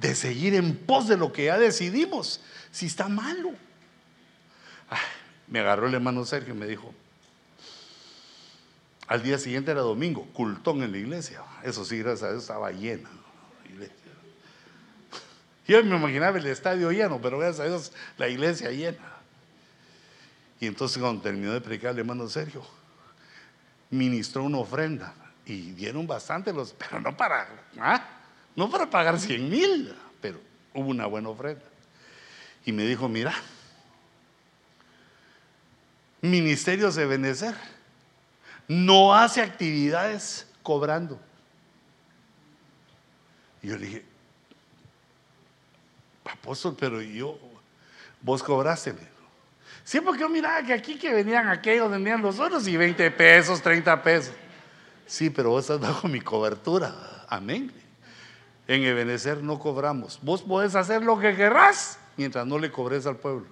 de 0.00 0.14
seguir 0.14 0.54
en 0.54 0.74
pos 0.74 1.08
de 1.08 1.16
lo 1.16 1.32
que 1.32 1.46
ya 1.46 1.58
decidimos, 1.58 2.40
si 2.70 2.86
está 2.86 3.08
malo. 3.08 3.52
me 5.46 5.60
agarró 5.60 5.88
el 5.88 5.94
hermano 5.94 6.24
Sergio 6.24 6.54
y 6.54 6.56
me 6.56 6.66
dijo, 6.66 6.94
al 9.06 9.22
día 9.22 9.38
siguiente 9.38 9.72
era 9.72 9.82
domingo, 9.82 10.26
cultón 10.32 10.82
en 10.82 10.92
la 10.92 10.98
iglesia. 10.98 11.42
Eso 11.62 11.84
sí, 11.84 11.98
gracias 11.98 12.22
a 12.22 12.30
Dios 12.30 12.42
estaba 12.44 12.70
llena. 12.70 13.10
Yo 15.66 15.84
me 15.84 15.96
imaginaba 15.96 16.38
el 16.38 16.46
estadio 16.46 16.90
lleno, 16.90 17.20
pero 17.20 17.38
gracias 17.38 17.60
a 17.60 17.68
Dios 17.68 17.92
la 18.16 18.28
iglesia 18.28 18.70
llena. 18.70 18.98
Y 20.58 20.66
entonces 20.66 20.98
cuando 20.98 21.22
terminó 21.22 21.52
de 21.52 21.60
predicar 21.60 21.92
el 21.92 21.98
hermano 22.00 22.28
Sergio, 22.28 22.64
ministró 23.90 24.44
una 24.44 24.58
ofrenda 24.58 25.14
y 25.44 25.72
dieron 25.72 26.06
bastante 26.06 26.52
los, 26.52 26.72
pero 26.72 27.00
no 27.00 27.16
para, 27.16 27.48
¿ah? 27.78 28.19
No 28.56 28.70
para 28.70 28.88
pagar 28.88 29.18
100 29.18 29.48
mil, 29.48 29.94
pero 30.20 30.40
hubo 30.74 30.88
una 30.88 31.06
buena 31.06 31.28
ofrenda 31.28 31.64
y 32.64 32.72
me 32.72 32.84
dijo, 32.84 33.08
mira, 33.08 33.34
Ministerios 36.22 36.94
de 36.94 37.06
Benecer 37.06 37.54
no 38.68 39.14
hace 39.14 39.40
actividades 39.40 40.46
cobrando. 40.62 41.18
Y 43.62 43.68
yo 43.68 43.76
le 43.76 43.86
dije, 43.86 44.04
apóstol, 46.24 46.76
pero 46.78 47.00
yo, 47.00 47.38
vos 48.20 48.42
cobraste. 48.42 48.94
Sí, 49.82 50.00
porque 50.00 50.20
yo 50.20 50.28
miraba 50.28 50.62
que 50.62 50.72
aquí 50.72 50.98
que 50.98 51.12
venían 51.12 51.48
aquellos, 51.48 51.90
venían 51.90 52.22
los 52.22 52.38
otros 52.38 52.66
y 52.68 52.76
20 52.76 53.10
pesos, 53.10 53.60
30 53.62 54.02
pesos. 54.02 54.34
Sí, 55.06 55.30
pero 55.30 55.50
vos 55.50 55.64
estás 55.64 55.80
bajo 55.80 56.06
mi 56.06 56.20
cobertura. 56.20 56.94
Amén. 57.28 57.72
En 58.70 58.84
Ebenecer 58.84 59.42
no 59.42 59.58
cobramos. 59.58 60.20
Vos 60.22 60.42
podés 60.42 60.76
hacer 60.76 61.02
lo 61.02 61.18
que 61.18 61.34
querrás 61.34 61.98
mientras 62.16 62.46
no 62.46 62.56
le 62.56 62.70
cobres 62.70 63.04
al 63.04 63.16
pueblo. 63.16 63.48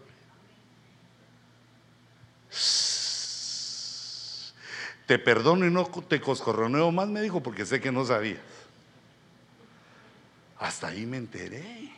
Te 5.06 5.18
perdono 5.18 5.66
y 5.66 5.72
no 5.72 5.86
te 5.86 6.20
coscorroneo 6.20 6.92
más, 6.92 7.08
me 7.08 7.20
dijo, 7.20 7.42
porque 7.42 7.66
sé 7.66 7.80
que 7.80 7.90
no 7.90 8.04
sabías. 8.04 8.38
Hasta 10.56 10.86
ahí 10.86 11.04
me 11.04 11.16
enteré. 11.16 11.90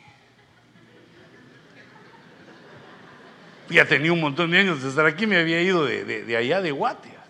Ya 3.69 3.87
tenía 3.87 4.11
un 4.11 4.19
montón 4.19 4.49
de 4.49 4.57
años 4.57 4.81
de 4.81 4.89
estar 4.89 5.05
aquí, 5.05 5.27
me 5.27 5.37
había 5.37 5.61
ido 5.61 5.85
de, 5.85 6.25
de 6.25 6.37
allá 6.37 6.59
de 6.59 6.71
Guatia. 6.71 7.21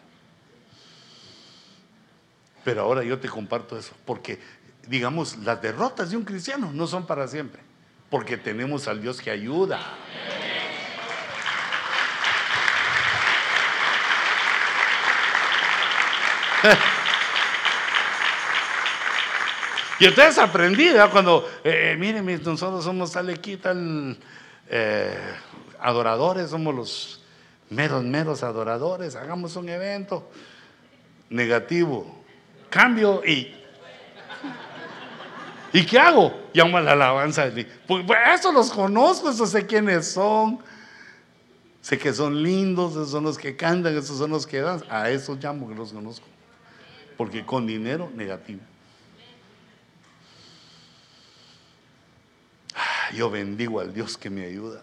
Pero 2.64 2.82
ahora 2.84 3.04
yo 3.04 3.20
te 3.20 3.28
comparto 3.28 3.78
eso, 3.78 3.94
porque 4.06 4.40
digamos, 4.88 5.38
las 5.38 5.62
derrotas 5.62 6.12
de 6.12 6.18
un 6.18 6.24
cristiano 6.24 6.72
no 6.74 6.88
son 6.88 7.06
para 7.06 7.28
siempre, 7.28 7.62
porque 8.10 8.38
tenemos 8.38 8.88
al 8.88 9.02
Dios 9.02 9.22
que 9.22 9.32
ayuda. 9.32 9.80
Y 20.00 20.06
entonces 20.06 20.40
aprendí, 20.40 20.90
cuando, 21.12 21.48
eh, 21.64 21.96
miren, 21.96 22.26
nosotros 22.44 22.84
somos 22.84 23.12
tal 23.12 23.30
aquí, 23.30 23.58
tal 23.58 24.18
eh, 24.68 25.16
adoradores, 25.80 26.50
somos 26.50 26.74
los 26.74 27.22
meros, 27.70 28.04
meros 28.04 28.42
adoradores, 28.42 29.16
hagamos 29.16 29.56
un 29.58 29.70
evento 29.70 30.28
negativo, 31.30 32.24
cambio 32.72 33.24
y... 33.24 33.61
¿Y 35.74 35.86
qué 35.86 36.00
hago? 36.00 36.50
Llamo 36.54 36.78
a 36.78 36.82
la 36.82 36.92
alabanza. 36.94 37.50
Pues, 37.88 38.04
pues 38.06 38.20
eso 38.36 38.52
los 38.52 38.72
conozco, 38.72 39.30
eso 39.30 39.46
sé 39.46 39.66
quiénes 39.66 40.12
son. 40.12 40.60
Sé 41.82 41.98
que 41.98 42.14
son 42.14 42.44
lindos, 42.44 42.92
esos 42.92 43.12
son 43.12 43.24
los 43.24 43.38
que 43.38 43.56
cantan, 43.56 43.98
esos 43.98 44.18
son 44.18 44.32
los 44.32 44.46
que 44.46 44.62
dan. 44.62 44.84
A 44.90 45.10
esos 45.10 45.42
llamo 45.44 45.68
que 45.68 45.76
los 45.76 45.94
conozco. 45.94 46.28
Porque 47.18 47.46
con 47.46 47.66
dinero, 47.66 48.12
negativo. 48.16 48.62
Ah, 52.76 53.14
yo 53.14 53.30
bendigo 53.30 53.80
al 53.80 53.94
Dios 53.94 54.18
que 54.18 54.30
me 54.30 54.46
ayuda. 54.46 54.82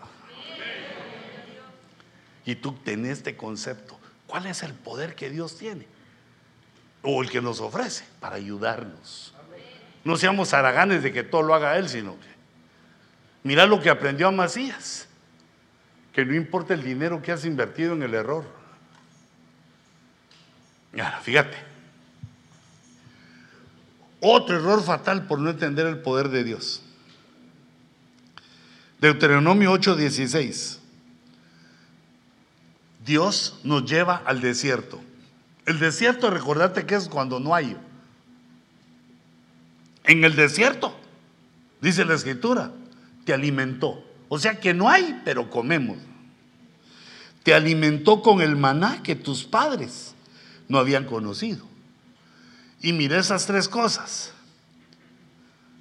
Y 2.45 2.55
tú 2.57 2.73
tenés 2.73 3.19
este 3.19 3.37
concepto. 3.37 3.99
¿Cuál 4.27 4.47
es 4.47 4.63
el 4.63 4.73
poder 4.75 5.15
que 5.15 5.31
Dios 5.31 5.57
tiene? 5.57 5.87
o 7.03 7.23
el 7.23 7.31
que 7.31 7.41
nos 7.41 7.61
ofrece 7.61 8.05
para 8.21 8.37
ayudarnos. 8.37 9.35
No 10.05 10.17
seamos 10.17 10.55
haraganes 10.55 11.03
de 11.03 11.13
que 11.13 11.23
todo 11.23 11.43
lo 11.43 11.55
haga 11.55 11.77
Él, 11.77 11.89
sino 11.89 12.19
que 12.19 12.29
mira 13.43 13.67
lo 13.67 13.81
que 13.81 13.91
aprendió 13.91 14.29
a 14.29 14.31
Macías, 14.31 15.09
que 16.13 16.25
no 16.25 16.35
importa 16.35 16.75
el 16.75 16.83
dinero 16.83 17.23
que 17.23 17.33
has 17.33 17.45
invertido 17.45 17.95
en 17.95 18.03
el 18.03 18.15
error. 18.15 18.45
fíjate, 21.23 21.57
otro 24.21 24.57
error 24.57 24.83
fatal 24.83 25.27
por 25.27 25.39
no 25.39 25.51
entender 25.51 25.87
el 25.87 25.99
poder 25.99 26.29
de 26.29 26.45
Dios. 26.45 26.83
Deuteronomio 29.01 29.73
8:16. 29.73 30.81
Dios 33.05 33.61
nos 33.63 33.85
lleva 33.85 34.17
al 34.27 34.41
desierto 34.41 35.01
el 35.69 35.79
desierto, 35.79 36.31
recordate 36.31 36.87
que 36.87 36.95
es 36.95 37.11
cuando 37.11 37.39
no 37.41 37.55
hay. 37.55 37.77
En 40.09 40.25
el 40.25 40.35
desierto, 40.35 40.97
dice 41.83 42.03
la 42.07 42.15
escritura, 42.15 42.73
te 43.27 43.35
alimentó. 43.35 44.03
O 44.31 44.39
sea 44.39 44.59
que 44.59 44.73
no 44.73 44.89
hay, 44.89 45.21
pero 45.23 45.51
comemos. 45.51 45.99
Te 47.43 47.53
alimentó 47.53 48.23
con 48.23 48.41
el 48.41 48.57
maná 48.57 49.03
que 49.03 49.15
tus 49.15 49.45
padres 49.45 50.15
no 50.67 50.79
habían 50.79 51.05
conocido. 51.05 51.67
Y 52.81 52.95
mire 52.95 53.19
esas 53.19 53.45
tres 53.45 53.69
cosas. 53.69 54.33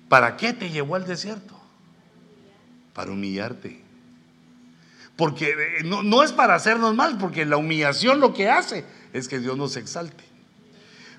¿Para 0.10 0.36
qué 0.36 0.52
te 0.52 0.70
llevó 0.70 0.96
al 0.96 1.08
desierto? 1.08 1.58
Para 2.94 3.12
humillarte. 3.12 3.82
Porque 5.16 5.52
eh, 5.52 5.84
no, 5.86 6.04
no, 6.04 6.22
es 6.22 6.34
para 6.34 6.56
hacernos 6.56 6.94
mal, 6.96 7.18
porque 7.18 7.46
la 7.46 7.56
humillación 7.56 8.20
lo 8.20 8.34
que 8.34 8.50
hace 8.50 8.84
es 9.14 9.30
que 9.30 9.40
Dios 9.40 9.56
nos 9.56 9.78
exalte. 9.78 10.26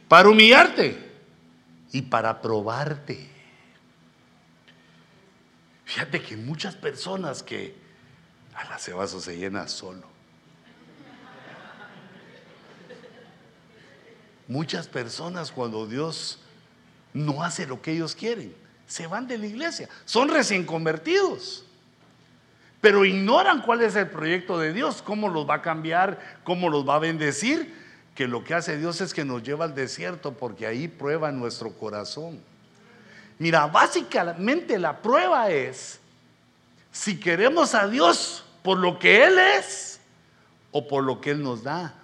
Para 0.09 0.29
humillarte 0.29 1.08
y 1.93 2.03
para 2.03 2.41
probarte. 2.41 3.29
Fíjate 5.85 6.21
que 6.21 6.37
muchas 6.37 6.75
personas 6.75 7.43
que 7.43 7.75
a 8.55 8.65
la 8.65 8.79
cebazo 8.79 9.21
se 9.21 9.37
llena 9.37 9.69
solo. 9.69 10.07
Muchas 14.47 14.89
personas 14.89 15.53
cuando 15.53 15.87
Dios 15.87 16.39
no 17.13 17.43
hace 17.43 17.67
lo 17.67 17.83
que 17.83 17.93
ellos 17.93 18.15
quieren, 18.15 18.55
se 18.87 19.07
van 19.07 19.27
de 19.27 19.39
la 19.39 19.47
iglesia. 19.47 19.89
Son 20.05 20.29
recién 20.29 20.65
convertidos. 20.65 21.65
Pero 22.81 23.05
ignoran 23.05 23.63
cuál 23.63 23.83
es 23.83 23.97
el 23.97 24.09
proyecto 24.09 24.59
de 24.59 24.73
Dios, 24.73 25.03
cómo 25.03 25.29
los 25.29 25.49
va 25.49 25.57
a 25.57 25.63
cambiar, 25.63 26.41
cómo 26.45 26.71
los 26.71 26.89
va 26.89 26.95
a 26.95 27.01
bendecir 27.01 27.75
que 28.19 28.27
lo 28.27 28.43
que 28.43 28.53
hace 28.53 28.77
Dios 28.77 29.01
es 29.01 29.15
que 29.15 29.25
nos 29.25 29.45
lleva 29.45 29.65
al 29.65 29.77
desierto 29.77 30.33
porque 30.33 30.67
ahí 30.67 30.89
prueba 30.89 31.31
nuestro 31.31 31.73
corazón. 31.73 32.43
Mira, 33.39 33.69
básicamente 33.69 34.77
la 34.77 35.01
prueba 35.01 35.49
es 35.51 36.01
si 36.91 37.21
queremos 37.21 37.77
a 37.77 37.87
Dios 37.87 38.45
por 38.65 38.77
lo 38.77 38.99
que 38.99 39.23
Él 39.23 39.39
es 39.39 40.01
o 40.73 40.89
por 40.89 41.05
lo 41.05 41.21
que 41.21 41.31
Él 41.31 41.45
nos 41.45 41.63
da. 41.63 41.95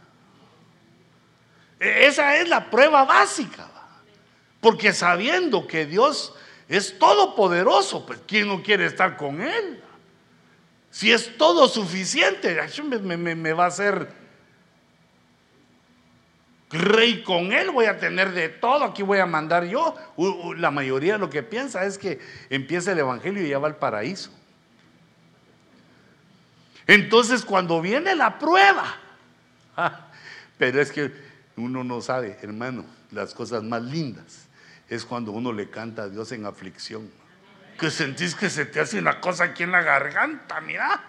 E, 1.80 2.06
esa 2.06 2.36
es 2.36 2.48
la 2.48 2.70
prueba 2.70 3.04
básica. 3.04 3.68
Porque 4.60 4.92
sabiendo 4.92 5.66
que 5.66 5.84
Dios 5.84 6.32
es 6.68 6.96
todopoderoso, 6.96 8.06
pues 8.06 8.20
¿quién 8.24 8.46
no 8.46 8.62
quiere 8.62 8.86
estar 8.86 9.16
con 9.16 9.40
Él? 9.40 9.82
Si 10.92 11.10
es 11.10 11.36
todo 11.36 11.66
suficiente, 11.66 12.56
me, 12.84 13.16
me 13.34 13.52
va 13.52 13.64
a 13.64 13.66
hacer 13.66 14.23
rey 16.70 17.22
con 17.22 17.52
él, 17.52 17.70
voy 17.70 17.86
a 17.86 17.98
tener 17.98 18.32
de 18.32 18.48
todo, 18.48 18.84
aquí 18.84 19.02
voy 19.02 19.18
a 19.18 19.26
mandar 19.26 19.64
yo. 19.64 19.94
La 20.56 20.70
mayoría 20.70 21.18
lo 21.18 21.30
que 21.30 21.42
piensa 21.42 21.84
es 21.84 21.98
que 21.98 22.20
empieza 22.50 22.92
el 22.92 22.98
Evangelio 22.98 23.44
y 23.44 23.48
ya 23.48 23.58
va 23.58 23.68
al 23.68 23.76
paraíso. 23.76 24.30
Entonces 26.86 27.44
cuando 27.44 27.80
viene 27.80 28.14
la 28.14 28.38
prueba, 28.38 28.96
pero 30.58 30.80
es 30.80 30.92
que 30.92 31.12
uno 31.56 31.84
no 31.84 32.00
sabe, 32.00 32.38
hermano, 32.42 32.84
las 33.10 33.34
cosas 33.34 33.62
más 33.62 33.82
lindas 33.82 34.44
es 34.88 35.04
cuando 35.04 35.32
uno 35.32 35.52
le 35.52 35.70
canta 35.70 36.02
a 36.02 36.08
Dios 36.08 36.32
en 36.32 36.46
aflicción. 36.46 37.10
Que 37.78 37.90
sentís 37.90 38.34
que 38.34 38.50
se 38.50 38.66
te 38.66 38.80
hace 38.80 38.98
una 38.98 39.20
cosa 39.20 39.44
aquí 39.44 39.62
en 39.62 39.72
la 39.72 39.82
garganta, 39.82 40.60
mira. 40.60 41.02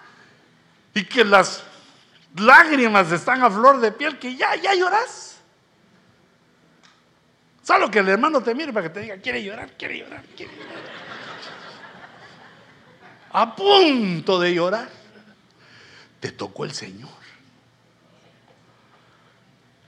Y 0.93 1.03
que 1.06 1.24
las 1.24 1.64
lágrimas 2.36 3.12
están 3.12 3.43
a 3.43 3.51
flor 3.51 3.80
de 3.82 3.91
piel, 3.91 4.18
que 4.18 4.36
ya, 4.36 4.56
ya 4.56 4.74
lloras. 4.74 5.35
Solo 7.66 7.89
que 7.89 7.97
el 7.97 8.09
hermano 8.09 8.43
te 8.43 8.53
mire 8.53 8.72
para 8.72 8.88
que 8.88 8.93
te 8.93 8.99
diga, 8.99 9.18
quiere 9.18 9.43
llorar, 9.43 9.72
quiere 9.76 9.97
llorar, 9.97 10.24
quiere 10.38 10.55
llorar. 10.55 10.84
A 13.32 13.55
punto 13.55 14.39
de 14.39 14.53
llorar, 14.53 14.88
te 16.20 16.32
tocó 16.32 16.63
el 16.63 16.74
Señor. 16.74 17.09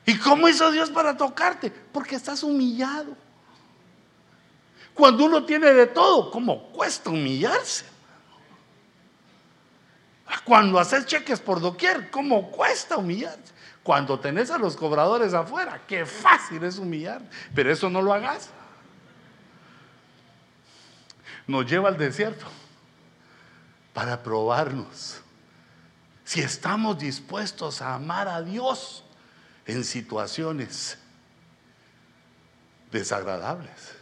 ¿Y 0.07 0.17
cómo 0.17 0.49
hizo 0.49 0.71
Dios 0.71 0.89
para 0.89 1.15
tocarte? 1.15 1.69
Porque 1.69 2.15
estás 2.15 2.41
humillado. 2.41 3.15
Cuando 4.95 5.25
uno 5.25 5.45
tiene 5.45 5.71
de 5.71 5.85
todo, 5.85 6.31
¿cómo 6.31 6.69
cuesta 6.69 7.11
humillarse? 7.11 7.85
Cuando 10.43 10.79
haces 10.79 11.05
cheques 11.05 11.39
por 11.39 11.61
doquier, 11.61 12.09
¿cómo 12.09 12.49
cuesta 12.49 12.97
humillarse? 12.97 13.53
Cuando 13.87 14.19
tenés 14.19 14.51
a 14.51 14.57
los 14.57 14.75
cobradores 14.75 15.33
afuera, 15.33 15.79
qué 15.87 16.05
fácil 16.05 16.61
es 16.65 16.77
humillar, 16.77 17.21
pero 17.55 17.71
eso 17.71 17.89
no 17.89 18.01
lo 18.01 18.11
hagas. 18.11 18.49
Nos 21.47 21.65
lleva 21.65 21.87
al 21.87 21.97
desierto 21.97 22.45
para 23.93 24.21
probarnos 24.21 25.21
si 26.25 26.41
estamos 26.41 26.99
dispuestos 26.99 27.81
a 27.81 27.93
amar 27.93 28.27
a 28.27 28.41
Dios 28.41 29.05
en 29.65 29.85
situaciones 29.85 30.97
desagradables. 32.91 33.95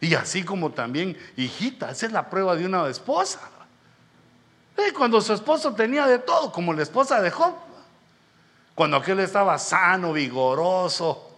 Y 0.00 0.16
así 0.16 0.42
como 0.42 0.72
también, 0.72 1.16
hijita, 1.36 1.92
esa 1.92 2.06
es 2.06 2.10
la 2.10 2.28
prueba 2.28 2.56
de 2.56 2.66
una 2.66 2.88
esposa. 2.88 3.38
Eh, 4.76 4.92
cuando 4.92 5.20
su 5.20 5.32
esposo 5.32 5.74
tenía 5.74 6.06
de 6.06 6.18
todo, 6.18 6.50
como 6.50 6.72
la 6.72 6.82
esposa 6.82 7.20
de 7.20 7.30
Job. 7.30 7.54
Cuando 8.74 8.96
aquel 8.96 9.20
estaba 9.20 9.58
sano, 9.58 10.12
vigoroso. 10.12 11.30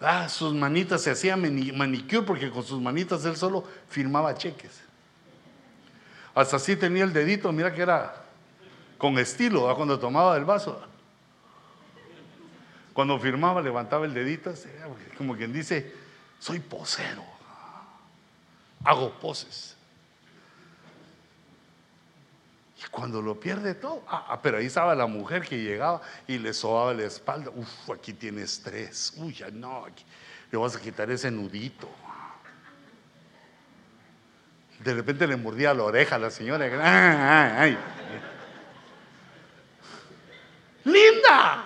Ah, 0.00 0.28
sus 0.28 0.54
manitas 0.54 1.02
se 1.02 1.10
hacían 1.10 1.40
manicure 1.76 2.22
porque 2.22 2.50
con 2.50 2.64
sus 2.64 2.80
manitas 2.80 3.24
él 3.24 3.36
solo 3.36 3.64
firmaba 3.88 4.34
cheques. 4.34 4.80
Hasta 6.34 6.56
así 6.56 6.76
tenía 6.76 7.02
el 7.04 7.12
dedito, 7.12 7.50
mira 7.50 7.74
que 7.74 7.82
era 7.82 8.14
con 8.96 9.18
estilo 9.18 9.74
cuando 9.74 9.98
tomaba 9.98 10.36
el 10.36 10.44
vaso. 10.44 10.80
Cuando 12.92 13.18
firmaba 13.18 13.60
levantaba 13.62 14.06
el 14.06 14.14
dedito, 14.14 14.52
como 15.16 15.36
quien 15.36 15.52
dice, 15.52 15.94
soy 16.38 16.60
posero. 16.60 17.24
Hago 18.84 19.10
poses. 19.20 19.76
Y 22.76 22.77
cuando 22.90 23.20
lo 23.20 23.38
pierde 23.38 23.74
todo, 23.74 24.02
ah, 24.08 24.26
ah, 24.30 24.42
pero 24.42 24.58
ahí 24.58 24.66
estaba 24.66 24.94
la 24.94 25.06
mujer 25.06 25.42
que 25.42 25.62
llegaba 25.62 26.00
y 26.26 26.38
le 26.38 26.52
sobaba 26.52 26.94
la 26.94 27.04
espalda. 27.04 27.50
Uf, 27.50 27.90
aquí 27.90 28.12
tiene 28.12 28.42
estrés. 28.42 29.12
Uy, 29.16 29.34
ya 29.34 29.50
no, 29.50 29.84
aquí 29.84 30.04
le 30.50 30.58
vas 30.58 30.76
a 30.76 30.80
quitar 30.80 31.10
ese 31.10 31.30
nudito. 31.30 31.88
De 34.80 34.94
repente 34.94 35.26
le 35.26 35.36
mordía 35.36 35.74
la 35.74 35.82
oreja 35.82 36.16
a 36.16 36.18
la 36.18 36.30
señora. 36.30 37.60
Ay, 37.60 37.76
¡Linda! 40.84 41.64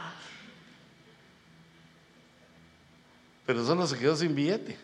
Pero 3.46 3.64
solo 3.64 3.86
se 3.86 3.98
quedó 3.98 4.16
sin 4.16 4.34
billete. 4.34 4.78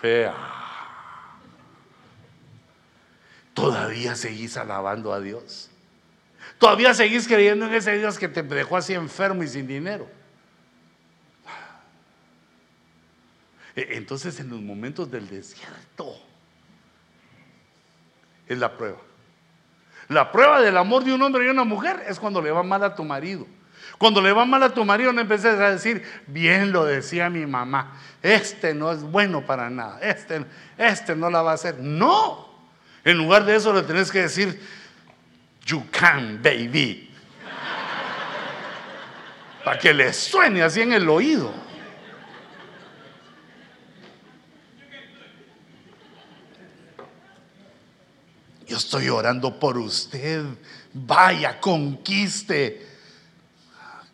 Fea. 0.00 0.65
Todavía 3.56 4.14
seguís 4.16 4.58
alabando 4.58 5.14
a 5.14 5.20
Dios. 5.20 5.70
Todavía 6.58 6.92
seguís 6.92 7.26
creyendo 7.26 7.64
en 7.64 7.72
ese 7.72 7.96
Dios 7.96 8.18
que 8.18 8.28
te 8.28 8.42
dejó 8.42 8.76
así 8.76 8.92
enfermo 8.92 9.42
y 9.42 9.48
sin 9.48 9.66
dinero. 9.66 10.06
E, 13.74 13.96
entonces 13.96 14.38
en 14.40 14.50
los 14.50 14.60
momentos 14.60 15.10
del 15.10 15.26
desierto 15.26 16.20
es 18.46 18.58
la 18.58 18.76
prueba. 18.76 18.98
La 20.08 20.30
prueba 20.30 20.60
del 20.60 20.76
amor 20.76 21.04
de 21.04 21.14
un 21.14 21.22
hombre 21.22 21.46
y 21.46 21.48
una 21.48 21.64
mujer 21.64 22.04
es 22.06 22.20
cuando 22.20 22.42
le 22.42 22.50
va 22.50 22.62
mal 22.62 22.84
a 22.84 22.94
tu 22.94 23.04
marido. 23.04 23.46
Cuando 23.96 24.20
le 24.20 24.32
va 24.32 24.44
mal 24.44 24.64
a 24.64 24.74
tu 24.74 24.84
marido 24.84 25.14
no 25.14 25.22
empeces 25.22 25.58
a 25.58 25.70
decir, 25.70 26.04
bien 26.26 26.72
lo 26.72 26.84
decía 26.84 27.30
mi 27.30 27.46
mamá, 27.46 27.98
este 28.22 28.74
no 28.74 28.92
es 28.92 29.02
bueno 29.02 29.46
para 29.46 29.70
nada, 29.70 29.98
este, 30.02 30.44
este 30.76 31.16
no 31.16 31.30
la 31.30 31.40
va 31.40 31.52
a 31.52 31.54
hacer. 31.54 31.78
No, 31.78 32.45
en 33.06 33.18
lugar 33.18 33.44
de 33.44 33.54
eso 33.54 33.72
le 33.72 33.82
tenés 33.82 34.10
que 34.10 34.22
decir, 34.22 34.60
you 35.64 35.86
can, 35.92 36.42
baby. 36.42 37.08
Para 39.64 39.78
que 39.78 39.94
le 39.94 40.12
suene 40.12 40.60
así 40.60 40.80
en 40.80 40.92
el 40.92 41.08
oído. 41.08 41.54
Yo 48.66 48.76
estoy 48.76 49.08
orando 49.08 49.56
por 49.56 49.78
usted. 49.78 50.44
Vaya, 50.92 51.60
conquiste. 51.60 52.84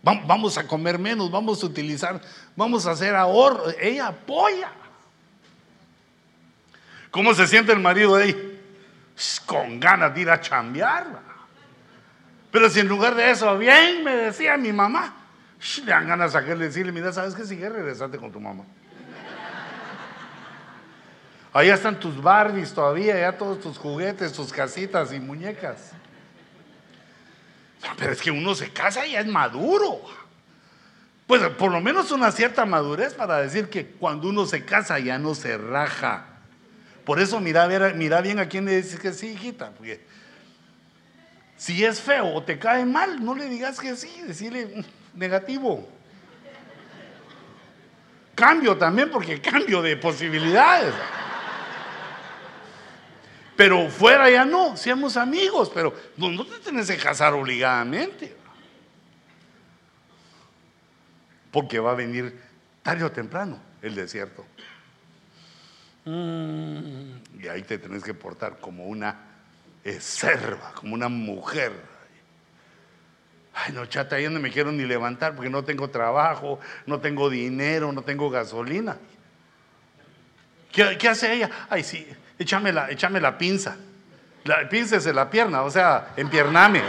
Vamos 0.03 0.59
a 0.59 0.67
comer 0.67 0.99
menos, 0.99 1.31
vamos 1.31 1.63
a 1.63 1.67
utilizar, 1.67 2.21
vamos 2.55 2.85
a 2.87 2.91
hacer 2.91 3.15
ahorro. 3.15 3.71
Ella 3.81 4.09
apoya. 4.09 4.71
¿Cómo 7.11 7.33
se 7.33 7.47
siente 7.47 7.73
el 7.73 7.81
marido 7.81 8.17
ahí? 8.17 8.52
Con 9.47 9.79
ganas 9.79 10.15
de 10.15 10.21
ir 10.23 10.31
a 10.31 10.41
chambear. 10.41 11.07
Pero 12.51 12.69
si 12.69 12.81
en 12.81 12.89
lugar 12.89 13.15
de 13.15 13.31
eso, 13.31 13.57
bien 13.57 14.05
me 14.05 14.15
decía 14.15 14.57
mi 14.57 14.73
mamá, 14.73 15.15
le 15.79 15.91
dan 15.91 16.07
ganas 16.07 16.33
de 16.33 16.57
decirle, 16.57 16.93
mira, 16.93 17.13
¿sabes 17.13 17.35
qué? 17.35 17.45
Sigue 17.45 17.69
regresate 17.69 18.19
con 18.19 18.31
tu 18.31 18.41
mamá. 18.41 18.65
Ahí 21.55 21.69
están 21.69 22.01
tus 22.01 22.21
Barbies 22.21 22.73
todavía, 22.73 23.19
ya 23.19 23.37
todos 23.37 23.61
tus 23.61 23.79
juguetes, 23.79 24.33
tus 24.33 24.53
casitas 24.53 25.13
y 25.13 25.21
muñecas. 25.21 25.93
Pero 27.99 28.13
es 28.13 28.23
que 28.23 28.31
uno 28.31 28.55
se 28.55 28.73
casa 28.73 29.07
y 29.07 29.13
ya 29.13 29.21
es 29.21 29.27
maduro. 29.27 30.01
Pues 31.27 31.43
por 31.51 31.71
lo 31.71 31.81
menos 31.81 32.11
una 32.11 32.33
cierta 32.33 32.65
madurez 32.65 33.15
para 33.15 33.39
decir 33.39 33.69
que 33.69 33.87
cuando 33.87 34.29
uno 34.29 34.47
se 34.47 34.65
casa 34.65 34.99
ya 34.99 35.19
no 35.19 35.35
se 35.35 35.57
raja. 35.59 36.27
Por 37.05 37.21
eso 37.21 37.41
mira, 37.41 37.67
mira 37.95 38.21
bien 38.21 38.39
a 38.39 38.49
quién 38.49 38.65
le 38.65 38.77
dices 38.77 38.99
que 38.99 39.13
sí, 39.13 39.29
hijita. 39.29 39.71
Porque 39.71 40.01
si 41.57 41.85
es 41.85 42.01
feo 42.01 42.35
o 42.35 42.43
te 42.43 42.59
cae 42.59 42.85
mal, 42.85 43.25
no 43.25 43.35
le 43.35 43.49
digas 43.49 43.79
que 43.79 43.97
sí, 43.97 44.23
decirle 44.27 44.67
mm, 44.67 45.19
negativo. 45.19 45.89
Cambio 48.35 48.77
también, 48.77 49.11
porque 49.11 49.41
cambio 49.41 49.83
de 49.83 49.97
posibilidades. 49.97 50.93
Pero 53.57 53.89
fuera 53.91 54.29
ya 54.29 54.45
no, 54.45 54.77
seamos 54.77 55.17
amigos, 55.17 55.71
pero 55.73 55.95
no, 56.17 56.45
te 56.45 56.59
tenés 56.59 56.89
que 56.89 56.97
casar 56.97 57.35
obligadamente. 57.35 58.35
Porque 61.53 61.79
va 61.79 61.93
a 61.93 61.95
venir 61.95 62.41
tarde 62.83 63.05
o 63.05 63.13
temprano 63.13 63.61
el 63.83 63.95
desierto. 63.95 64.45
Mm. 66.05 67.41
Y 67.41 67.49
ahí 67.49 67.63
te 67.63 67.79
tenés 67.79 68.03
que 68.03 68.15
portar 68.15 68.59
como 68.59 68.87
una 68.87 69.17
serva, 70.01 70.73
como 70.75 70.95
una 70.95 71.09
mujer. 71.09 71.73
Ay, 73.55 73.73
no, 73.73 73.85
chata, 73.87 74.19
yo 74.19 74.31
no 74.31 74.41
me 74.41 74.51
quiero 74.51 74.73
ni 74.73 74.85
levantar 74.85 75.35
porque 75.35 75.51
no 75.51 75.63
tengo 75.65 75.91
trabajo, 75.91 76.59
no 76.87 77.01
tengo 77.01 77.29
dinero, 77.29 77.93
no 77.93 78.03
tengo 78.03 78.31
gasolina. 78.31 78.97
¿Qué, 80.73 81.09
hace 81.09 81.35
ella? 81.35 81.51
Ay, 81.69 81.85
sí, 81.85 82.07
échame 82.39 82.73
la, 82.73 82.91
échame 82.91 83.21
la 83.21 83.37
pinza. 83.37 83.77
Píncese 84.71 85.13
la 85.13 85.31
pierna, 85.31 85.63
o 85.63 85.71
sea, 85.71 86.15
empiername. 86.17 86.83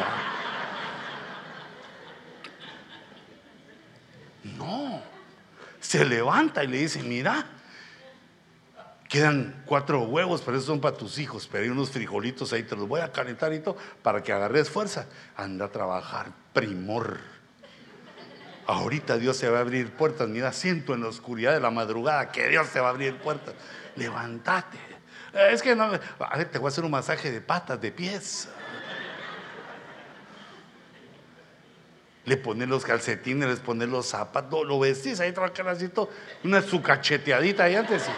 No, 4.57 5.01
se 5.79 6.05
levanta 6.05 6.63
y 6.63 6.67
le 6.67 6.77
dice, 6.77 7.03
mira, 7.03 7.45
quedan 9.13 9.61
cuatro 9.67 10.01
huevos, 10.01 10.41
pero 10.41 10.57
esos 10.57 10.65
son 10.65 10.81
para 10.81 10.97
tus 10.97 11.19
hijos, 11.19 11.47
pero 11.51 11.63
hay 11.63 11.69
unos 11.69 11.91
frijolitos 11.91 12.51
ahí, 12.51 12.63
te 12.63 12.75
los 12.75 12.87
voy 12.87 12.99
a 12.99 13.11
calentar 13.11 13.53
y 13.53 13.59
todo, 13.59 13.77
para 14.01 14.23
que 14.23 14.33
agarres 14.33 14.71
fuerza. 14.71 15.05
Anda 15.37 15.65
a 15.65 15.67
trabajar, 15.69 16.31
primor. 16.51 17.19
Ahorita 18.65 19.19
Dios 19.19 19.37
se 19.37 19.47
va 19.49 19.59
a 19.59 19.61
abrir 19.61 19.91
puertas, 19.91 20.27
mira, 20.27 20.51
siento 20.51 20.95
en 20.95 21.01
la 21.01 21.09
oscuridad 21.09 21.53
de 21.53 21.59
la 21.59 21.69
madrugada 21.69 22.31
que 22.31 22.47
Dios 22.47 22.67
se 22.69 22.79
va 22.79 22.87
a 22.87 22.89
abrir 22.89 23.15
puertas. 23.17 23.53
Levántate. 23.95 24.79
Es 25.51 25.61
que 25.61 25.75
no, 25.75 25.83
a 25.83 26.37
ver, 26.37 26.49
te 26.49 26.57
voy 26.57 26.65
a 26.65 26.69
hacer 26.69 26.83
un 26.83 26.89
masaje 26.89 27.29
de 27.29 27.39
patas, 27.39 27.79
de 27.79 27.91
pies. 27.91 28.49
Le 32.25 32.37
pones 32.37 32.67
los 32.67 32.83
calcetines, 32.83 33.47
les 33.47 33.59
pones 33.59 33.89
los 33.89 34.07
zapatos, 34.07 34.65
lo 34.65 34.79
vestís 34.79 35.19
ahí 35.19 35.31
todo, 35.33 36.09
una 36.43 36.63
su 36.63 36.81
cacheteadita 36.81 37.65
ahí 37.65 37.75
antes. 37.75 38.09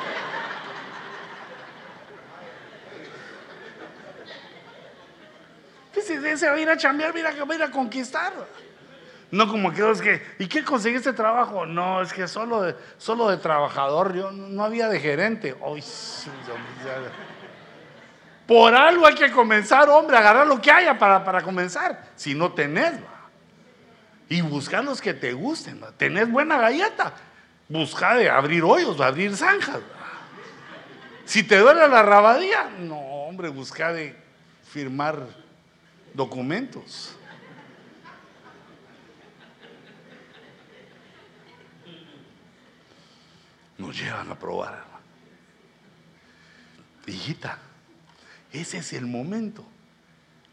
Si 6.05 6.37
se 6.37 6.47
va 6.49 6.55
a 6.55 6.59
ir 6.59 6.69
a 6.69 6.77
chambear, 6.77 7.13
mira 7.13 7.33
que 7.33 7.43
va 7.43 7.53
a 7.53 7.57
ir 7.57 7.63
a 7.63 7.71
conquistar. 7.71 8.31
No 9.31 9.47
como 9.47 9.69
aquellos 9.69 10.01
que, 10.01 10.21
¿y 10.37 10.47
qué 10.47 10.63
conseguiste 10.63 11.11
trabajo? 11.13 11.65
No, 11.65 12.01
es 12.01 12.13
que 12.13 12.27
solo 12.27 12.61
de, 12.61 12.75
solo 12.97 13.29
de 13.29 13.37
trabajador, 13.37 14.13
yo 14.13 14.31
no, 14.31 14.63
había 14.63 14.87
de 14.87 14.99
gerente. 14.99 15.55
por 18.47 18.75
algo 18.75 19.07
hay 19.07 19.15
que 19.15 19.31
comenzar, 19.31 19.89
hombre, 19.89 20.15
agarrar 20.15 20.45
lo 20.45 20.61
que 20.61 20.71
haya 20.71 20.97
para, 20.97 21.23
para 21.23 21.41
comenzar. 21.41 22.11
Si 22.15 22.35
no 22.35 22.53
tenés, 22.53 22.93
y 24.29 24.41
buscar 24.41 24.83
los 24.83 25.01
que 25.01 25.13
te 25.13 25.33
gusten. 25.33 25.81
Tenés 25.97 26.29
buena 26.31 26.59
galleta, 26.59 27.13
busca 27.67 28.15
de 28.15 28.29
abrir 28.29 28.63
hoyos, 28.63 28.99
abrir 29.01 29.35
zanjas. 29.35 29.79
Si 31.25 31.43
te 31.43 31.57
duele 31.57 31.87
la 31.87 32.03
rabadía, 32.03 32.69
no, 32.79 32.99
hombre, 32.99 33.49
busca 33.49 33.91
de 33.91 34.15
firmar 34.71 35.44
documentos. 36.15 37.15
nos 43.77 43.97
llevan 43.99 44.29
a 44.31 44.35
probar. 44.35 44.83
Hijita, 47.07 47.59
ese 48.51 48.79
es 48.79 48.93
el 48.93 49.05
momento 49.05 49.63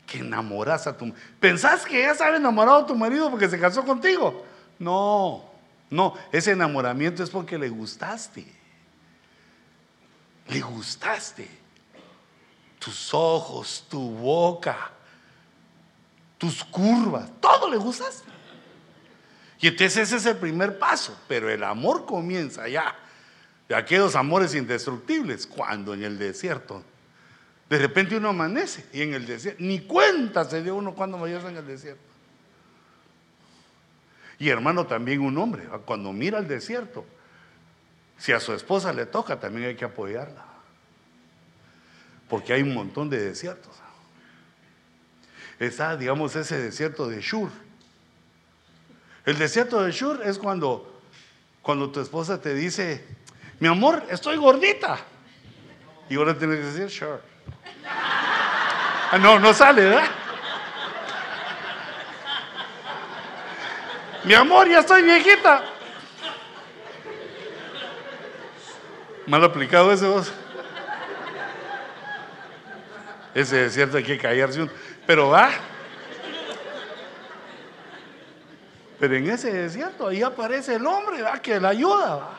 que 0.07 0.19
enamoras 0.19 0.87
a 0.87 0.97
tu 0.97 1.13
¿Pensás 1.41 1.87
que 1.87 2.03
ya 2.03 2.15
sabe 2.15 2.37
enamorado 2.37 2.79
a 2.79 2.87
tu 2.87 2.95
marido 2.95 3.31
porque 3.31 3.49
se 3.49 3.59
casó 3.59 3.85
contigo? 3.85 4.45
No, 4.79 5.45
no, 5.89 6.15
ese 6.31 6.53
enamoramiento 6.53 7.23
es 7.23 7.31
porque 7.31 7.59
le 7.59 7.69
gustaste. 7.69 8.45
Le 10.49 10.61
gustaste. 10.61 11.49
Tus 12.79 13.15
ojos, 13.15 13.87
tu 13.89 14.11
boca, 14.11 14.91
tus 16.43 16.65
curvas, 16.65 17.31
todo 17.41 17.71
le 17.71 17.77
gustaste. 17.77 18.29
Y 19.61 19.69
entonces 19.69 19.97
ese 19.97 20.17
es 20.17 20.27
el 20.27 20.39
primer 20.39 20.77
paso, 20.77 21.17
pero 21.29 21.49
el 21.49 21.63
amor 21.63 22.05
comienza 22.05 22.67
ya 22.67 22.97
de 23.69 23.77
aquellos 23.77 24.17
amores 24.17 24.53
indestructibles, 24.57 25.47
cuando 25.47 25.95
en 25.95 26.03
el 26.03 26.19
desierto, 26.19 26.83
de 27.71 27.79
repente 27.79 28.17
uno 28.17 28.31
amanece 28.31 28.85
y 28.93 29.03
en 29.03 29.15
el 29.15 29.25
desierto, 29.25 29.63
ni 29.63 29.83
cuenta 29.83 30.45
se 30.45 30.65
dio 30.65 30.75
uno 30.75 30.97
cuando 30.97 31.17
vayas 31.17 31.45
en 31.45 31.59
el 31.59 31.65
desierto. 31.65 32.03
Y 34.41 34.49
hermano, 34.49 34.85
también 34.85 35.21
un 35.21 35.39
hombre, 35.39 35.69
cuando 35.85 36.13
mira 36.13 36.41
el 36.41 36.49
desierto, 36.49 37.07
si 38.19 38.33
a 38.33 38.41
su 38.41 38.53
esposa 38.53 38.93
le 38.93 39.07
toca, 39.07 39.39
también 39.39 39.69
hay 39.69 39.77
que 39.77 39.85
apoyarla. 39.85 40.45
Porque 42.29 42.53
hay 42.53 42.63
un 42.63 42.75
montón 42.75 43.09
de 43.09 43.21
desiertos. 43.21 43.82
Está, 45.67 45.97
digamos, 45.97 46.35
ese 46.37 46.59
desierto 46.59 47.09
de 47.09 47.21
Shur. 47.21 47.51
El 49.25 49.39
desierto 49.39 49.83
de 49.83 49.93
Shur 49.93 50.23
es 50.25 50.39
cuando, 50.39 51.01
cuando 51.63 51.91
tu 51.91 52.01
esposa 52.01 52.41
te 52.41 52.55
dice, 52.55 53.05
mi 53.61 53.69
amor, 53.69 54.05
estoy 54.11 54.37
gordita. 54.37 54.99
Y 56.09 56.17
ahora 56.17 56.37
tienes 56.37 56.59
que 56.59 56.65
decir, 56.65 56.91
sure. 56.91 57.21
Ah, 57.87 59.19
no, 59.21 59.39
no 59.39 59.55
sale, 59.55 59.85
¿verdad? 59.85 60.11
Mi 64.25 64.35
amor, 64.35 64.69
ya 64.69 64.81
estoy 64.81 65.03
viejita. 65.03 65.63
Mal 69.27 69.45
aplicado 69.45 69.93
ese 69.93 70.07
vos. 70.07 70.33
Ese 73.35 73.67
es 73.67 73.75
cierto, 73.75 73.97
hay 73.97 74.05
que 74.05 74.19
callarse 74.19 74.69
Pero 75.07 75.29
va. 75.29 75.51
Pero 78.99 79.17
en 79.17 79.31
ese 79.31 79.53
desierto 79.53 80.09
ahí 80.09 80.23
aparece 80.23 80.77
el 80.77 80.87
hombre, 80.87 81.23
va, 81.23 81.41
que 81.41 81.59
la 81.59 81.71
ayuda, 81.71 82.17
va. 82.17 82.39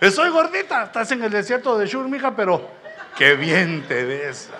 Estoy 0.00 0.30
gordita, 0.30 0.84
estás 0.84 1.10
en 1.12 1.24
el 1.24 1.30
desierto 1.30 1.78
de 1.78 1.86
Shur, 1.86 2.08
mija, 2.08 2.36
pero 2.36 2.70
qué 3.16 3.34
bien 3.34 3.84
te 3.88 4.04
ves. 4.04 4.50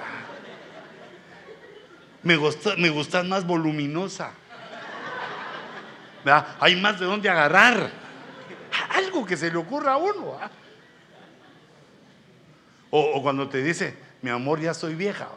Me 2.23 2.37
me 2.79 2.89
gustas 2.89 3.25
más 3.27 3.47
voluminosa. 3.47 4.33
Hay 6.61 6.77
más 6.77 6.99
de 6.99 7.07
dónde 7.07 7.29
agarrar. 7.29 7.91
Algo 8.95 9.25
que 9.25 9.37
se 9.37 9.51
le 9.51 9.57
ocurra 9.57 9.93
a 9.93 9.97
uno. 9.97 10.39
O, 12.91 13.23
cuando 13.23 13.49
te 13.49 13.63
dice, 13.63 13.97
mi 14.23 14.31
amor, 14.31 14.61
ya 14.61 14.73
soy 14.73 14.95
vieja. 14.95 15.29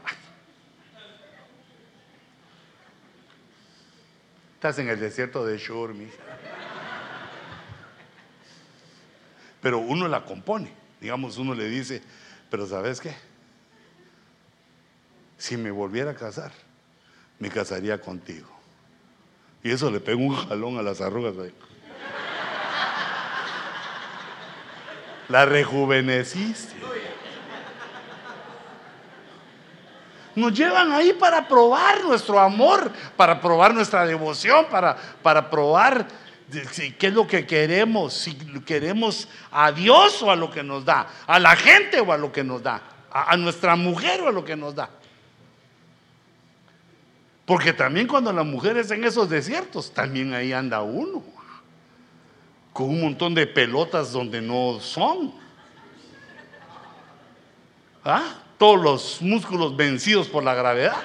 En 4.75 4.89
el 4.89 4.99
desierto 4.99 5.45
de 5.45 5.57
Shur. 5.57 5.95
Pero 9.61 9.79
uno 9.79 10.09
la 10.09 10.25
compone. 10.25 10.73
Digamos, 10.99 11.37
uno 11.37 11.55
le 11.55 11.69
dice, 11.69 12.01
pero 12.51 12.67
¿sabes 12.67 12.99
qué? 12.99 13.15
Si 15.37 15.55
me 15.55 15.71
volviera 15.71 16.11
a 16.11 16.15
casar, 16.15 16.51
me 17.39 17.49
casaría 17.49 18.01
contigo. 18.01 18.49
Y 19.63 19.71
eso 19.71 19.89
le 19.89 20.01
pega 20.01 20.17
un 20.17 20.35
jalón 20.35 20.77
a 20.77 20.81
las 20.81 20.99
arrugas. 20.99 21.33
La 25.29 25.45
rejuveneciste. 25.45 26.75
Nos 30.37 30.53
llevan 30.53 30.91
ahí 30.91 31.13
para 31.13 31.47
probar 31.47 32.03
nuestro 32.03 32.39
amor, 32.39 32.91
para 33.15 33.41
probar 33.41 33.73
nuestra 33.73 34.05
devoción, 34.05 34.67
para, 34.69 34.95
para 35.23 35.49
probar 35.49 36.07
qué 36.99 37.07
es 37.07 37.13
lo 37.13 37.25
que 37.25 37.47
queremos, 37.47 38.13
si 38.13 38.35
queremos 38.63 39.27
a 39.49 39.71
Dios 39.71 40.21
o 40.21 40.29
a 40.29 40.35
lo 40.35 40.51
que 40.51 40.61
nos 40.61 40.85
da, 40.85 41.07
a 41.25 41.39
la 41.39 41.55
gente 41.55 41.99
o 41.99 42.13
a 42.13 42.17
lo 42.19 42.31
que 42.31 42.43
nos 42.43 42.61
da, 42.61 42.79
a, 43.09 43.33
a 43.33 43.35
nuestra 43.35 43.75
mujer 43.75 44.21
o 44.21 44.27
a 44.27 44.31
lo 44.31 44.45
que 44.45 44.55
nos 44.55 44.75
da. 44.75 44.91
Porque 47.43 47.73
también 47.73 48.05
cuando 48.05 48.31
la 48.31 48.43
mujer 48.43 48.77
es 48.77 48.91
en 48.91 49.05
esos 49.05 49.27
desiertos, 49.27 49.91
también 49.91 50.35
ahí 50.35 50.53
anda 50.53 50.83
uno. 50.83 51.23
Con 52.73 52.89
un 52.89 53.01
montón 53.01 53.33
de 53.33 53.47
pelotas 53.47 54.11
donde 54.11 54.39
no 54.39 54.79
son. 54.81 55.33
¿Ah? 58.05 58.43
Todos 58.57 58.81
los 58.81 59.21
músculos 59.21 59.75
vencidos 59.75 60.27
por 60.27 60.43
la 60.43 60.53
gravedad. 60.53 60.95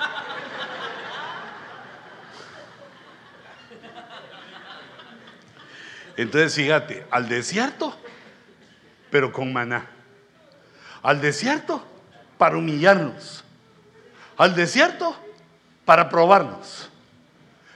Entonces 6.16 6.54
fíjate, 6.54 7.06
al 7.10 7.28
desierto, 7.28 7.96
pero 9.10 9.32
con 9.32 9.52
maná. 9.52 9.86
Al 11.02 11.20
desierto 11.20 11.84
para 12.38 12.56
humillarnos. 12.56 13.44
Al 14.36 14.54
desierto 14.54 15.16
para 15.84 16.08
probarnos. 16.08 16.90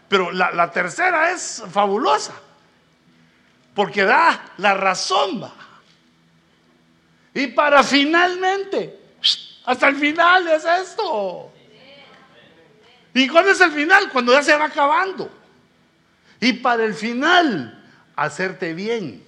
Pero 0.08 0.30
la, 0.30 0.70
tercera 0.70 1.32
es 1.32 1.62
fabulosa, 1.70 2.32
porque 3.74 4.04
da 4.04 4.52
la 4.58 4.74
razón. 4.74 5.50
Y 7.34 7.48
para 7.48 7.82
finalmente, 7.82 9.05
hasta 9.66 9.88
el 9.88 9.96
final 9.96 10.46
es 10.48 10.64
esto. 10.64 11.52
¿Y 13.12 13.28
cuándo 13.28 13.50
es 13.50 13.60
el 13.60 13.72
final? 13.72 14.10
Cuando 14.10 14.32
ya 14.32 14.42
se 14.42 14.54
va 14.56 14.66
acabando. 14.66 15.30
Y 16.40 16.54
para 16.54 16.84
el 16.84 16.94
final, 16.94 17.84
hacerte 18.14 18.74
bien. 18.74 19.24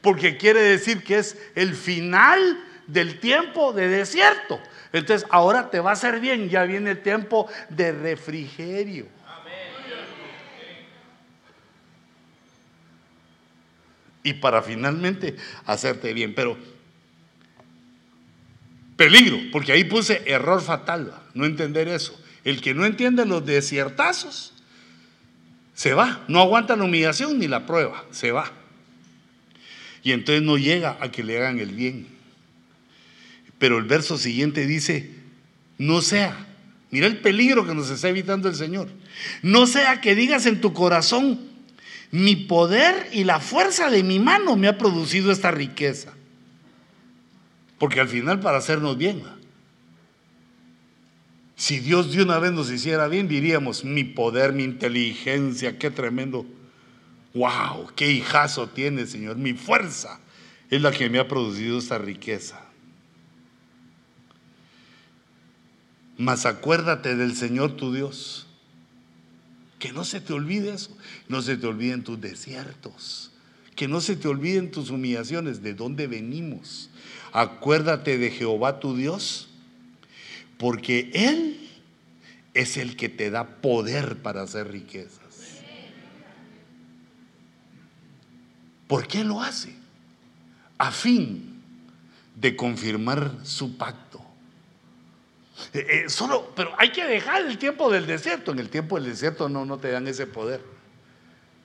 Porque 0.00 0.38
quiere 0.38 0.62
decir 0.62 1.04
que 1.04 1.18
es 1.18 1.36
el 1.54 1.74
final 1.74 2.64
del 2.86 3.20
tiempo 3.20 3.72
de 3.74 3.88
desierto. 3.88 4.58
Entonces 4.92 5.28
ahora 5.30 5.70
te 5.70 5.80
va 5.80 5.90
a 5.90 5.92
hacer 5.92 6.18
bien, 6.18 6.48
ya 6.48 6.62
viene 6.64 6.92
el 6.92 7.02
tiempo 7.02 7.46
de 7.68 7.92
refrigerio. 7.92 9.06
Y 14.22 14.34
para 14.34 14.62
finalmente 14.62 15.36
hacerte 15.66 16.12
bien. 16.14 16.34
Pero 16.34 16.56
peligro, 18.98 19.38
porque 19.52 19.70
ahí 19.70 19.84
puse 19.84 20.22
error 20.26 20.60
fatal, 20.60 21.14
no 21.32 21.46
entender 21.46 21.86
eso. 21.86 22.20
El 22.42 22.60
que 22.60 22.74
no 22.74 22.84
entiende 22.84 23.24
los 23.24 23.46
desiertazos, 23.46 24.52
se 25.72 25.94
va, 25.94 26.24
no 26.26 26.40
aguanta 26.40 26.74
la 26.74 26.82
humillación 26.82 27.38
ni 27.38 27.46
la 27.46 27.64
prueba, 27.64 28.04
se 28.10 28.32
va. 28.32 28.52
Y 30.02 30.10
entonces 30.10 30.42
no 30.42 30.58
llega 30.58 30.98
a 31.00 31.12
que 31.12 31.22
le 31.22 31.38
hagan 31.38 31.60
el 31.60 31.70
bien. 31.70 32.08
Pero 33.60 33.78
el 33.78 33.84
verso 33.84 34.18
siguiente 34.18 34.66
dice, 34.66 35.12
no 35.78 36.02
sea, 36.02 36.48
mira 36.90 37.06
el 37.06 37.18
peligro 37.18 37.64
que 37.64 37.76
nos 37.76 37.90
está 37.90 38.08
evitando 38.08 38.48
el 38.48 38.56
Señor, 38.56 38.88
no 39.42 39.68
sea 39.68 40.00
que 40.00 40.16
digas 40.16 40.46
en 40.46 40.60
tu 40.60 40.72
corazón, 40.72 41.38
mi 42.10 42.34
poder 42.34 43.10
y 43.12 43.22
la 43.22 43.38
fuerza 43.38 43.90
de 43.90 44.02
mi 44.02 44.18
mano 44.18 44.56
me 44.56 44.66
ha 44.66 44.76
producido 44.76 45.30
esta 45.30 45.52
riqueza. 45.52 46.17
Porque 47.78 48.00
al 48.00 48.08
final 48.08 48.40
para 48.40 48.58
hacernos 48.58 48.98
bien, 48.98 49.22
si 51.58 51.80
Dios 51.80 52.12
de 52.12 52.22
una 52.22 52.38
vez 52.38 52.52
nos 52.52 52.70
hiciera 52.70 53.08
bien, 53.08 53.26
diríamos, 53.26 53.84
mi 53.84 54.04
poder, 54.04 54.52
mi 54.52 54.62
inteligencia, 54.62 55.76
qué 55.76 55.90
tremendo. 55.90 56.46
Wow, 57.34 57.90
qué 57.96 58.10
hijazo 58.10 58.68
tiene, 58.68 59.06
Señor. 59.06 59.36
Mi 59.36 59.54
fuerza 59.54 60.20
es 60.70 60.80
la 60.80 60.92
que 60.92 61.10
me 61.10 61.18
ha 61.18 61.26
producido 61.28 61.78
esta 61.78 61.98
riqueza. 61.98 62.64
Mas 66.16 66.46
acuérdate 66.46 67.16
del 67.16 67.36
Señor 67.36 67.76
tu 67.76 67.92
Dios. 67.92 68.46
Que 69.78 69.92
no 69.92 70.04
se 70.04 70.20
te 70.20 70.32
olvide 70.32 70.74
eso. 70.74 70.96
No 71.28 71.42
se 71.42 71.56
te 71.56 71.66
olviden 71.66 72.02
tus 72.02 72.20
desiertos. 72.20 73.30
Que 73.76 73.88
no 73.88 74.00
se 74.00 74.16
te 74.16 74.28
olviden 74.28 74.70
tus 74.70 74.90
humillaciones. 74.90 75.62
¿De 75.62 75.74
dónde 75.74 76.08
venimos? 76.08 76.90
Acuérdate 77.32 78.18
de 78.18 78.30
Jehová 78.30 78.80
tu 78.80 78.96
Dios. 78.96 79.48
Porque 80.58 81.10
Él 81.14 81.68
es 82.54 82.76
el 82.76 82.96
que 82.96 83.08
te 83.08 83.30
da 83.30 83.46
poder 83.60 84.16
para 84.22 84.42
hacer 84.42 84.68
riquezas. 84.72 85.20
¿Por 88.86 89.06
qué 89.06 89.22
lo 89.22 89.40
hace? 89.40 89.74
A 90.78 90.90
fin 90.90 91.62
de 92.34 92.56
confirmar 92.56 93.34
su 93.42 93.76
pacto 93.76 94.18
eh, 95.72 95.86
eh, 95.88 96.08
solo, 96.08 96.52
pero 96.54 96.72
hay 96.78 96.92
que 96.92 97.04
dejar 97.04 97.42
el 97.42 97.58
tiempo 97.58 97.90
del 97.90 98.06
desierto. 98.06 98.52
En 98.52 98.58
el 98.58 98.68
tiempo 98.70 98.96
del 98.96 99.10
desierto 99.10 99.48
no, 99.48 99.64
no 99.64 99.78
te 99.78 99.90
dan 99.90 100.06
ese 100.06 100.26
poder. 100.26 100.60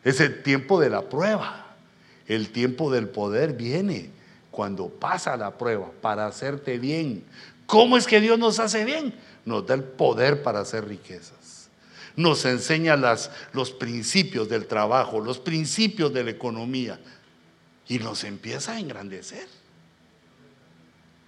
Es 0.03 0.19
el 0.19 0.41
tiempo 0.41 0.79
de 0.79 0.89
la 0.89 1.09
prueba. 1.09 1.75
El 2.27 2.49
tiempo 2.49 2.91
del 2.91 3.07
poder 3.07 3.53
viene 3.53 4.09
cuando 4.53 4.87
pasa 4.87 5.35
la 5.35 5.57
prueba 5.57 5.91
para 6.01 6.25
hacerte 6.25 6.79
bien. 6.79 7.25
¿Cómo 7.65 7.97
es 7.97 8.07
que 8.07 8.21
Dios 8.21 8.39
nos 8.39 8.59
hace 8.59 8.85
bien? 8.85 9.13
Nos 9.43 9.67
da 9.67 9.73
el 9.73 9.83
poder 9.83 10.41
para 10.43 10.61
hacer 10.61 10.87
riquezas. 10.87 11.69
Nos 12.15 12.45
enseña 12.45 12.95
los 13.51 13.71
principios 13.71 14.47
del 14.47 14.67
trabajo, 14.67 15.19
los 15.19 15.39
principios 15.39 16.13
de 16.13 16.23
la 16.23 16.31
economía. 16.31 16.99
Y 17.87 17.99
nos 17.99 18.23
empieza 18.23 18.73
a 18.73 18.79
engrandecer. 18.79 19.47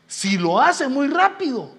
Si 0.07 0.37
lo 0.37 0.61
hace 0.61 0.87
muy 0.87 1.07
rápido, 1.07 1.73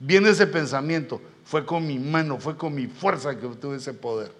Viene 0.00 0.30
ese 0.30 0.46
pensamiento, 0.46 1.20
fue 1.44 1.66
con 1.66 1.86
mi 1.86 1.98
mano, 1.98 2.40
fue 2.40 2.56
con 2.56 2.74
mi 2.74 2.86
fuerza 2.86 3.38
que 3.38 3.44
obtuve 3.44 3.76
ese 3.76 3.92
poder. 3.92 4.32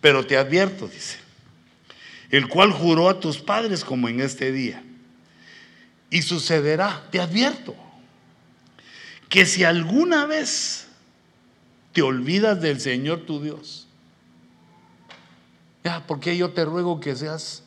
Pero 0.00 0.26
te 0.26 0.36
advierto, 0.36 0.88
dice, 0.88 1.18
el 2.30 2.48
cual 2.48 2.72
juró 2.72 3.08
a 3.08 3.20
tus 3.20 3.38
padres 3.38 3.84
como 3.84 4.08
en 4.08 4.20
este 4.20 4.52
día. 4.52 4.82
Y 6.10 6.22
sucederá, 6.22 7.06
te 7.10 7.20
advierto, 7.20 7.74
que 9.28 9.46
si 9.46 9.64
alguna 9.64 10.26
vez 10.26 10.86
te 11.92 12.02
olvidas 12.02 12.60
del 12.60 12.80
Señor 12.80 13.26
tu 13.26 13.42
Dios, 13.42 13.86
ya, 15.84 16.06
porque 16.06 16.36
yo 16.36 16.50
te 16.50 16.64
ruego 16.64 17.00
que 17.00 17.14
seas 17.16 17.62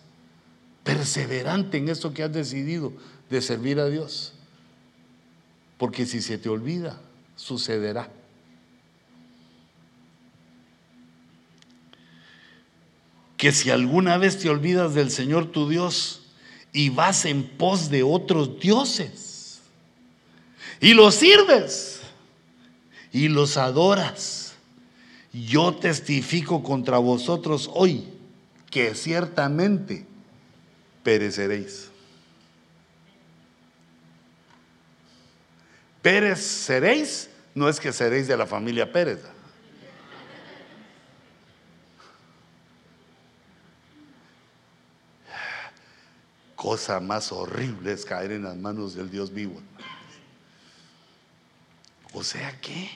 perseverante 0.83 1.77
en 1.77 1.89
esto 1.89 2.13
que 2.13 2.23
has 2.23 2.33
decidido 2.33 2.93
de 3.29 3.41
servir 3.41 3.79
a 3.79 3.87
Dios. 3.87 4.33
Porque 5.77 6.05
si 6.05 6.21
se 6.21 6.37
te 6.37 6.49
olvida, 6.49 6.99
sucederá. 7.35 8.09
Que 13.41 13.51
si 13.51 13.71
alguna 13.71 14.19
vez 14.19 14.37
te 14.37 14.51
olvidas 14.51 14.93
del 14.93 15.09
Señor 15.09 15.47
tu 15.51 15.67
Dios 15.67 16.21
y 16.71 16.89
vas 16.89 17.25
en 17.25 17.41
pos 17.41 17.89
de 17.89 18.03
otros 18.03 18.59
dioses 18.59 19.61
y 20.79 20.93
los 20.93 21.15
sirves 21.15 22.01
y 23.11 23.29
los 23.29 23.57
adoras, 23.57 24.53
yo 25.33 25.73
testifico 25.73 26.61
contra 26.61 26.99
vosotros 26.99 27.67
hoy 27.73 28.03
que 28.69 28.93
ciertamente 28.93 30.05
pereceréis. 31.01 31.89
Pérez 36.03 36.41
seréis, 36.41 37.27
no 37.55 37.67
es 37.67 37.79
que 37.79 37.91
seréis 37.91 38.27
de 38.27 38.37
la 38.37 38.45
familia 38.45 38.91
Pérez. 38.91 39.40
Cosa 46.61 46.99
más 46.99 47.31
horrible 47.31 47.91
es 47.91 48.05
caer 48.05 48.33
en 48.33 48.43
las 48.43 48.55
manos 48.55 48.93
del 48.93 49.09
Dios 49.09 49.33
vivo. 49.33 49.59
O 52.13 52.23
sea 52.23 52.61
que 52.61 52.87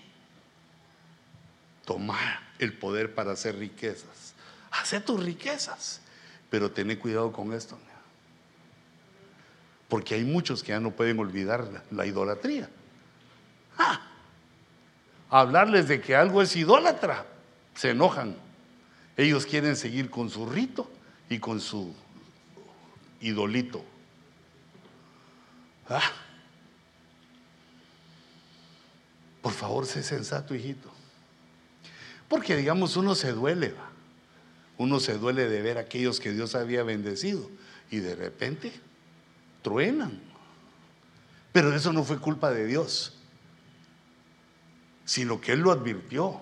tomar 1.84 2.42
el 2.60 2.78
poder 2.78 3.16
para 3.16 3.32
hacer 3.32 3.58
riquezas. 3.58 4.36
Hace 4.70 5.02
tus 5.02 5.24
riquezas, 5.24 6.00
pero 6.52 6.70
ten 6.70 6.96
cuidado 6.98 7.32
con 7.32 7.54
esto. 7.54 7.76
Porque 9.90 10.14
hay 10.14 10.26
muchos 10.26 10.62
que 10.62 10.68
ya 10.70 10.80
no 10.80 10.92
pueden 10.92 11.18
olvidar 11.18 11.68
la 11.90 12.06
idolatría. 12.06 12.70
Hablarles 15.32 15.88
de 15.88 16.02
que 16.02 16.16
algo 16.16 16.44
es 16.44 16.56
idólatra, 16.56 17.26
se 17.74 17.90
enojan. 17.90 18.36
Ellos 19.18 19.48
quieren 19.48 19.76
seguir 19.76 20.12
con 20.12 20.30
su 20.30 20.46
rito 20.46 20.88
y 21.30 21.40
con 21.40 21.60
su 21.60 21.96
idolito. 23.28 23.84
Ah. 25.90 26.12
Por 29.42 29.54
favor, 29.54 29.86
sé 29.86 30.04
sensato, 30.04 30.56
hijito. 30.56 30.92
Porque 32.28 32.56
digamos, 32.56 32.98
uno 32.98 33.14
se 33.14 33.32
duele, 33.32 33.74
uno 34.78 35.00
se 35.00 35.18
duele 35.18 35.48
de 35.48 35.62
ver 35.62 35.78
a 35.78 35.82
aquellos 35.82 36.20
que 36.20 36.32
Dios 36.32 36.56
había 36.56 36.84
bendecido 36.84 37.50
y 37.92 38.00
de 38.00 38.16
repente 38.16 38.72
truenan. 39.62 40.20
Pero 41.52 41.76
eso 41.76 41.94
no 41.94 42.04
fue 42.04 42.20
culpa 42.20 42.52
de 42.52 42.66
Dios 42.66 43.16
sino 45.06 45.40
que 45.40 45.54
Él 45.54 45.60
lo 45.60 45.72
advirtió. 45.72 46.42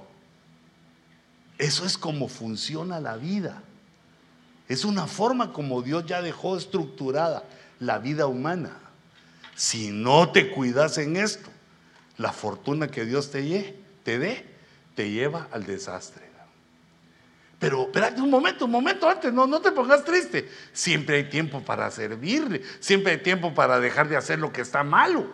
Eso 1.57 1.85
es 1.85 1.97
como 1.97 2.29
funciona 2.29 2.99
la 2.99 3.17
vida. 3.17 3.61
Es 4.67 4.85
una 4.85 5.07
forma 5.07 5.51
como 5.51 5.81
Dios 5.81 6.05
ya 6.05 6.21
dejó 6.21 6.57
estructurada 6.57 7.43
la 7.79 7.99
vida 7.99 8.27
humana. 8.27 8.77
Si 9.55 9.91
no 9.91 10.31
te 10.31 10.49
cuidas 10.49 10.97
en 10.97 11.17
esto, 11.17 11.49
la 12.17 12.31
fortuna 12.31 12.87
que 12.87 13.05
Dios 13.05 13.31
te, 13.31 13.41
dé 13.41 14.45
te 14.95 15.11
lleva 15.11 15.47
al 15.51 15.65
desastre. 15.65 16.33
Pero 17.59 17.83
espérate 17.83 18.19
un 18.19 18.29
momento, 18.29 18.65
un 18.65 18.71
momento 18.71 19.07
antes, 19.07 19.31
no, 19.31 19.47
no 19.47 19.61
te 19.61 19.71
pongas 19.71 20.03
triste. 20.03 20.49
Siempre 20.73 21.15
hay 21.15 21.29
tiempo 21.29 21.61
para 21.61 21.89
servirle, 21.91 22.61
siempre 22.81 23.13
hay 23.13 23.19
tiempo 23.19 23.53
para 23.53 23.79
dejar 23.79 24.09
de 24.09 24.17
hacer 24.17 24.39
lo 24.39 24.51
que 24.51 24.59
está 24.59 24.83
malo. 24.83 25.27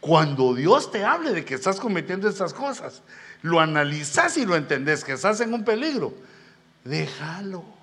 Cuando 0.00 0.54
Dios 0.54 0.90
te 0.90 1.04
hable 1.04 1.32
de 1.32 1.44
que 1.44 1.54
estás 1.54 1.78
cometiendo 1.78 2.30
estas 2.30 2.54
cosas, 2.54 3.02
lo 3.42 3.60
analizas 3.60 4.38
y 4.38 4.46
lo 4.46 4.56
entendés, 4.56 5.04
que 5.04 5.12
estás 5.12 5.40
en 5.42 5.52
un 5.52 5.64
peligro, 5.64 6.14
déjalo. 6.82 7.81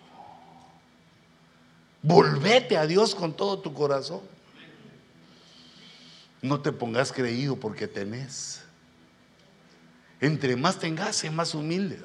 Volvete 2.02 2.78
a 2.78 2.86
Dios 2.86 3.14
con 3.14 3.34
todo 3.34 3.60
tu 3.60 3.74
corazón. 3.74 4.22
No 6.42 6.62
te 6.62 6.72
pongas 6.72 7.12
creído 7.12 7.56
porque 7.56 7.88
tenés. 7.88 8.64
Entre 10.22 10.56
más 10.56 10.80
tengas, 10.80 11.16
sé 11.18 11.30
más 11.30 11.54
humilde. 11.54 12.00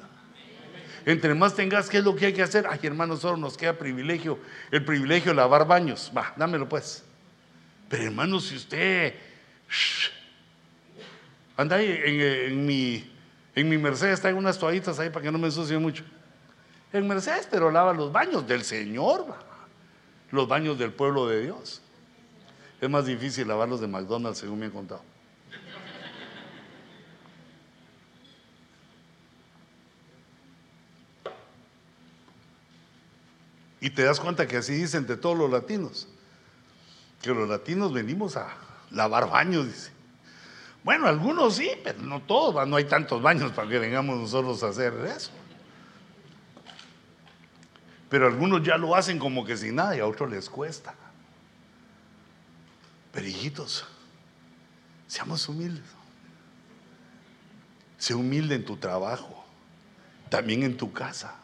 Entre 1.05 1.33
más 1.35 1.53
tengas, 1.53 1.89
¿qué 1.89 1.99
es 1.99 2.03
lo 2.03 2.15
que 2.15 2.27
hay 2.27 2.33
que 2.33 2.41
hacer? 2.41 2.65
Ay, 2.67 2.79
hermano, 2.83 3.15
solo 3.15 3.37
nos 3.37 3.57
queda 3.57 3.77
privilegio, 3.77 4.39
el 4.71 4.83
privilegio 4.83 5.31
de 5.31 5.35
lavar 5.35 5.67
baños. 5.67 6.11
Va, 6.15 6.33
dámelo 6.35 6.67
pues. 6.67 7.03
Pero 7.87 8.03
hermano, 8.03 8.39
si 8.39 8.55
usted 8.55 9.13
Anda 11.57 11.77
ahí 11.77 12.01
en, 12.05 12.65
mi, 12.65 13.09
en 13.55 13.69
mi 13.69 13.77
Mercedes, 13.77 14.23
hay 14.25 14.33
unas 14.33 14.59
toallitas 14.59 14.99
ahí 14.99 15.09
para 15.09 15.23
que 15.23 15.31
no 15.31 15.37
me 15.37 15.47
ensucie 15.47 15.77
mucho. 15.77 16.03
En 16.91 17.07
Mercedes, 17.07 17.47
pero 17.49 17.71
lava 17.71 17.93
los 17.93 18.11
baños 18.11 18.45
del 18.45 18.63
Señor, 18.63 19.25
los 20.35 20.47
baños 20.47 20.77
del 20.77 20.93
pueblo 20.93 21.27
de 21.27 21.41
Dios. 21.41 21.81
Es 22.81 22.89
más 22.89 23.05
difícil 23.05 23.47
lavarlos 23.47 23.81
de 23.81 23.87
McDonald's, 23.87 24.39
según 24.39 24.59
me 24.59 24.65
han 24.65 24.71
contado. 24.71 25.01
Y 33.79 33.91
te 33.91 34.03
das 34.03 34.19
cuenta 34.19 34.47
que 34.47 34.57
así 34.57 34.73
dicen 34.73 35.05
de 35.05 35.15
todos 35.15 35.37
los 35.37 35.49
latinos, 35.49 36.07
que 37.21 37.29
los 37.33 37.47
latinos 37.47 37.93
venimos 37.93 38.35
a 38.35 38.47
lavar 38.89 39.29
baños, 39.29 39.67
dice. 39.67 39.91
Bueno, 40.83 41.07
algunos 41.07 41.55
sí, 41.55 41.69
pero 41.83 41.99
no 42.01 42.21
todos, 42.21 42.67
no 42.67 42.75
hay 42.75 42.85
tantos 42.85 43.21
baños 43.21 43.51
para 43.51 43.69
que 43.69 43.79
vengamos 43.79 44.17
nosotros 44.17 44.63
a 44.63 44.69
hacer 44.69 44.93
eso. 45.05 45.31
Pero 48.15 48.27
algunos 48.27 48.63
ya 48.63 48.77
lo 48.77 48.95
hacen 48.95 49.19
como 49.19 49.43
que 49.43 49.57
sin 49.57 49.75
nada 49.75 49.97
y 49.97 49.99
a 49.99 50.07
otros 50.07 50.31
les 50.31 50.49
cuesta. 50.49 50.93
Pero 53.11 53.27
hijitos, 53.27 53.85
seamos 55.05 55.49
humildes. 55.49 55.83
Sé 57.97 58.15
humilde 58.15 58.55
en 58.55 58.63
tu 58.63 58.77
trabajo, 58.77 59.43
también 60.29 60.63
en 60.63 60.77
tu 60.77 60.93
casa. 60.93 61.35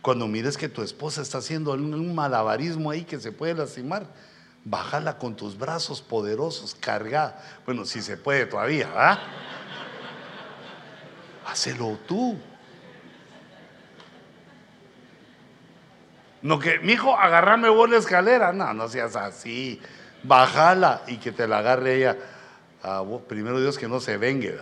Cuando 0.00 0.26
mires 0.28 0.56
que 0.56 0.70
tu 0.70 0.80
esposa 0.80 1.20
está 1.20 1.36
haciendo 1.36 1.72
un 1.72 2.14
malabarismo 2.14 2.90
ahí 2.90 3.04
que 3.04 3.20
se 3.20 3.32
puede 3.32 3.52
lastimar, 3.52 4.06
bájala 4.64 5.18
con 5.18 5.36
tus 5.36 5.58
brazos 5.58 6.00
poderosos, 6.00 6.74
carga. 6.74 7.38
Bueno, 7.66 7.84
si 7.84 8.00
se 8.00 8.16
puede 8.16 8.46
todavía, 8.46 8.90
¿ah? 8.96 9.18
Hacelo 11.44 11.98
tú. 12.08 12.40
No 16.42 16.58
que, 16.58 16.80
mi 16.80 16.94
hijo, 16.94 17.16
agarrame 17.16 17.68
vos 17.68 17.88
la 17.88 17.98
escalera. 17.98 18.52
No, 18.52 18.74
no 18.74 18.88
seas 18.88 19.14
así. 19.16 19.80
Bájala 20.24 21.02
y 21.06 21.18
que 21.18 21.32
te 21.32 21.46
la 21.46 21.58
agarre 21.58 21.96
ella. 21.96 22.16
Ah, 22.82 23.04
primero 23.28 23.60
Dios 23.60 23.78
que 23.78 23.88
no 23.88 24.00
se 24.00 24.16
vengue. 24.16 24.58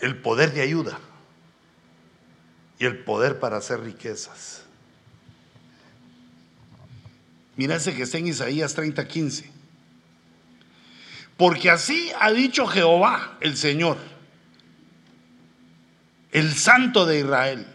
El 0.00 0.16
poder 0.16 0.52
de 0.52 0.62
ayuda 0.62 0.98
y 2.78 2.86
el 2.86 2.98
poder 2.98 3.38
para 3.40 3.58
hacer 3.58 3.80
riquezas. 3.80 4.64
Mira 7.56 7.74
ese 7.74 7.94
que 7.94 8.04
está 8.04 8.18
en 8.18 8.28
Isaías 8.28 8.76
30:15. 8.76 9.50
Porque 11.36 11.70
así 11.70 12.10
ha 12.20 12.30
dicho 12.30 12.66
Jehová, 12.66 13.36
el 13.40 13.56
Señor, 13.56 13.98
el 16.32 16.54
Santo 16.54 17.06
de 17.06 17.20
Israel. 17.20 17.66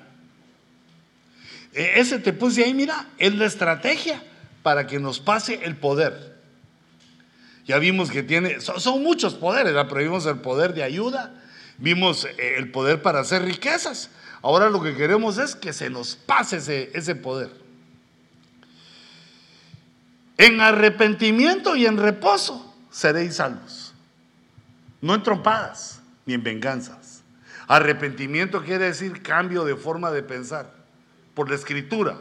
E, 1.73 1.99
ese 1.99 2.19
te 2.19 2.33
puse 2.33 2.63
ahí, 2.63 2.73
mira, 2.73 3.07
es 3.17 3.33
la 3.35 3.45
estrategia 3.45 4.23
para 4.61 4.87
que 4.87 4.99
nos 4.99 5.19
pase 5.19 5.59
el 5.63 5.75
poder. 5.75 6.33
Ya 7.65 7.79
vimos 7.79 8.11
que 8.11 8.23
tiene, 8.23 8.59
son, 8.59 9.01
muchos 9.03 9.35
poderes, 9.35 9.73
pero 9.73 10.01
vimos 10.01 10.25
el 10.25 10.39
poder 10.39 10.73
de 10.73 10.83
ayuda, 10.83 11.33
vimos 11.77 12.25
eh, 12.25 12.55
el 12.57 12.71
poder 12.71 13.01
para 13.01 13.21
hacer 13.21 13.43
riquezas, 13.43 14.09
Ahora 14.43 14.69
lo 14.69 14.83
que 14.83 14.93
queremos 14.93 15.37
es 15.37 15.55
que 15.55 15.71
se 15.71 15.89
nos 15.89 16.17
pase 16.17 16.57
ese, 16.57 16.91
ese 16.93 17.15
poder. 17.15 17.49
En 20.37 20.59
arrepentimiento 20.59 21.77
y 21.77 21.85
en 21.85 21.97
reposo 21.97 22.75
seréis 22.91 23.37
salvos. 23.37 23.93
No 24.99 25.15
en 25.15 25.23
trompadas 25.23 26.01
ni 26.25 26.33
en 26.33 26.43
venganzas. 26.43 27.02
Arrepentimiento 27.67 28.63
quiere 28.63 28.85
decir 28.85 29.21
cambio 29.21 29.63
de 29.63 29.75
forma 29.75 30.11
de 30.11 30.23
pensar 30.23 30.73
por 31.33 31.49
la 31.49 31.55
escritura. 31.55 32.17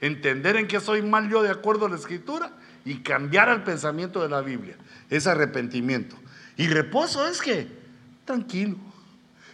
entender 0.00 0.56
en 0.56 0.66
qué 0.66 0.80
soy 0.80 1.00
mal 1.00 1.30
yo 1.30 1.42
de 1.42 1.50
acuerdo 1.50 1.86
a 1.86 1.88
la 1.88 1.94
escritura 1.94 2.50
y 2.84 3.02
cambiar 3.02 3.48
el 3.48 3.62
pensamiento 3.62 4.20
de 4.20 4.28
la 4.28 4.40
Biblia. 4.40 4.76
Es 5.10 5.28
arrepentimiento. 5.28 6.16
Y 6.56 6.66
reposo 6.66 7.26
es 7.28 7.40
que, 7.40 7.68
tranquilo. 8.24 8.76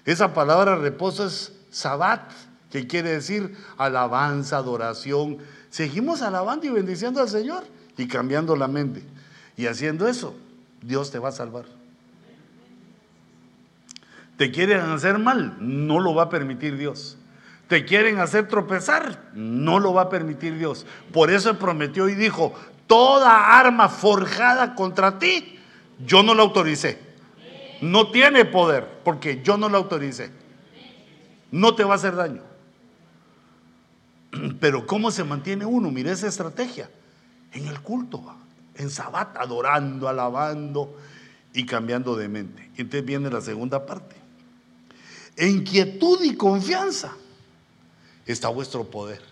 Esa 0.07 0.33
palabra 0.33 0.77
reposo 0.77 1.27
es 1.27 1.53
sabat, 1.71 2.33
que 2.71 2.87
quiere 2.87 3.11
decir 3.11 3.57
alabanza, 3.77 4.57
adoración. 4.57 5.39
Seguimos 5.71 6.23
alabando 6.23 6.67
y 6.67 6.71
bendiciendo 6.71 7.21
al 7.21 7.29
Señor 7.29 7.65
y 7.97 8.09
cambiando 8.09 8.57
la 8.57 8.69
mente. 8.69 9.03
Y 9.57 9.67
haciendo 9.67 10.09
eso, 10.09 10.35
Dios 10.83 11.11
te 11.11 11.19
va 11.19 11.29
a 11.29 11.33
salvar. 11.33 11.67
Te 14.39 14.53
quieren 14.53 14.81
hacer 14.83 15.19
mal, 15.19 15.57
no 15.59 15.99
lo 15.99 16.15
va 16.15 16.23
a 16.23 16.29
permitir 16.29 16.79
Dios. 16.79 17.19
Te 17.67 17.85
quieren 17.85 18.21
hacer 18.21 18.47
tropezar, 18.47 19.31
no 19.35 19.81
lo 19.81 19.93
va 19.93 20.03
a 20.03 20.09
permitir 20.09 20.57
Dios. 20.57 20.87
Por 21.13 21.33
eso 21.33 21.59
prometió 21.59 22.09
y 22.09 22.15
dijo, 22.15 22.55
toda 22.87 23.59
arma 23.59 23.89
forjada 23.89 24.77
contra 24.77 25.19
ti, 25.19 25.59
yo 26.07 26.23
no 26.23 26.35
la 26.35 26.45
autoricé. 26.45 27.01
No 27.81 28.13
tiene 28.13 28.45
poder, 28.45 29.01
porque 29.03 29.43
yo 29.43 29.57
no 29.57 29.69
la 29.69 29.79
autoricé. 29.79 30.31
No 31.51 31.75
te 31.75 31.83
va 31.83 31.95
a 31.95 31.97
hacer 31.97 32.15
daño. 32.15 32.43
Pero 34.61 34.87
¿cómo 34.87 35.11
se 35.11 35.25
mantiene 35.25 35.67
uno? 35.67 35.91
Mire 35.91 36.13
esa 36.13 36.29
estrategia. 36.29 36.89
En 37.51 37.67
el 37.67 37.81
culto, 37.81 38.23
en 38.77 38.89
sabat, 38.89 39.37
adorando, 39.37 40.09
alabando 40.09 40.97
y 41.53 41.67
cambiando 41.67 42.15
de 42.15 42.29
mente. 42.29 42.71
Y 42.77 42.83
entonces 42.83 43.05
viene 43.05 43.31
la 43.31 43.41
segunda 43.41 43.85
parte. 43.85 44.18
En 45.39 45.63
quietud 45.63 46.21
y 46.25 46.35
confianza 46.35 47.17
está 48.27 48.49
vuestro 48.49 48.91
poder. 48.91 49.23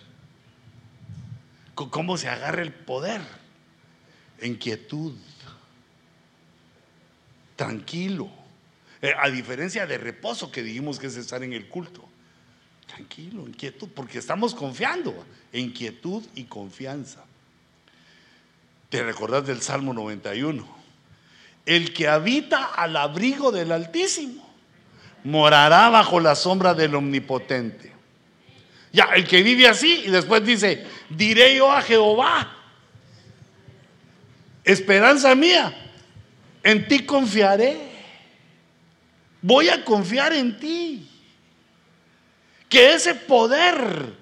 ¿Cómo 1.74 2.16
se 2.16 2.28
agarra 2.28 2.62
el 2.62 2.72
poder? 2.72 3.20
En 4.38 4.54
quietud. 4.54 5.14
Tranquilo. 7.56 8.30
Eh, 9.02 9.14
a 9.20 9.28
diferencia 9.30 9.84
de 9.84 9.98
reposo 9.98 10.52
que 10.52 10.62
dijimos 10.62 11.00
que 11.00 11.08
es 11.08 11.16
estar 11.16 11.42
en 11.42 11.52
el 11.52 11.68
culto. 11.68 12.04
Tranquilo, 12.86 13.44
en 13.44 13.52
quietud, 13.52 13.88
porque 13.92 14.18
estamos 14.18 14.54
confiando 14.54 15.26
en 15.52 15.72
quietud 15.72 16.24
y 16.36 16.44
confianza. 16.44 17.24
Te 18.90 19.02
recordás 19.02 19.44
del 19.44 19.60
Salmo 19.60 19.92
91. 19.92 20.64
El 21.66 21.92
que 21.92 22.06
habita 22.06 22.66
al 22.66 22.96
abrigo 22.96 23.50
del 23.50 23.72
Altísimo 23.72 24.45
morará 25.26 25.88
bajo 25.88 26.20
la 26.20 26.36
sombra 26.36 26.72
del 26.72 26.94
Omnipotente. 26.94 27.92
Ya, 28.92 29.06
el 29.16 29.26
que 29.26 29.42
vive 29.42 29.66
así 29.66 30.04
y 30.06 30.10
después 30.10 30.44
dice, 30.44 30.86
diré 31.10 31.56
yo 31.56 31.70
a 31.70 31.82
Jehová, 31.82 32.56
esperanza 34.62 35.34
mía, 35.34 35.76
en 36.62 36.86
ti 36.86 37.00
confiaré. 37.00 37.76
Voy 39.42 39.68
a 39.68 39.84
confiar 39.84 40.32
en 40.32 40.60
ti. 40.60 41.10
Que 42.68 42.94
ese 42.94 43.16
poder, 43.16 44.14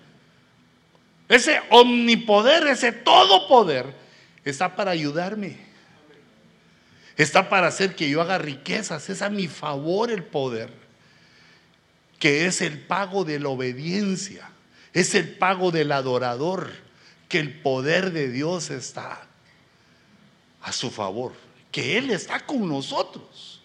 ese 1.28 1.60
omnipoder, 1.68 2.66
ese 2.66 2.92
todopoder, 2.92 3.94
está 4.42 4.74
para 4.74 4.92
ayudarme. 4.92 5.58
Está 7.16 7.50
para 7.50 7.66
hacer 7.66 7.94
que 7.94 8.08
yo 8.08 8.22
haga 8.22 8.38
riquezas. 8.38 9.10
Es 9.10 9.20
a 9.20 9.28
mi 9.28 9.48
favor 9.48 10.10
el 10.10 10.24
poder 10.24 10.83
que 12.24 12.46
es 12.46 12.62
el 12.62 12.78
pago 12.78 13.26
de 13.26 13.38
la 13.38 13.50
obediencia, 13.50 14.48
es 14.94 15.14
el 15.14 15.36
pago 15.36 15.70
del 15.70 15.92
adorador, 15.92 16.72
que 17.28 17.38
el 17.38 17.60
poder 17.60 18.12
de 18.12 18.30
Dios 18.30 18.70
está 18.70 19.26
a 20.62 20.72
su 20.72 20.90
favor, 20.90 21.34
que 21.70 21.98
Él 21.98 22.08
está 22.08 22.46
con 22.46 22.66
nosotros. 22.66 23.60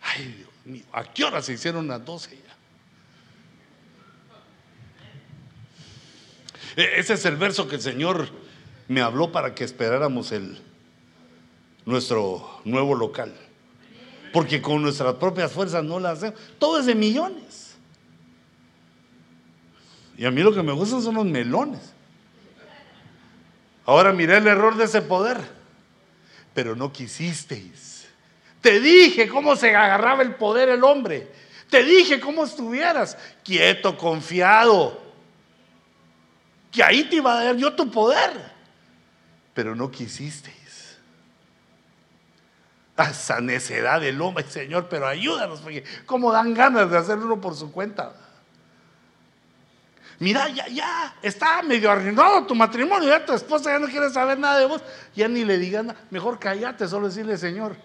Ay, 0.00 0.34
Dios 0.34 0.48
mío, 0.64 0.84
¿a 0.92 1.04
qué 1.04 1.24
hora 1.24 1.42
se 1.42 1.52
hicieron 1.52 1.88
las 1.88 2.02
12 2.02 2.38
ya? 2.38 2.56
E, 6.82 7.00
ese 7.00 7.12
es 7.12 7.24
el 7.26 7.36
verso 7.36 7.68
que 7.68 7.76
el 7.76 7.82
Señor 7.82 8.30
me 8.88 9.02
habló 9.02 9.30
para 9.30 9.54
que 9.54 9.64
esperáramos 9.64 10.32
el, 10.32 10.58
nuestro 11.84 12.62
nuevo 12.64 12.94
local 12.94 13.43
porque 14.34 14.60
con 14.60 14.82
nuestras 14.82 15.14
propias 15.14 15.52
fuerzas 15.52 15.84
no 15.84 16.00
las 16.00 16.18
hacemos. 16.18 16.40
Todo 16.58 16.80
es 16.80 16.86
de 16.86 16.96
millones. 16.96 17.76
Y 20.18 20.24
a 20.24 20.32
mí 20.32 20.42
lo 20.42 20.52
que 20.52 20.60
me 20.60 20.72
gustan 20.72 21.00
son 21.02 21.14
los 21.14 21.24
melones. 21.24 21.94
Ahora 23.86 24.12
miré 24.12 24.38
el 24.38 24.48
error 24.48 24.76
de 24.76 24.86
ese 24.86 25.02
poder, 25.02 25.38
pero 26.52 26.74
no 26.74 26.92
quisisteis. 26.92 28.08
Te 28.60 28.80
dije 28.80 29.28
cómo 29.28 29.54
se 29.54 29.72
agarraba 29.72 30.24
el 30.24 30.34
poder 30.34 30.68
el 30.68 30.82
hombre. 30.82 31.30
Te 31.70 31.84
dije 31.84 32.18
cómo 32.18 32.44
estuvieras 32.44 33.16
quieto, 33.44 33.96
confiado. 33.96 35.00
Que 36.72 36.82
ahí 36.82 37.04
te 37.04 37.16
iba 37.16 37.38
a 37.38 37.44
dar 37.44 37.56
yo 37.56 37.72
tu 37.72 37.88
poder. 37.88 38.32
Pero 39.54 39.76
no 39.76 39.92
quisisteis 39.92 40.63
esa 42.96 43.40
necedad 43.40 44.00
del 44.00 44.20
hombre, 44.20 44.44
Señor, 44.48 44.88
pero 44.88 45.06
ayúdanos, 45.06 45.60
porque 45.60 45.84
cómo 46.06 46.32
dan 46.32 46.54
ganas 46.54 46.90
de 46.90 46.98
hacer 46.98 47.18
uno 47.18 47.40
por 47.40 47.54
su 47.54 47.72
cuenta. 47.72 48.12
Mira, 50.20 50.48
ya, 50.48 50.68
ya, 50.68 51.16
está 51.22 51.60
medio 51.62 51.90
arruinado 51.90 52.46
tu 52.46 52.54
matrimonio, 52.54 53.08
ya 53.08 53.24
tu 53.24 53.32
esposa 53.32 53.72
ya 53.72 53.78
no 53.80 53.88
quiere 53.88 54.10
saber 54.10 54.38
nada 54.38 54.60
de 54.60 54.66
vos, 54.66 54.80
ya 55.14 55.26
ni 55.26 55.44
le 55.44 55.58
digan 55.58 55.88
nada, 55.88 56.00
mejor 56.10 56.38
cállate, 56.38 56.86
solo 56.86 57.08
decirle, 57.08 57.36
Señor, 57.36 57.76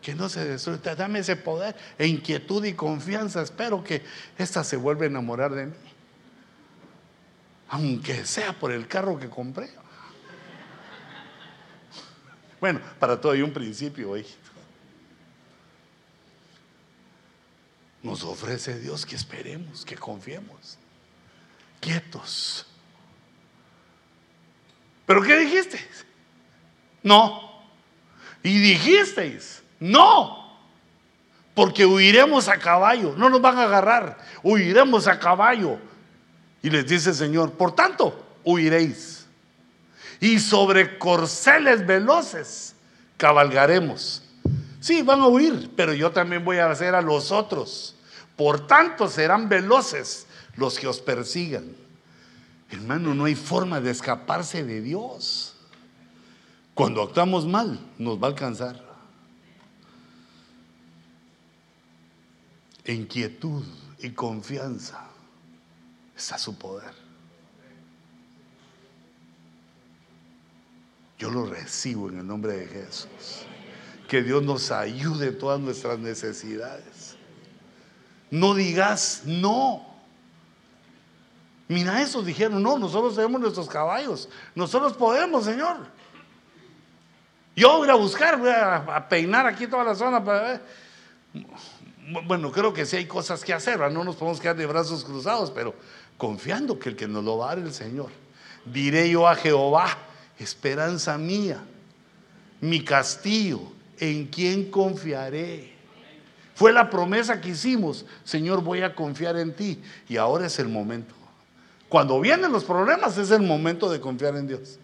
que 0.00 0.14
no 0.14 0.30
se 0.30 0.46
destruya, 0.46 0.96
dame 0.96 1.18
ese 1.18 1.36
poder 1.36 1.76
e 1.98 2.06
inquietud 2.06 2.64
y 2.64 2.72
confianza, 2.72 3.42
espero 3.42 3.84
que 3.84 4.02
esta 4.38 4.64
se 4.64 4.76
vuelva 4.76 5.04
a 5.04 5.08
enamorar 5.08 5.52
de 5.52 5.66
mí, 5.66 5.74
aunque 7.68 8.24
sea 8.24 8.54
por 8.54 8.72
el 8.72 8.88
carro 8.88 9.18
que 9.18 9.28
compré. 9.28 9.70
Bueno, 12.60 12.80
para 12.98 13.20
todo 13.20 13.32
hay 13.32 13.42
un 13.42 13.52
principio, 13.52 14.10
hoy. 14.10 14.26
Nos 18.02 18.22
ofrece 18.22 18.78
Dios 18.78 19.04
que 19.04 19.16
esperemos, 19.16 19.84
que 19.84 19.96
confiemos, 19.96 20.78
quietos. 21.80 22.66
¿Pero 25.06 25.22
qué 25.22 25.38
dijisteis? 25.38 26.06
No. 27.02 27.62
Y 28.42 28.58
dijisteis, 28.58 29.62
no. 29.78 30.58
Porque 31.54 31.84
huiremos 31.84 32.48
a 32.48 32.58
caballo, 32.58 33.14
no 33.16 33.28
nos 33.28 33.40
van 33.40 33.58
a 33.58 33.64
agarrar, 33.64 34.18
huiremos 34.42 35.06
a 35.06 35.18
caballo. 35.18 35.78
Y 36.62 36.70
les 36.70 36.86
dice 36.86 37.10
el 37.10 37.16
Señor, 37.16 37.52
por 37.52 37.74
tanto, 37.74 38.38
huiréis 38.44 39.19
y 40.20 40.38
sobre 40.38 40.98
corceles 40.98 41.86
veloces 41.86 42.74
cabalgaremos. 43.16 44.22
Sí, 44.80 45.02
van 45.02 45.20
a 45.20 45.28
huir, 45.28 45.70
pero 45.76 45.92
yo 45.92 46.10
también 46.10 46.44
voy 46.44 46.58
a 46.58 46.70
hacer 46.70 46.94
a 46.94 47.02
los 47.02 47.32
otros. 47.32 47.96
Por 48.36 48.66
tanto, 48.66 49.08
serán 49.08 49.48
veloces 49.48 50.26
los 50.56 50.78
que 50.78 50.86
os 50.86 51.00
persigan. 51.00 51.64
Hermano, 52.70 53.14
no 53.14 53.24
hay 53.24 53.34
forma 53.34 53.80
de 53.80 53.90
escaparse 53.90 54.64
de 54.64 54.80
Dios. 54.80 55.54
Cuando 56.74 57.02
actuamos 57.02 57.46
mal, 57.46 57.78
nos 57.98 58.22
va 58.22 58.28
a 58.28 58.30
alcanzar. 58.30 58.82
En 62.84 63.06
quietud 63.06 63.64
y 63.98 64.10
confianza 64.10 65.06
está 66.16 66.38
su 66.38 66.56
poder. 66.56 67.09
Yo 71.20 71.30
lo 71.30 71.44
recibo 71.44 72.08
en 72.08 72.18
el 72.18 72.26
nombre 72.26 72.56
de 72.56 72.66
Jesús. 72.66 73.44
Que 74.08 74.22
Dios 74.22 74.42
nos 74.42 74.70
ayude 74.70 75.28
en 75.28 75.38
todas 75.38 75.60
nuestras 75.60 75.98
necesidades. 75.98 77.14
No 78.30 78.54
digas 78.54 79.22
no. 79.26 79.86
Mira, 81.68 82.00
eso 82.00 82.22
dijeron, 82.22 82.62
no, 82.62 82.78
nosotros 82.78 83.14
tenemos 83.14 83.38
nuestros 83.38 83.68
caballos. 83.68 84.30
Nosotros 84.54 84.94
podemos, 84.94 85.44
Señor. 85.44 85.76
Yo 87.54 87.76
voy 87.76 87.90
a 87.90 87.94
buscar, 87.94 88.38
voy 88.38 88.48
a, 88.48 89.06
peinar 89.10 89.46
aquí 89.46 89.66
toda 89.66 89.84
la 89.84 89.94
zona 89.94 90.24
para 90.24 90.62
Bueno, 92.26 92.50
creo 92.50 92.72
que 92.72 92.86
sí 92.86 92.96
hay 92.96 93.06
cosas 93.06 93.44
que 93.44 93.52
hacer, 93.52 93.78
no 93.92 94.04
nos 94.04 94.16
podemos 94.16 94.40
quedar 94.40 94.56
de 94.56 94.64
brazos 94.64 95.04
cruzados, 95.04 95.50
pero 95.50 95.74
confiando 96.16 96.78
que 96.78 96.88
el 96.88 96.96
que 96.96 97.06
nos 97.06 97.22
lo 97.22 97.36
va 97.36 97.52
a 97.52 97.56
dar 97.56 97.66
el 97.66 97.74
Señor. 97.74 98.08
Diré 98.64 99.10
yo 99.10 99.28
a 99.28 99.34
Jehová, 99.34 99.98
esperanza 100.42 101.18
mía, 101.18 101.62
mi 102.60 102.82
castillo, 102.82 103.60
en 103.98 104.26
quien 104.26 104.70
confiaré. 104.70 105.74
Fue 106.54 106.72
la 106.72 106.90
promesa 106.90 107.40
que 107.40 107.50
hicimos, 107.50 108.04
Señor, 108.24 108.62
voy 108.62 108.82
a 108.82 108.94
confiar 108.94 109.36
en 109.36 109.54
ti. 109.54 109.80
Y 110.08 110.16
ahora 110.16 110.46
es 110.46 110.58
el 110.58 110.68
momento. 110.68 111.14
Cuando 111.88 112.20
vienen 112.20 112.52
los 112.52 112.64
problemas 112.64 113.16
es 113.18 113.30
el 113.30 113.42
momento 113.42 113.90
de 113.90 114.00
confiar 114.00 114.36
en 114.36 114.46
Dios. 114.46 114.78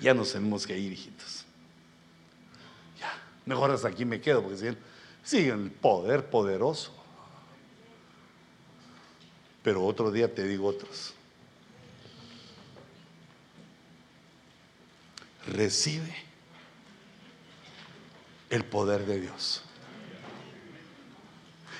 Ya 0.00 0.14
nos 0.14 0.32
tenemos 0.32 0.66
que 0.66 0.78
ir, 0.78 0.92
hijitos. 0.92 1.44
Ya, 3.00 3.12
mejor 3.44 3.70
hasta 3.70 3.88
aquí 3.88 4.04
me 4.04 4.20
quedo, 4.20 4.42
porque 4.42 4.58
si 4.58 4.76
sigue 5.22 5.50
el 5.50 5.70
poder 5.70 6.28
poderoso. 6.28 6.92
Pero 9.62 9.84
otro 9.84 10.12
día 10.12 10.32
te 10.32 10.44
digo 10.44 10.68
otros. 10.68 11.15
Recibe 15.46 16.14
el 18.50 18.64
poder 18.64 19.06
de 19.06 19.20
Dios. 19.20 19.62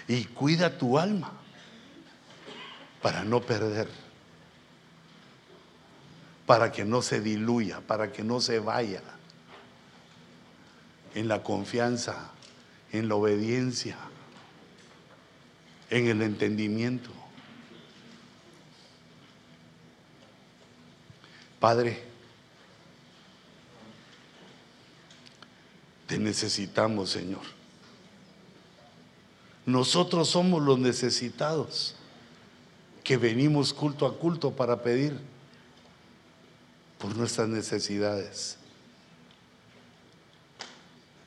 Y 0.08 0.24
cuida 0.24 0.78
tu 0.78 0.98
alma 0.98 1.32
para 3.02 3.24
no 3.24 3.40
perder 3.40 3.88
para 6.46 6.70
que 6.70 6.84
no 6.84 7.02
se 7.02 7.20
diluya, 7.20 7.80
para 7.80 8.12
que 8.12 8.22
no 8.22 8.40
se 8.40 8.60
vaya 8.60 9.02
en 11.14 11.28
la 11.28 11.42
confianza, 11.42 12.30
en 12.92 13.08
la 13.08 13.16
obediencia, 13.16 13.96
en 15.90 16.06
el 16.06 16.22
entendimiento. 16.22 17.10
Padre, 21.58 22.04
te 26.06 26.18
necesitamos, 26.18 27.10
Señor. 27.10 27.42
Nosotros 29.64 30.28
somos 30.28 30.62
los 30.62 30.78
necesitados 30.78 31.96
que 33.02 33.16
venimos 33.16 33.74
culto 33.74 34.06
a 34.06 34.16
culto 34.16 34.52
para 34.52 34.82
pedir 34.82 35.18
por 36.98 37.16
nuestras 37.16 37.48
necesidades. 37.48 38.56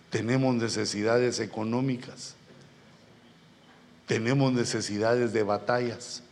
Tenemos 0.10 0.56
necesidades 0.56 1.40
económicas, 1.40 2.36
tenemos 4.08 4.54
necesidades 4.54 5.34
de 5.34 5.44
batallas, 5.44 6.24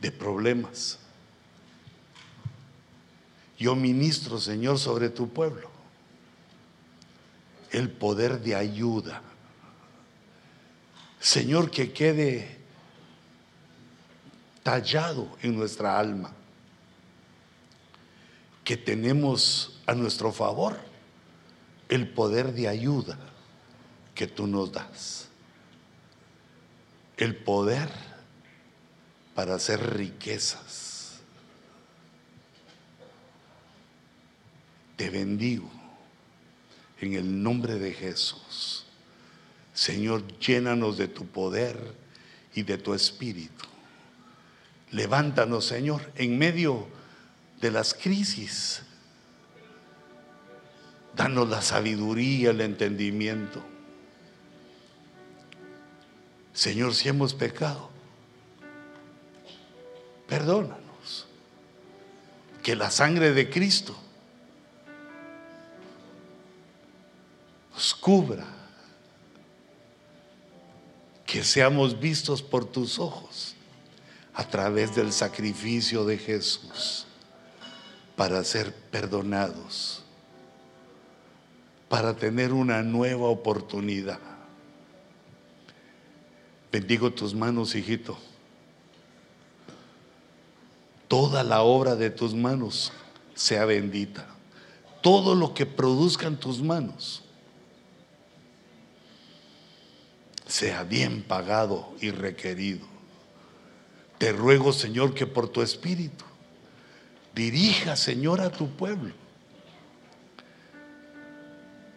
de 0.00 0.12
problemas. 0.12 0.98
Yo 3.58 3.74
ministro, 3.74 4.38
Señor, 4.38 4.78
sobre 4.78 5.08
tu 5.08 5.28
pueblo 5.28 5.73
el 7.74 7.90
poder 7.90 8.40
de 8.40 8.54
ayuda. 8.54 9.20
Señor, 11.18 11.72
que 11.72 11.92
quede 11.92 12.58
tallado 14.62 15.36
en 15.42 15.56
nuestra 15.56 15.98
alma 15.98 16.32
que 18.62 18.76
tenemos 18.76 19.80
a 19.86 19.94
nuestro 19.94 20.32
favor 20.32 20.78
el 21.88 22.08
poder 22.08 22.52
de 22.52 22.68
ayuda 22.68 23.18
que 24.14 24.28
tú 24.28 24.46
nos 24.46 24.70
das. 24.70 25.28
El 27.16 27.34
poder 27.34 27.90
para 29.34 29.56
hacer 29.56 29.96
riquezas. 29.96 31.18
Te 34.96 35.10
bendigo 35.10 35.83
en 37.00 37.14
el 37.14 37.42
nombre 37.42 37.74
de 37.74 37.92
Jesús. 37.92 38.84
Señor, 39.72 40.26
llénanos 40.38 40.96
de 40.96 41.08
tu 41.08 41.26
poder 41.26 41.78
y 42.54 42.62
de 42.62 42.78
tu 42.78 42.94
espíritu. 42.94 43.64
Levántanos, 44.92 45.64
Señor, 45.64 46.12
en 46.14 46.38
medio 46.38 46.86
de 47.60 47.70
las 47.70 47.94
crisis. 47.94 48.82
Danos 51.16 51.48
la 51.48 51.62
sabiduría, 51.62 52.50
el 52.50 52.60
entendimiento. 52.60 53.62
Señor, 56.52 56.94
si 56.94 57.08
hemos 57.08 57.34
pecado, 57.34 57.90
perdónanos. 60.28 61.26
Que 62.62 62.76
la 62.76 62.90
sangre 62.90 63.32
de 63.32 63.50
Cristo 63.50 64.03
cubra. 68.00 68.46
Que 71.26 71.42
seamos 71.42 71.98
vistos 71.98 72.42
por 72.42 72.64
tus 72.64 72.98
ojos 72.98 73.56
a 74.34 74.44
través 74.46 74.94
del 74.94 75.12
sacrificio 75.12 76.04
de 76.04 76.18
Jesús 76.18 77.06
para 78.16 78.44
ser 78.44 78.72
perdonados, 78.72 80.02
para 81.88 82.14
tener 82.14 82.52
una 82.52 82.82
nueva 82.82 83.28
oportunidad. 83.28 84.20
Bendigo 86.70 87.12
tus 87.12 87.34
manos, 87.34 87.74
hijito. 87.74 88.18
Toda 91.08 91.42
la 91.42 91.62
obra 91.62 91.96
de 91.96 92.10
tus 92.10 92.34
manos 92.34 92.92
sea 93.34 93.64
bendita. 93.64 94.26
Todo 95.00 95.34
lo 95.34 95.54
que 95.54 95.66
produzcan 95.66 96.36
tus 96.36 96.62
manos 96.62 97.23
sea 100.46 100.84
bien 100.84 101.22
pagado 101.22 101.92
y 102.00 102.10
requerido. 102.10 102.86
Te 104.18 104.32
ruego, 104.32 104.72
Señor, 104.72 105.14
que 105.14 105.26
por 105.26 105.48
tu 105.48 105.62
espíritu 105.62 106.24
Dirija, 107.34 107.96
Señor, 107.96 108.40
a 108.40 108.50
tu 108.50 108.70
pueblo 108.70 109.12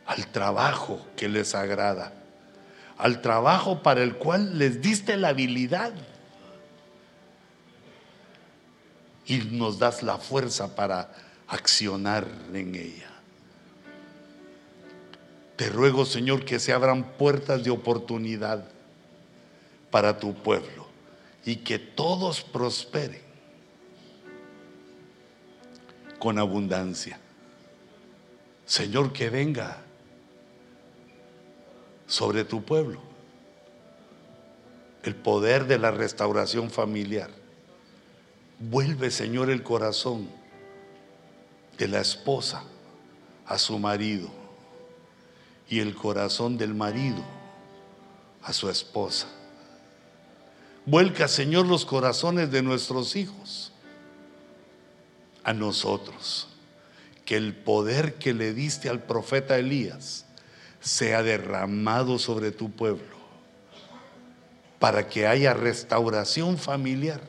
al 0.07 0.25
trabajo 0.27 1.05
que 1.17 1.27
les 1.27 1.53
agrada, 1.53 2.13
al 2.97 3.21
trabajo 3.21 3.83
para 3.83 4.01
el 4.01 4.15
cual 4.15 4.57
les 4.57 4.81
diste 4.81 5.17
la 5.17 5.29
habilidad 5.29 5.91
y 9.25 9.39
nos 9.39 9.77
das 9.77 10.01
la 10.01 10.17
fuerza 10.17 10.75
para 10.75 11.11
accionar 11.47 12.25
en 12.53 12.73
ella. 12.73 13.16
Te 15.57 15.69
ruego, 15.69 16.05
Señor, 16.05 16.45
que 16.45 16.59
se 16.59 16.71
abran 16.71 17.03
puertas 17.17 17.63
de 17.63 17.71
oportunidad 17.71 18.63
para 19.89 20.19
tu 20.19 20.35
pueblo 20.35 20.85
y 21.43 21.57
que 21.57 21.79
todos 21.79 22.41
prosperen 22.41 23.21
con 26.19 26.37
abundancia. 26.37 27.19
Señor, 28.67 29.11
que 29.11 29.31
venga 29.31 29.81
sobre 32.05 32.43
tu 32.43 32.63
pueblo 32.63 33.01
el 35.01 35.15
poder 35.15 35.65
de 35.65 35.79
la 35.79 35.89
restauración 35.89 36.69
familiar. 36.69 37.31
Vuelve, 38.59 39.09
Señor, 39.09 39.49
el 39.49 39.63
corazón 39.63 40.29
de 41.79 41.87
la 41.87 42.01
esposa 42.01 42.63
a 43.47 43.57
su 43.57 43.79
marido 43.79 44.36
y 45.69 45.79
el 45.79 45.95
corazón 45.95 46.57
del 46.57 46.73
marido 46.73 47.23
a 48.41 48.53
su 48.53 48.69
esposa. 48.69 49.27
Vuelca, 50.85 51.27
Señor, 51.27 51.65
los 51.65 51.85
corazones 51.85 52.51
de 52.51 52.61
nuestros 52.61 53.15
hijos 53.15 53.73
a 55.43 55.53
nosotros. 55.53 56.47
Que 57.25 57.35
el 57.35 57.53
poder 57.53 58.15
que 58.15 58.33
le 58.33 58.53
diste 58.53 58.87
al 58.87 59.03
profeta 59.03 59.57
Elías 59.57 60.25
sea 60.79 61.23
derramado 61.23 62.19
sobre 62.19 62.51
tu 62.51 62.71
pueblo 62.71 63.17
para 64.79 65.09
que 65.09 65.27
haya 65.27 65.53
restauración 65.53 66.57
familiar. 66.57 67.19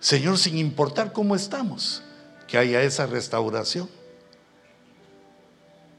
Señor, 0.00 0.38
sin 0.38 0.58
importar 0.58 1.12
cómo 1.12 1.36
estamos, 1.36 2.02
que 2.48 2.58
haya 2.58 2.82
esa 2.82 3.06
restauración 3.06 3.88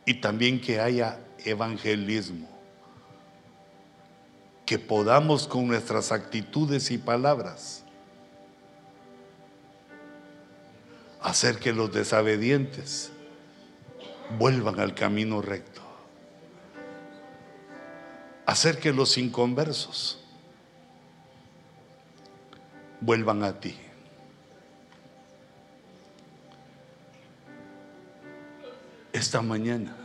y 0.07 0.13
también 0.13 0.61
que 0.61 0.79
haya 0.79 1.19
evangelismo. 1.43 2.47
Que 4.65 4.79
podamos 4.79 5.45
con 5.45 5.67
nuestras 5.67 6.13
actitudes 6.13 6.89
y 6.91 6.97
palabras 6.97 7.83
hacer 11.21 11.59
que 11.59 11.73
los 11.73 11.91
desobedientes 11.91 13.11
vuelvan 14.39 14.79
al 14.79 14.95
camino 14.95 15.41
recto. 15.41 15.81
Hacer 18.45 18.79
que 18.79 18.93
los 18.93 19.17
inconversos 19.17 20.23
vuelvan 23.01 23.43
a 23.43 23.59
ti. 23.59 23.77
Esta 29.17 29.41
mañana 29.41 29.95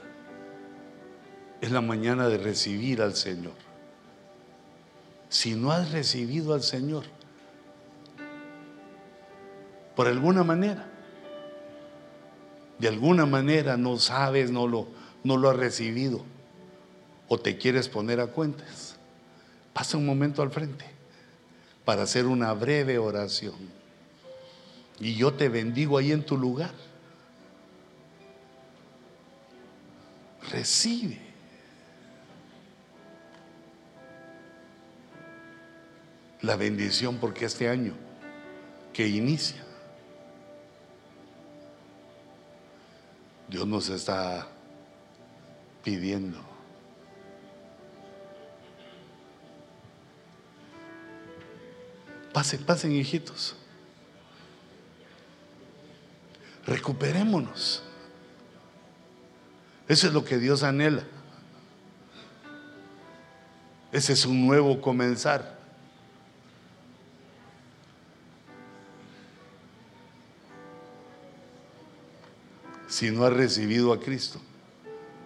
es 1.61 1.71
la 1.71 1.83
mañana 1.83 2.29
de 2.29 2.39
recibir 2.39 3.03
al 3.03 3.15
Señor. 3.15 3.53
si 5.29 5.55
no 5.55 5.71
has 5.71 5.93
recibido 5.93 6.55
al 6.55 6.63
Señor, 6.63 7.05
por 9.95 10.07
alguna 10.09 10.45
manera, 10.45 10.89
de 12.79 12.89
alguna 12.89 13.27
manera 13.27 13.77
no 13.77 13.99
sabes, 13.99 14.51
no 14.51 14.67
lo, 14.67 14.89
no 15.25 15.37
lo 15.37 15.51
has 15.51 15.57
recibido, 15.57 16.25
o 17.29 17.39
te 17.39 17.59
quieres 17.59 17.91
poner 17.91 18.19
a 18.19 18.29
cuentas, 18.29 18.97
pasa 19.75 19.99
un 19.99 20.07
momento 20.07 20.41
al 20.41 20.51
frente 20.51 20.87
para 21.85 22.05
hacer 22.05 22.25
una 22.25 22.55
breve 22.55 22.97
oración. 22.97 23.57
Y 24.99 25.17
yo 25.17 25.35
te 25.35 25.51
bendigo 25.51 25.99
ahí 25.99 26.13
en 26.13 26.25
tu 26.25 26.39
lugar. 26.39 26.73
Recibe. 30.51 31.19
La 36.41 36.57
bendición 36.57 37.19
porque 37.19 37.45
este 37.45 37.69
año 37.69 37.95
que 38.93 39.07
inicia, 39.07 39.65
Dios 43.49 43.67
nos 43.67 43.89
está 43.89 44.49
pidiendo 45.85 46.53
Pasen, 52.33 52.65
pasen, 52.65 52.93
hijitos. 52.93 53.55
Recuperémonos. 56.67 57.83
Eso 59.89 60.07
es 60.07 60.13
lo 60.13 60.25
que 60.25 60.39
Dios 60.39 60.63
anhela. 60.63 61.03
Ese 63.91 64.13
es 64.15 64.25
un 64.25 64.47
nuevo 64.47 64.81
comenzar. 64.81 65.61
Si 72.89 73.11
no 73.11 73.25
has 73.25 73.33
recibido 73.33 73.93
a 73.93 74.01
Cristo, 74.01 74.41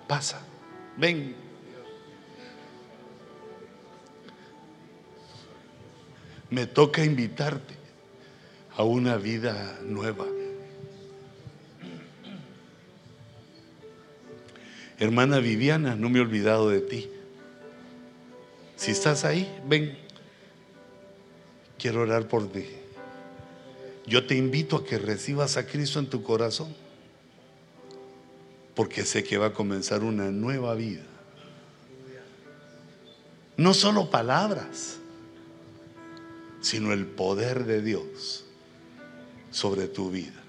pasa, 0.06 0.40
ven. 0.96 1.46
me 6.50 6.66
toca 6.66 7.04
invitarte 7.04 7.74
a 8.76 8.84
una 8.84 9.16
vida 9.16 9.78
nueva. 9.82 10.24
Hermana 14.98 15.38
Viviana, 15.40 15.94
no 15.94 16.08
me 16.08 16.18
he 16.18 16.22
olvidado 16.22 16.70
de 16.70 16.80
ti. 16.80 17.10
Si 18.76 18.90
estás 18.90 19.24
ahí, 19.24 19.50
ven. 19.66 19.98
Quiero 21.78 22.02
orar 22.02 22.28
por 22.28 22.50
ti. 22.50 22.66
Yo 24.06 24.26
te 24.26 24.36
invito 24.36 24.76
a 24.76 24.84
que 24.84 24.98
recibas 24.98 25.56
a 25.56 25.66
Cristo 25.66 25.98
en 25.98 26.06
tu 26.06 26.22
corazón, 26.22 26.74
porque 28.74 29.04
sé 29.04 29.24
que 29.24 29.36
va 29.36 29.46
a 29.46 29.52
comenzar 29.52 30.02
una 30.02 30.30
nueva 30.30 30.74
vida. 30.74 31.02
No 33.56 33.74
solo 33.74 34.10
palabras 34.10 34.98
sino 36.66 36.92
el 36.92 37.06
poder 37.06 37.64
de 37.64 37.80
Dios 37.80 38.44
sobre 39.52 39.86
tu 39.86 40.10
vida. 40.10 40.42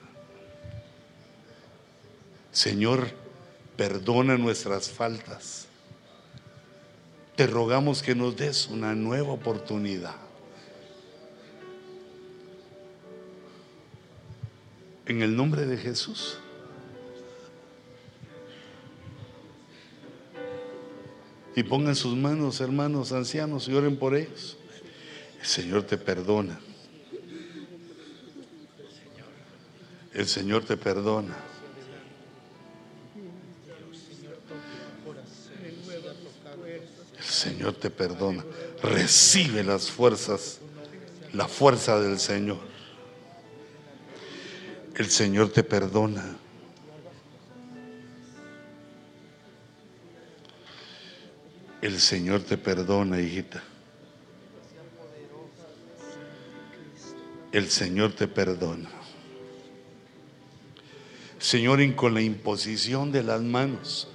Señor, 2.51 3.11
perdona 3.77 4.37
nuestras 4.37 4.89
faltas. 4.89 5.67
Te 7.35 7.45
rogamos 7.45 8.01
que 8.01 8.15
nos 8.15 8.35
des 8.35 8.67
una 8.67 8.95
nueva 8.95 9.31
oportunidad. 9.31 10.15
En 15.05 15.21
el 15.21 15.35
nombre 15.35 15.67
de 15.67 15.77
Jesús. 15.77 16.39
Y 21.55 21.63
pongan 21.63 21.95
sus 21.95 22.15
manos, 22.15 22.59
hermanos 22.59 23.11
ancianos, 23.11 23.67
y 23.67 23.73
oren 23.73 23.97
por 23.97 24.15
ellos. 24.15 24.57
El 25.39 25.45
Señor 25.45 25.83
te 25.83 25.97
perdona. 25.97 26.59
El 30.13 30.27
Señor 30.27 30.65
te 30.65 30.75
perdona. 30.77 31.35
Señor 37.67 37.81
te 37.81 37.89
perdona. 37.89 38.45
Recibe 38.81 39.61
las 39.61 39.91
fuerzas, 39.91 40.59
la 41.33 41.49
fuerza 41.49 41.99
del 41.99 42.17
Señor. 42.17 42.59
El 44.95 45.09
Señor 45.09 45.51
te 45.51 45.65
perdona. 45.65 46.37
El 51.81 51.99
Señor 51.99 52.43
te 52.43 52.57
perdona, 52.57 53.19
hijita. 53.19 53.61
el 57.51 57.69
Señor 57.69 58.13
te 58.13 58.27
perdona. 58.27 58.89
Señor, 61.39 61.81
y 61.81 61.93
con 61.93 62.13
la 62.13 62.21
imposición 62.21 63.11
de 63.11 63.23
las 63.23 63.41
manos 63.41 64.07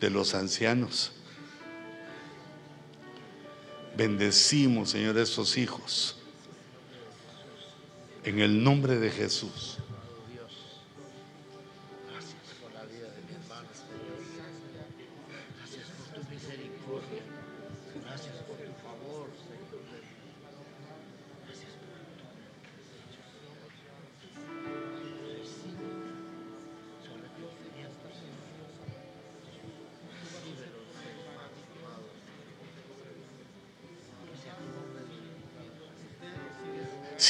de 0.00 0.10
los 0.10 0.34
ancianos, 0.34 1.12
bendecimos, 3.96 4.90
Señor, 4.90 5.16
a 5.18 5.22
estos 5.22 5.56
hijos. 5.56 6.16
En 8.24 8.40
el 8.40 8.62
nombre 8.62 8.98
de 8.98 9.10
Jesús. 9.10 9.78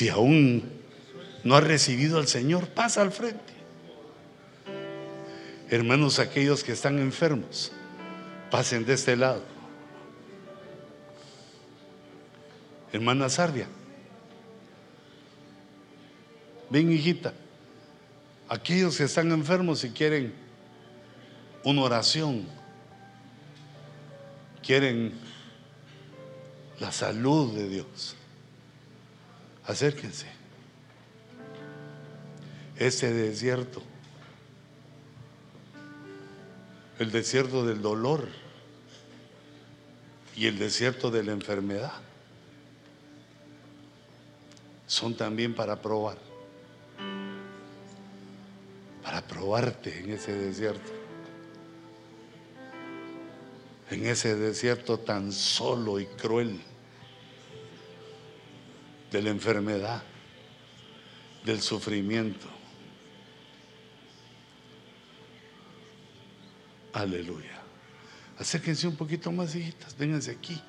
Si 0.00 0.08
aún 0.08 0.62
no 1.44 1.56
has 1.56 1.64
recibido 1.64 2.16
al 2.16 2.26
Señor, 2.26 2.68
pasa 2.68 3.02
al 3.02 3.12
frente. 3.12 3.52
Hermanos, 5.68 6.18
aquellos 6.18 6.64
que 6.64 6.72
están 6.72 6.98
enfermos, 6.98 7.70
pasen 8.50 8.86
de 8.86 8.94
este 8.94 9.14
lado. 9.14 9.42
Hermana 12.94 13.28
Sardia, 13.28 13.66
ven 16.70 16.90
hijita, 16.90 17.34
aquellos 18.48 18.96
que 18.96 19.04
están 19.04 19.30
enfermos 19.32 19.84
y 19.84 19.90
quieren 19.90 20.32
una 21.62 21.82
oración, 21.82 22.46
quieren 24.62 25.12
la 26.78 26.90
salud 26.90 27.54
de 27.54 27.68
Dios 27.68 28.16
acérquense. 29.64 30.26
Ese 32.76 33.12
desierto, 33.12 33.82
el 36.98 37.10
desierto 37.10 37.66
del 37.66 37.82
dolor 37.82 38.28
y 40.34 40.46
el 40.46 40.58
desierto 40.58 41.10
de 41.10 41.22
la 41.22 41.32
enfermedad, 41.32 41.92
son 44.86 45.14
también 45.14 45.54
para 45.54 45.80
probar, 45.80 46.16
para 49.02 49.22
probarte 49.22 50.00
en 50.00 50.12
ese 50.12 50.32
desierto, 50.32 50.90
en 53.90 54.06
ese 54.06 54.34
desierto 54.36 54.98
tan 54.98 55.32
solo 55.32 56.00
y 56.00 56.06
cruel 56.06 56.60
de 59.10 59.22
la 59.22 59.30
enfermedad, 59.30 60.02
del 61.44 61.60
sufrimiento. 61.60 62.46
Aleluya. 66.92 67.60
Acérquense 68.38 68.86
un 68.86 68.96
poquito 68.96 69.30
más, 69.30 69.54
hijitas, 69.54 69.96
vénganse 69.96 70.30
aquí. 70.30 70.60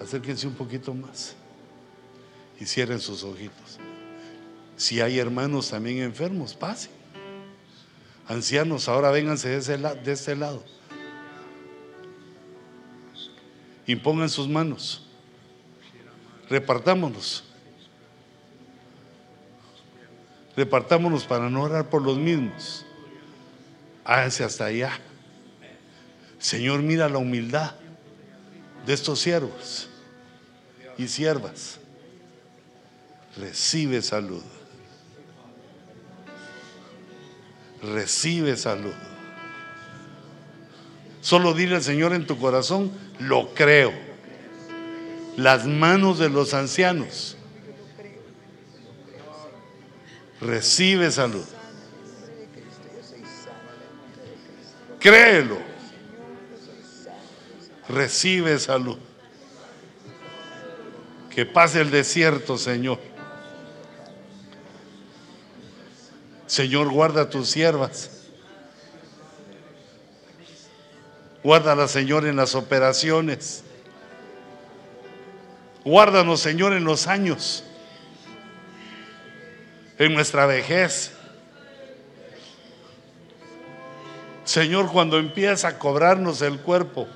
Acérquense 0.00 0.46
un 0.46 0.54
poquito 0.54 0.94
más. 0.94 1.36
Y 2.60 2.64
cierren 2.64 3.00
sus 3.00 3.22
ojitos. 3.22 3.78
Si 4.76 5.00
hay 5.00 5.18
hermanos 5.18 5.70
también 5.70 5.98
enfermos, 5.98 6.54
pasen. 6.54 6.92
Ancianos, 8.26 8.88
ahora 8.88 9.10
vénganse 9.10 9.48
de, 9.48 9.56
ese 9.56 10.12
este 10.12 10.36
lado. 10.36 10.62
Impongan 13.86 14.28
sus 14.28 14.48
manos. 14.48 15.02
Repartámonos. 16.50 17.47
Repartámonos 20.58 21.22
para 21.22 21.48
no 21.48 21.62
orar 21.62 21.88
por 21.88 22.02
los 22.02 22.18
mismos. 22.18 22.84
Háganse 24.04 24.42
hasta 24.42 24.64
allá. 24.64 24.90
Señor, 26.40 26.82
mira 26.82 27.08
la 27.08 27.18
humildad 27.18 27.76
de 28.84 28.92
estos 28.92 29.20
siervos 29.20 29.88
y 30.96 31.06
siervas. 31.06 31.78
Recibe 33.36 34.02
salud. 34.02 34.42
Recibe 37.80 38.56
salud. 38.56 38.94
Solo 41.20 41.54
dile 41.54 41.76
al 41.76 41.84
Señor 41.84 42.12
en 42.14 42.26
tu 42.26 42.36
corazón, 42.36 42.90
lo 43.20 43.54
creo. 43.54 43.92
Las 45.36 45.68
manos 45.68 46.18
de 46.18 46.30
los 46.30 46.52
ancianos. 46.52 47.37
Recibe 50.40 51.10
salud. 51.10 51.44
Créelo. 55.00 55.58
Recibe 57.88 58.58
salud. 58.58 58.98
Que 61.30 61.46
pase 61.46 61.80
el 61.80 61.90
desierto, 61.90 62.58
Señor. 62.58 62.98
Señor, 66.46 66.90
guarda 66.90 67.28
tus 67.28 67.50
siervas. 67.50 68.10
Guárdala, 71.42 71.88
Señor, 71.88 72.26
en 72.26 72.36
las 72.36 72.54
operaciones. 72.54 73.62
Guárdanos, 75.84 76.40
Señor, 76.40 76.72
en 76.72 76.84
los 76.84 77.06
años, 77.06 77.64
en 79.98 80.14
nuestra 80.14 80.46
vejez. 80.46 81.12
Señor, 84.44 84.90
cuando 84.90 85.18
empieza 85.18 85.68
a 85.68 85.78
cobrarnos 85.78 86.40
el 86.40 86.58
cuerpo, 86.60 87.06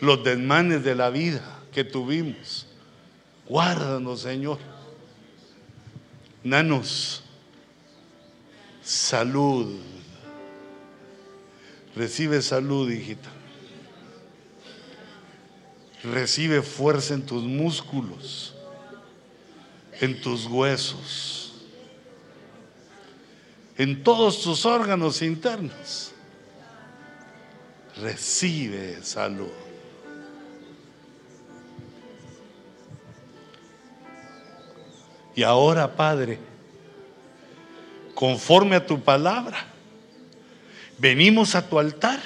los 0.00 0.22
desmanes 0.22 0.84
de 0.84 0.94
la 0.94 1.10
vida 1.10 1.42
que 1.72 1.82
tuvimos, 1.82 2.66
guárdanos, 3.48 4.20
Señor. 4.20 4.58
Nanos, 6.44 7.24
salud. 8.84 9.80
Recibe 11.96 12.42
salud, 12.42 12.90
hijita. 12.90 13.30
Recibe 16.04 16.60
fuerza 16.60 17.14
en 17.14 17.24
tus 17.24 17.42
músculos, 17.42 18.53
en 20.00 20.20
tus 20.20 20.46
huesos, 20.46 21.54
en 23.76 24.02
todos 24.02 24.42
tus 24.42 24.66
órganos 24.66 25.22
internos. 25.22 26.12
Recibe 28.00 29.02
salud. 29.02 29.52
Y 35.36 35.42
ahora, 35.42 35.96
Padre, 35.96 36.38
conforme 38.14 38.76
a 38.76 38.86
tu 38.86 39.00
palabra, 39.00 39.66
venimos 40.98 41.54
a 41.54 41.68
tu 41.68 41.78
altar 41.78 42.20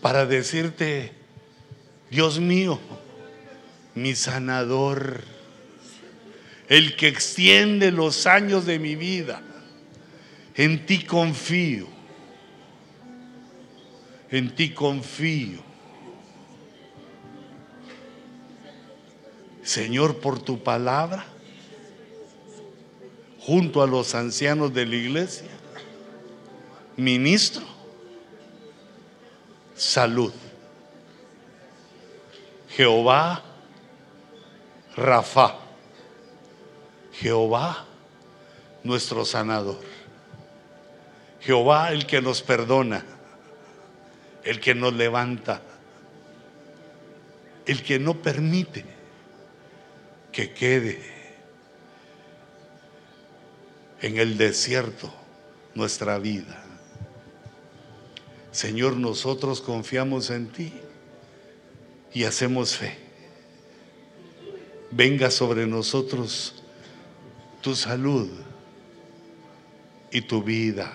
para 0.00 0.24
decirte, 0.24 1.12
Dios 2.10 2.40
mío, 2.40 2.78
mi 3.94 4.14
sanador, 4.14 5.22
el 6.72 6.96
que 6.96 7.06
extiende 7.06 7.92
los 7.92 8.26
años 8.26 8.64
de 8.64 8.78
mi 8.78 8.96
vida, 8.96 9.42
en 10.54 10.86
ti 10.86 11.04
confío, 11.04 11.86
en 14.30 14.54
ti 14.54 14.70
confío. 14.70 15.60
Señor, 19.62 20.16
por 20.20 20.40
tu 20.40 20.62
palabra, 20.62 21.26
junto 23.40 23.82
a 23.82 23.86
los 23.86 24.14
ancianos 24.14 24.72
de 24.72 24.86
la 24.86 24.96
iglesia, 24.96 25.50
ministro, 26.96 27.66
salud. 29.74 30.32
Jehová, 32.70 33.42
Rafa, 34.96 35.61
Jehová, 37.22 37.84
nuestro 38.82 39.24
sanador. 39.24 39.78
Jehová, 41.40 41.92
el 41.92 42.04
que 42.04 42.20
nos 42.20 42.42
perdona, 42.42 43.04
el 44.42 44.58
que 44.58 44.74
nos 44.74 44.92
levanta, 44.92 45.62
el 47.64 47.80
que 47.84 48.00
no 48.00 48.14
permite 48.14 48.84
que 50.32 50.52
quede 50.52 51.00
en 54.00 54.18
el 54.18 54.36
desierto 54.36 55.14
nuestra 55.76 56.18
vida. 56.18 56.60
Señor, 58.50 58.96
nosotros 58.96 59.60
confiamos 59.60 60.28
en 60.30 60.48
ti 60.48 60.72
y 62.12 62.24
hacemos 62.24 62.74
fe. 62.76 62.98
Venga 64.90 65.30
sobre 65.30 65.68
nosotros 65.68 66.61
tu 67.62 67.76
salud 67.76 68.28
y 70.10 70.20
tu 70.22 70.42
vida, 70.42 70.92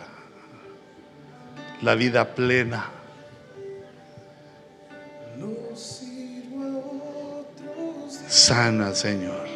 la 1.81 1.95
vida 1.95 2.35
plena. 2.35 2.91
Sana, 8.27 8.94
Señor. 8.94 9.48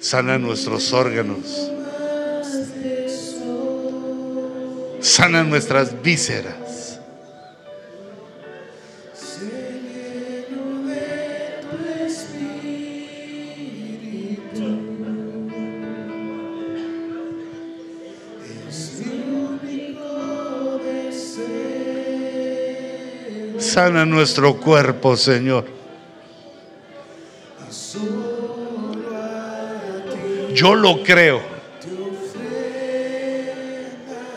Sana 0.00 0.38
nuestros 0.38 0.92
órganos. 0.92 1.70
Sana 5.00 5.44
nuestras 5.44 6.02
vísceras. 6.02 6.67
Sana 23.78 24.04
nuestro 24.04 24.56
cuerpo, 24.56 25.16
Señor. 25.16 25.64
Yo 30.52 30.74
lo 30.74 31.00
creo. 31.04 31.40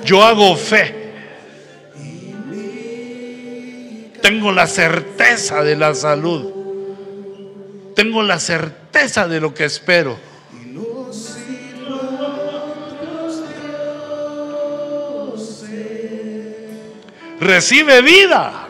Yo 0.05 0.23
hago 0.23 0.55
fe. 0.55 0.93
Tengo 4.21 4.51
la 4.51 4.67
certeza 4.67 5.63
de 5.63 5.75
la 5.75 5.95
salud. 5.95 6.51
Tengo 7.95 8.21
la 8.21 8.39
certeza 8.39 9.27
de 9.27 9.41
lo 9.41 9.55
que 9.55 9.65
espero. 9.65 10.19
Recibe 17.39 18.03
vida. 18.03 18.67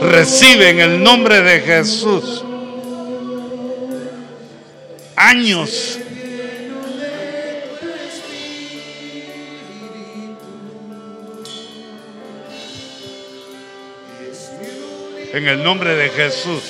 Recibe 0.00 0.70
en 0.70 0.80
el 0.80 1.02
nombre 1.02 1.42
de 1.42 1.60
Jesús 1.60 2.44
años. 5.18 5.98
En 15.32 15.46
el 15.46 15.62
nombre 15.62 15.94
de 15.94 16.08
Jesús. 16.08 16.62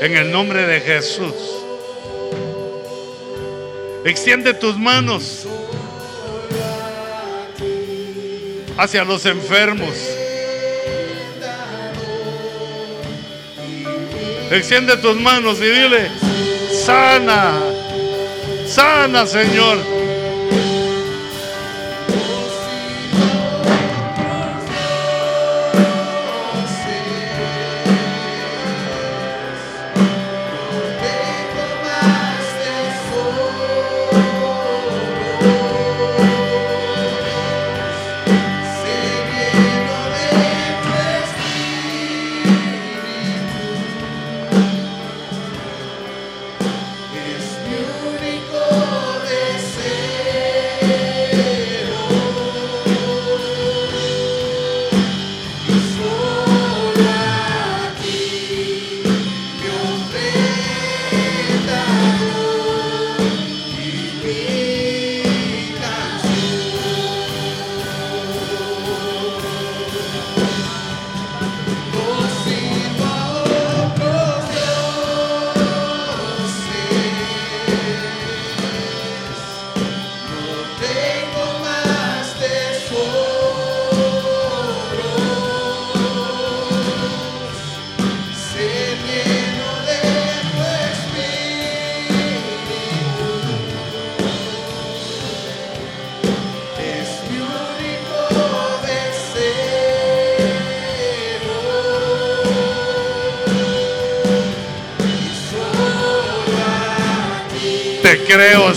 En 0.00 0.16
el 0.16 0.30
nombre 0.30 0.66
de 0.66 0.80
Jesús. 0.80 1.34
Extiende 4.04 4.52
tus 4.52 4.76
manos 4.76 5.46
hacia 8.76 9.04
los 9.04 9.24
enfermos. 9.24 9.94
Extiende 14.54 14.96
tus 14.98 15.16
manos 15.16 15.58
y 15.58 15.64
dile, 15.64 16.08
sana, 16.86 17.54
sana 18.68 19.26
Señor. 19.26 20.03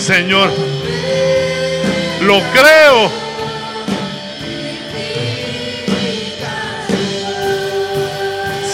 Señor. 0.08 0.50
Lo 2.22 2.40
creo. 2.54 3.10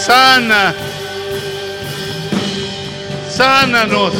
Sana. 0.05 0.73
Sánanos. 3.29 4.13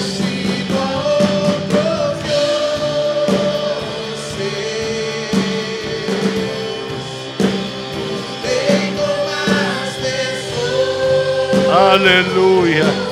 Aleluya. 11.71 13.04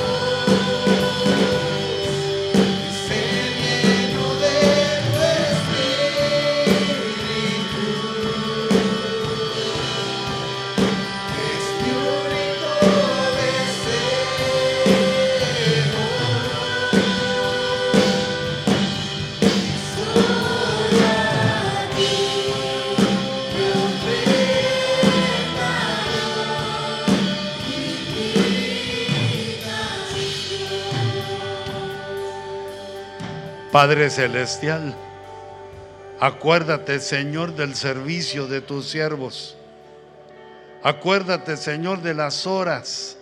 Padre 33.84 34.08
Celestial, 34.08 34.94
acuérdate, 36.18 37.00
Señor, 37.00 37.54
del 37.54 37.74
servicio 37.74 38.46
de 38.46 38.62
tus 38.62 38.88
siervos. 38.88 39.58
Acuérdate, 40.82 41.58
Señor, 41.58 42.00
de 42.00 42.14
las 42.14 42.46
horas 42.46 43.18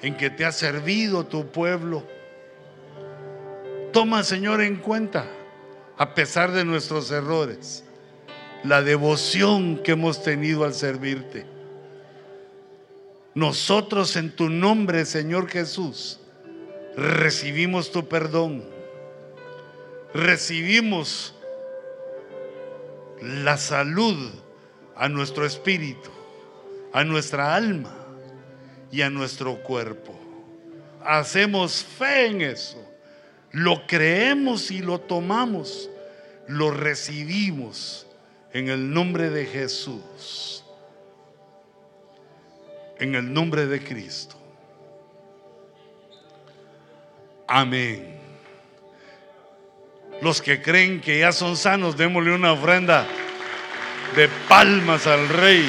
en 0.00 0.16
que 0.16 0.30
te 0.30 0.44
ha 0.44 0.52
servido 0.52 1.26
tu 1.26 1.48
pueblo. 1.48 2.04
Toma, 3.92 4.22
Señor, 4.22 4.60
en 4.60 4.76
cuenta, 4.76 5.26
a 5.98 6.14
pesar 6.14 6.52
de 6.52 6.64
nuestros 6.64 7.10
errores, 7.10 7.82
la 8.62 8.80
devoción 8.80 9.78
que 9.82 9.90
hemos 9.90 10.22
tenido 10.22 10.62
al 10.62 10.72
servirte. 10.72 11.46
Nosotros 13.34 14.14
en 14.14 14.30
tu 14.30 14.48
nombre, 14.48 15.04
Señor 15.04 15.48
Jesús, 15.48 16.20
recibimos 16.96 17.90
tu 17.90 18.06
perdón 18.06 18.70
recibimos 20.14 21.34
la 23.20 23.56
salud 23.56 24.30
a 24.96 25.08
nuestro 25.08 25.46
espíritu, 25.46 26.10
a 26.92 27.04
nuestra 27.04 27.54
alma 27.54 27.94
y 28.90 29.02
a 29.02 29.10
nuestro 29.10 29.62
cuerpo. 29.62 30.18
Hacemos 31.04 31.82
fe 31.82 32.26
en 32.26 32.42
eso. 32.42 32.82
Lo 33.50 33.86
creemos 33.86 34.70
y 34.70 34.80
lo 34.80 35.00
tomamos. 35.00 35.90
Lo 36.46 36.70
recibimos 36.70 38.06
en 38.52 38.68
el 38.68 38.92
nombre 38.92 39.30
de 39.30 39.46
Jesús. 39.46 40.64
En 42.98 43.14
el 43.14 43.32
nombre 43.32 43.66
de 43.66 43.82
Cristo. 43.82 44.36
Amén. 47.48 48.21
Los 50.22 50.40
que 50.40 50.62
creen 50.62 51.00
que 51.00 51.18
ya 51.18 51.32
son 51.32 51.56
sanos, 51.56 51.96
démosle 51.96 52.32
una 52.32 52.52
ofrenda 52.52 53.04
de 54.14 54.28
palmas 54.48 55.08
al 55.08 55.28
Rey. 55.28 55.68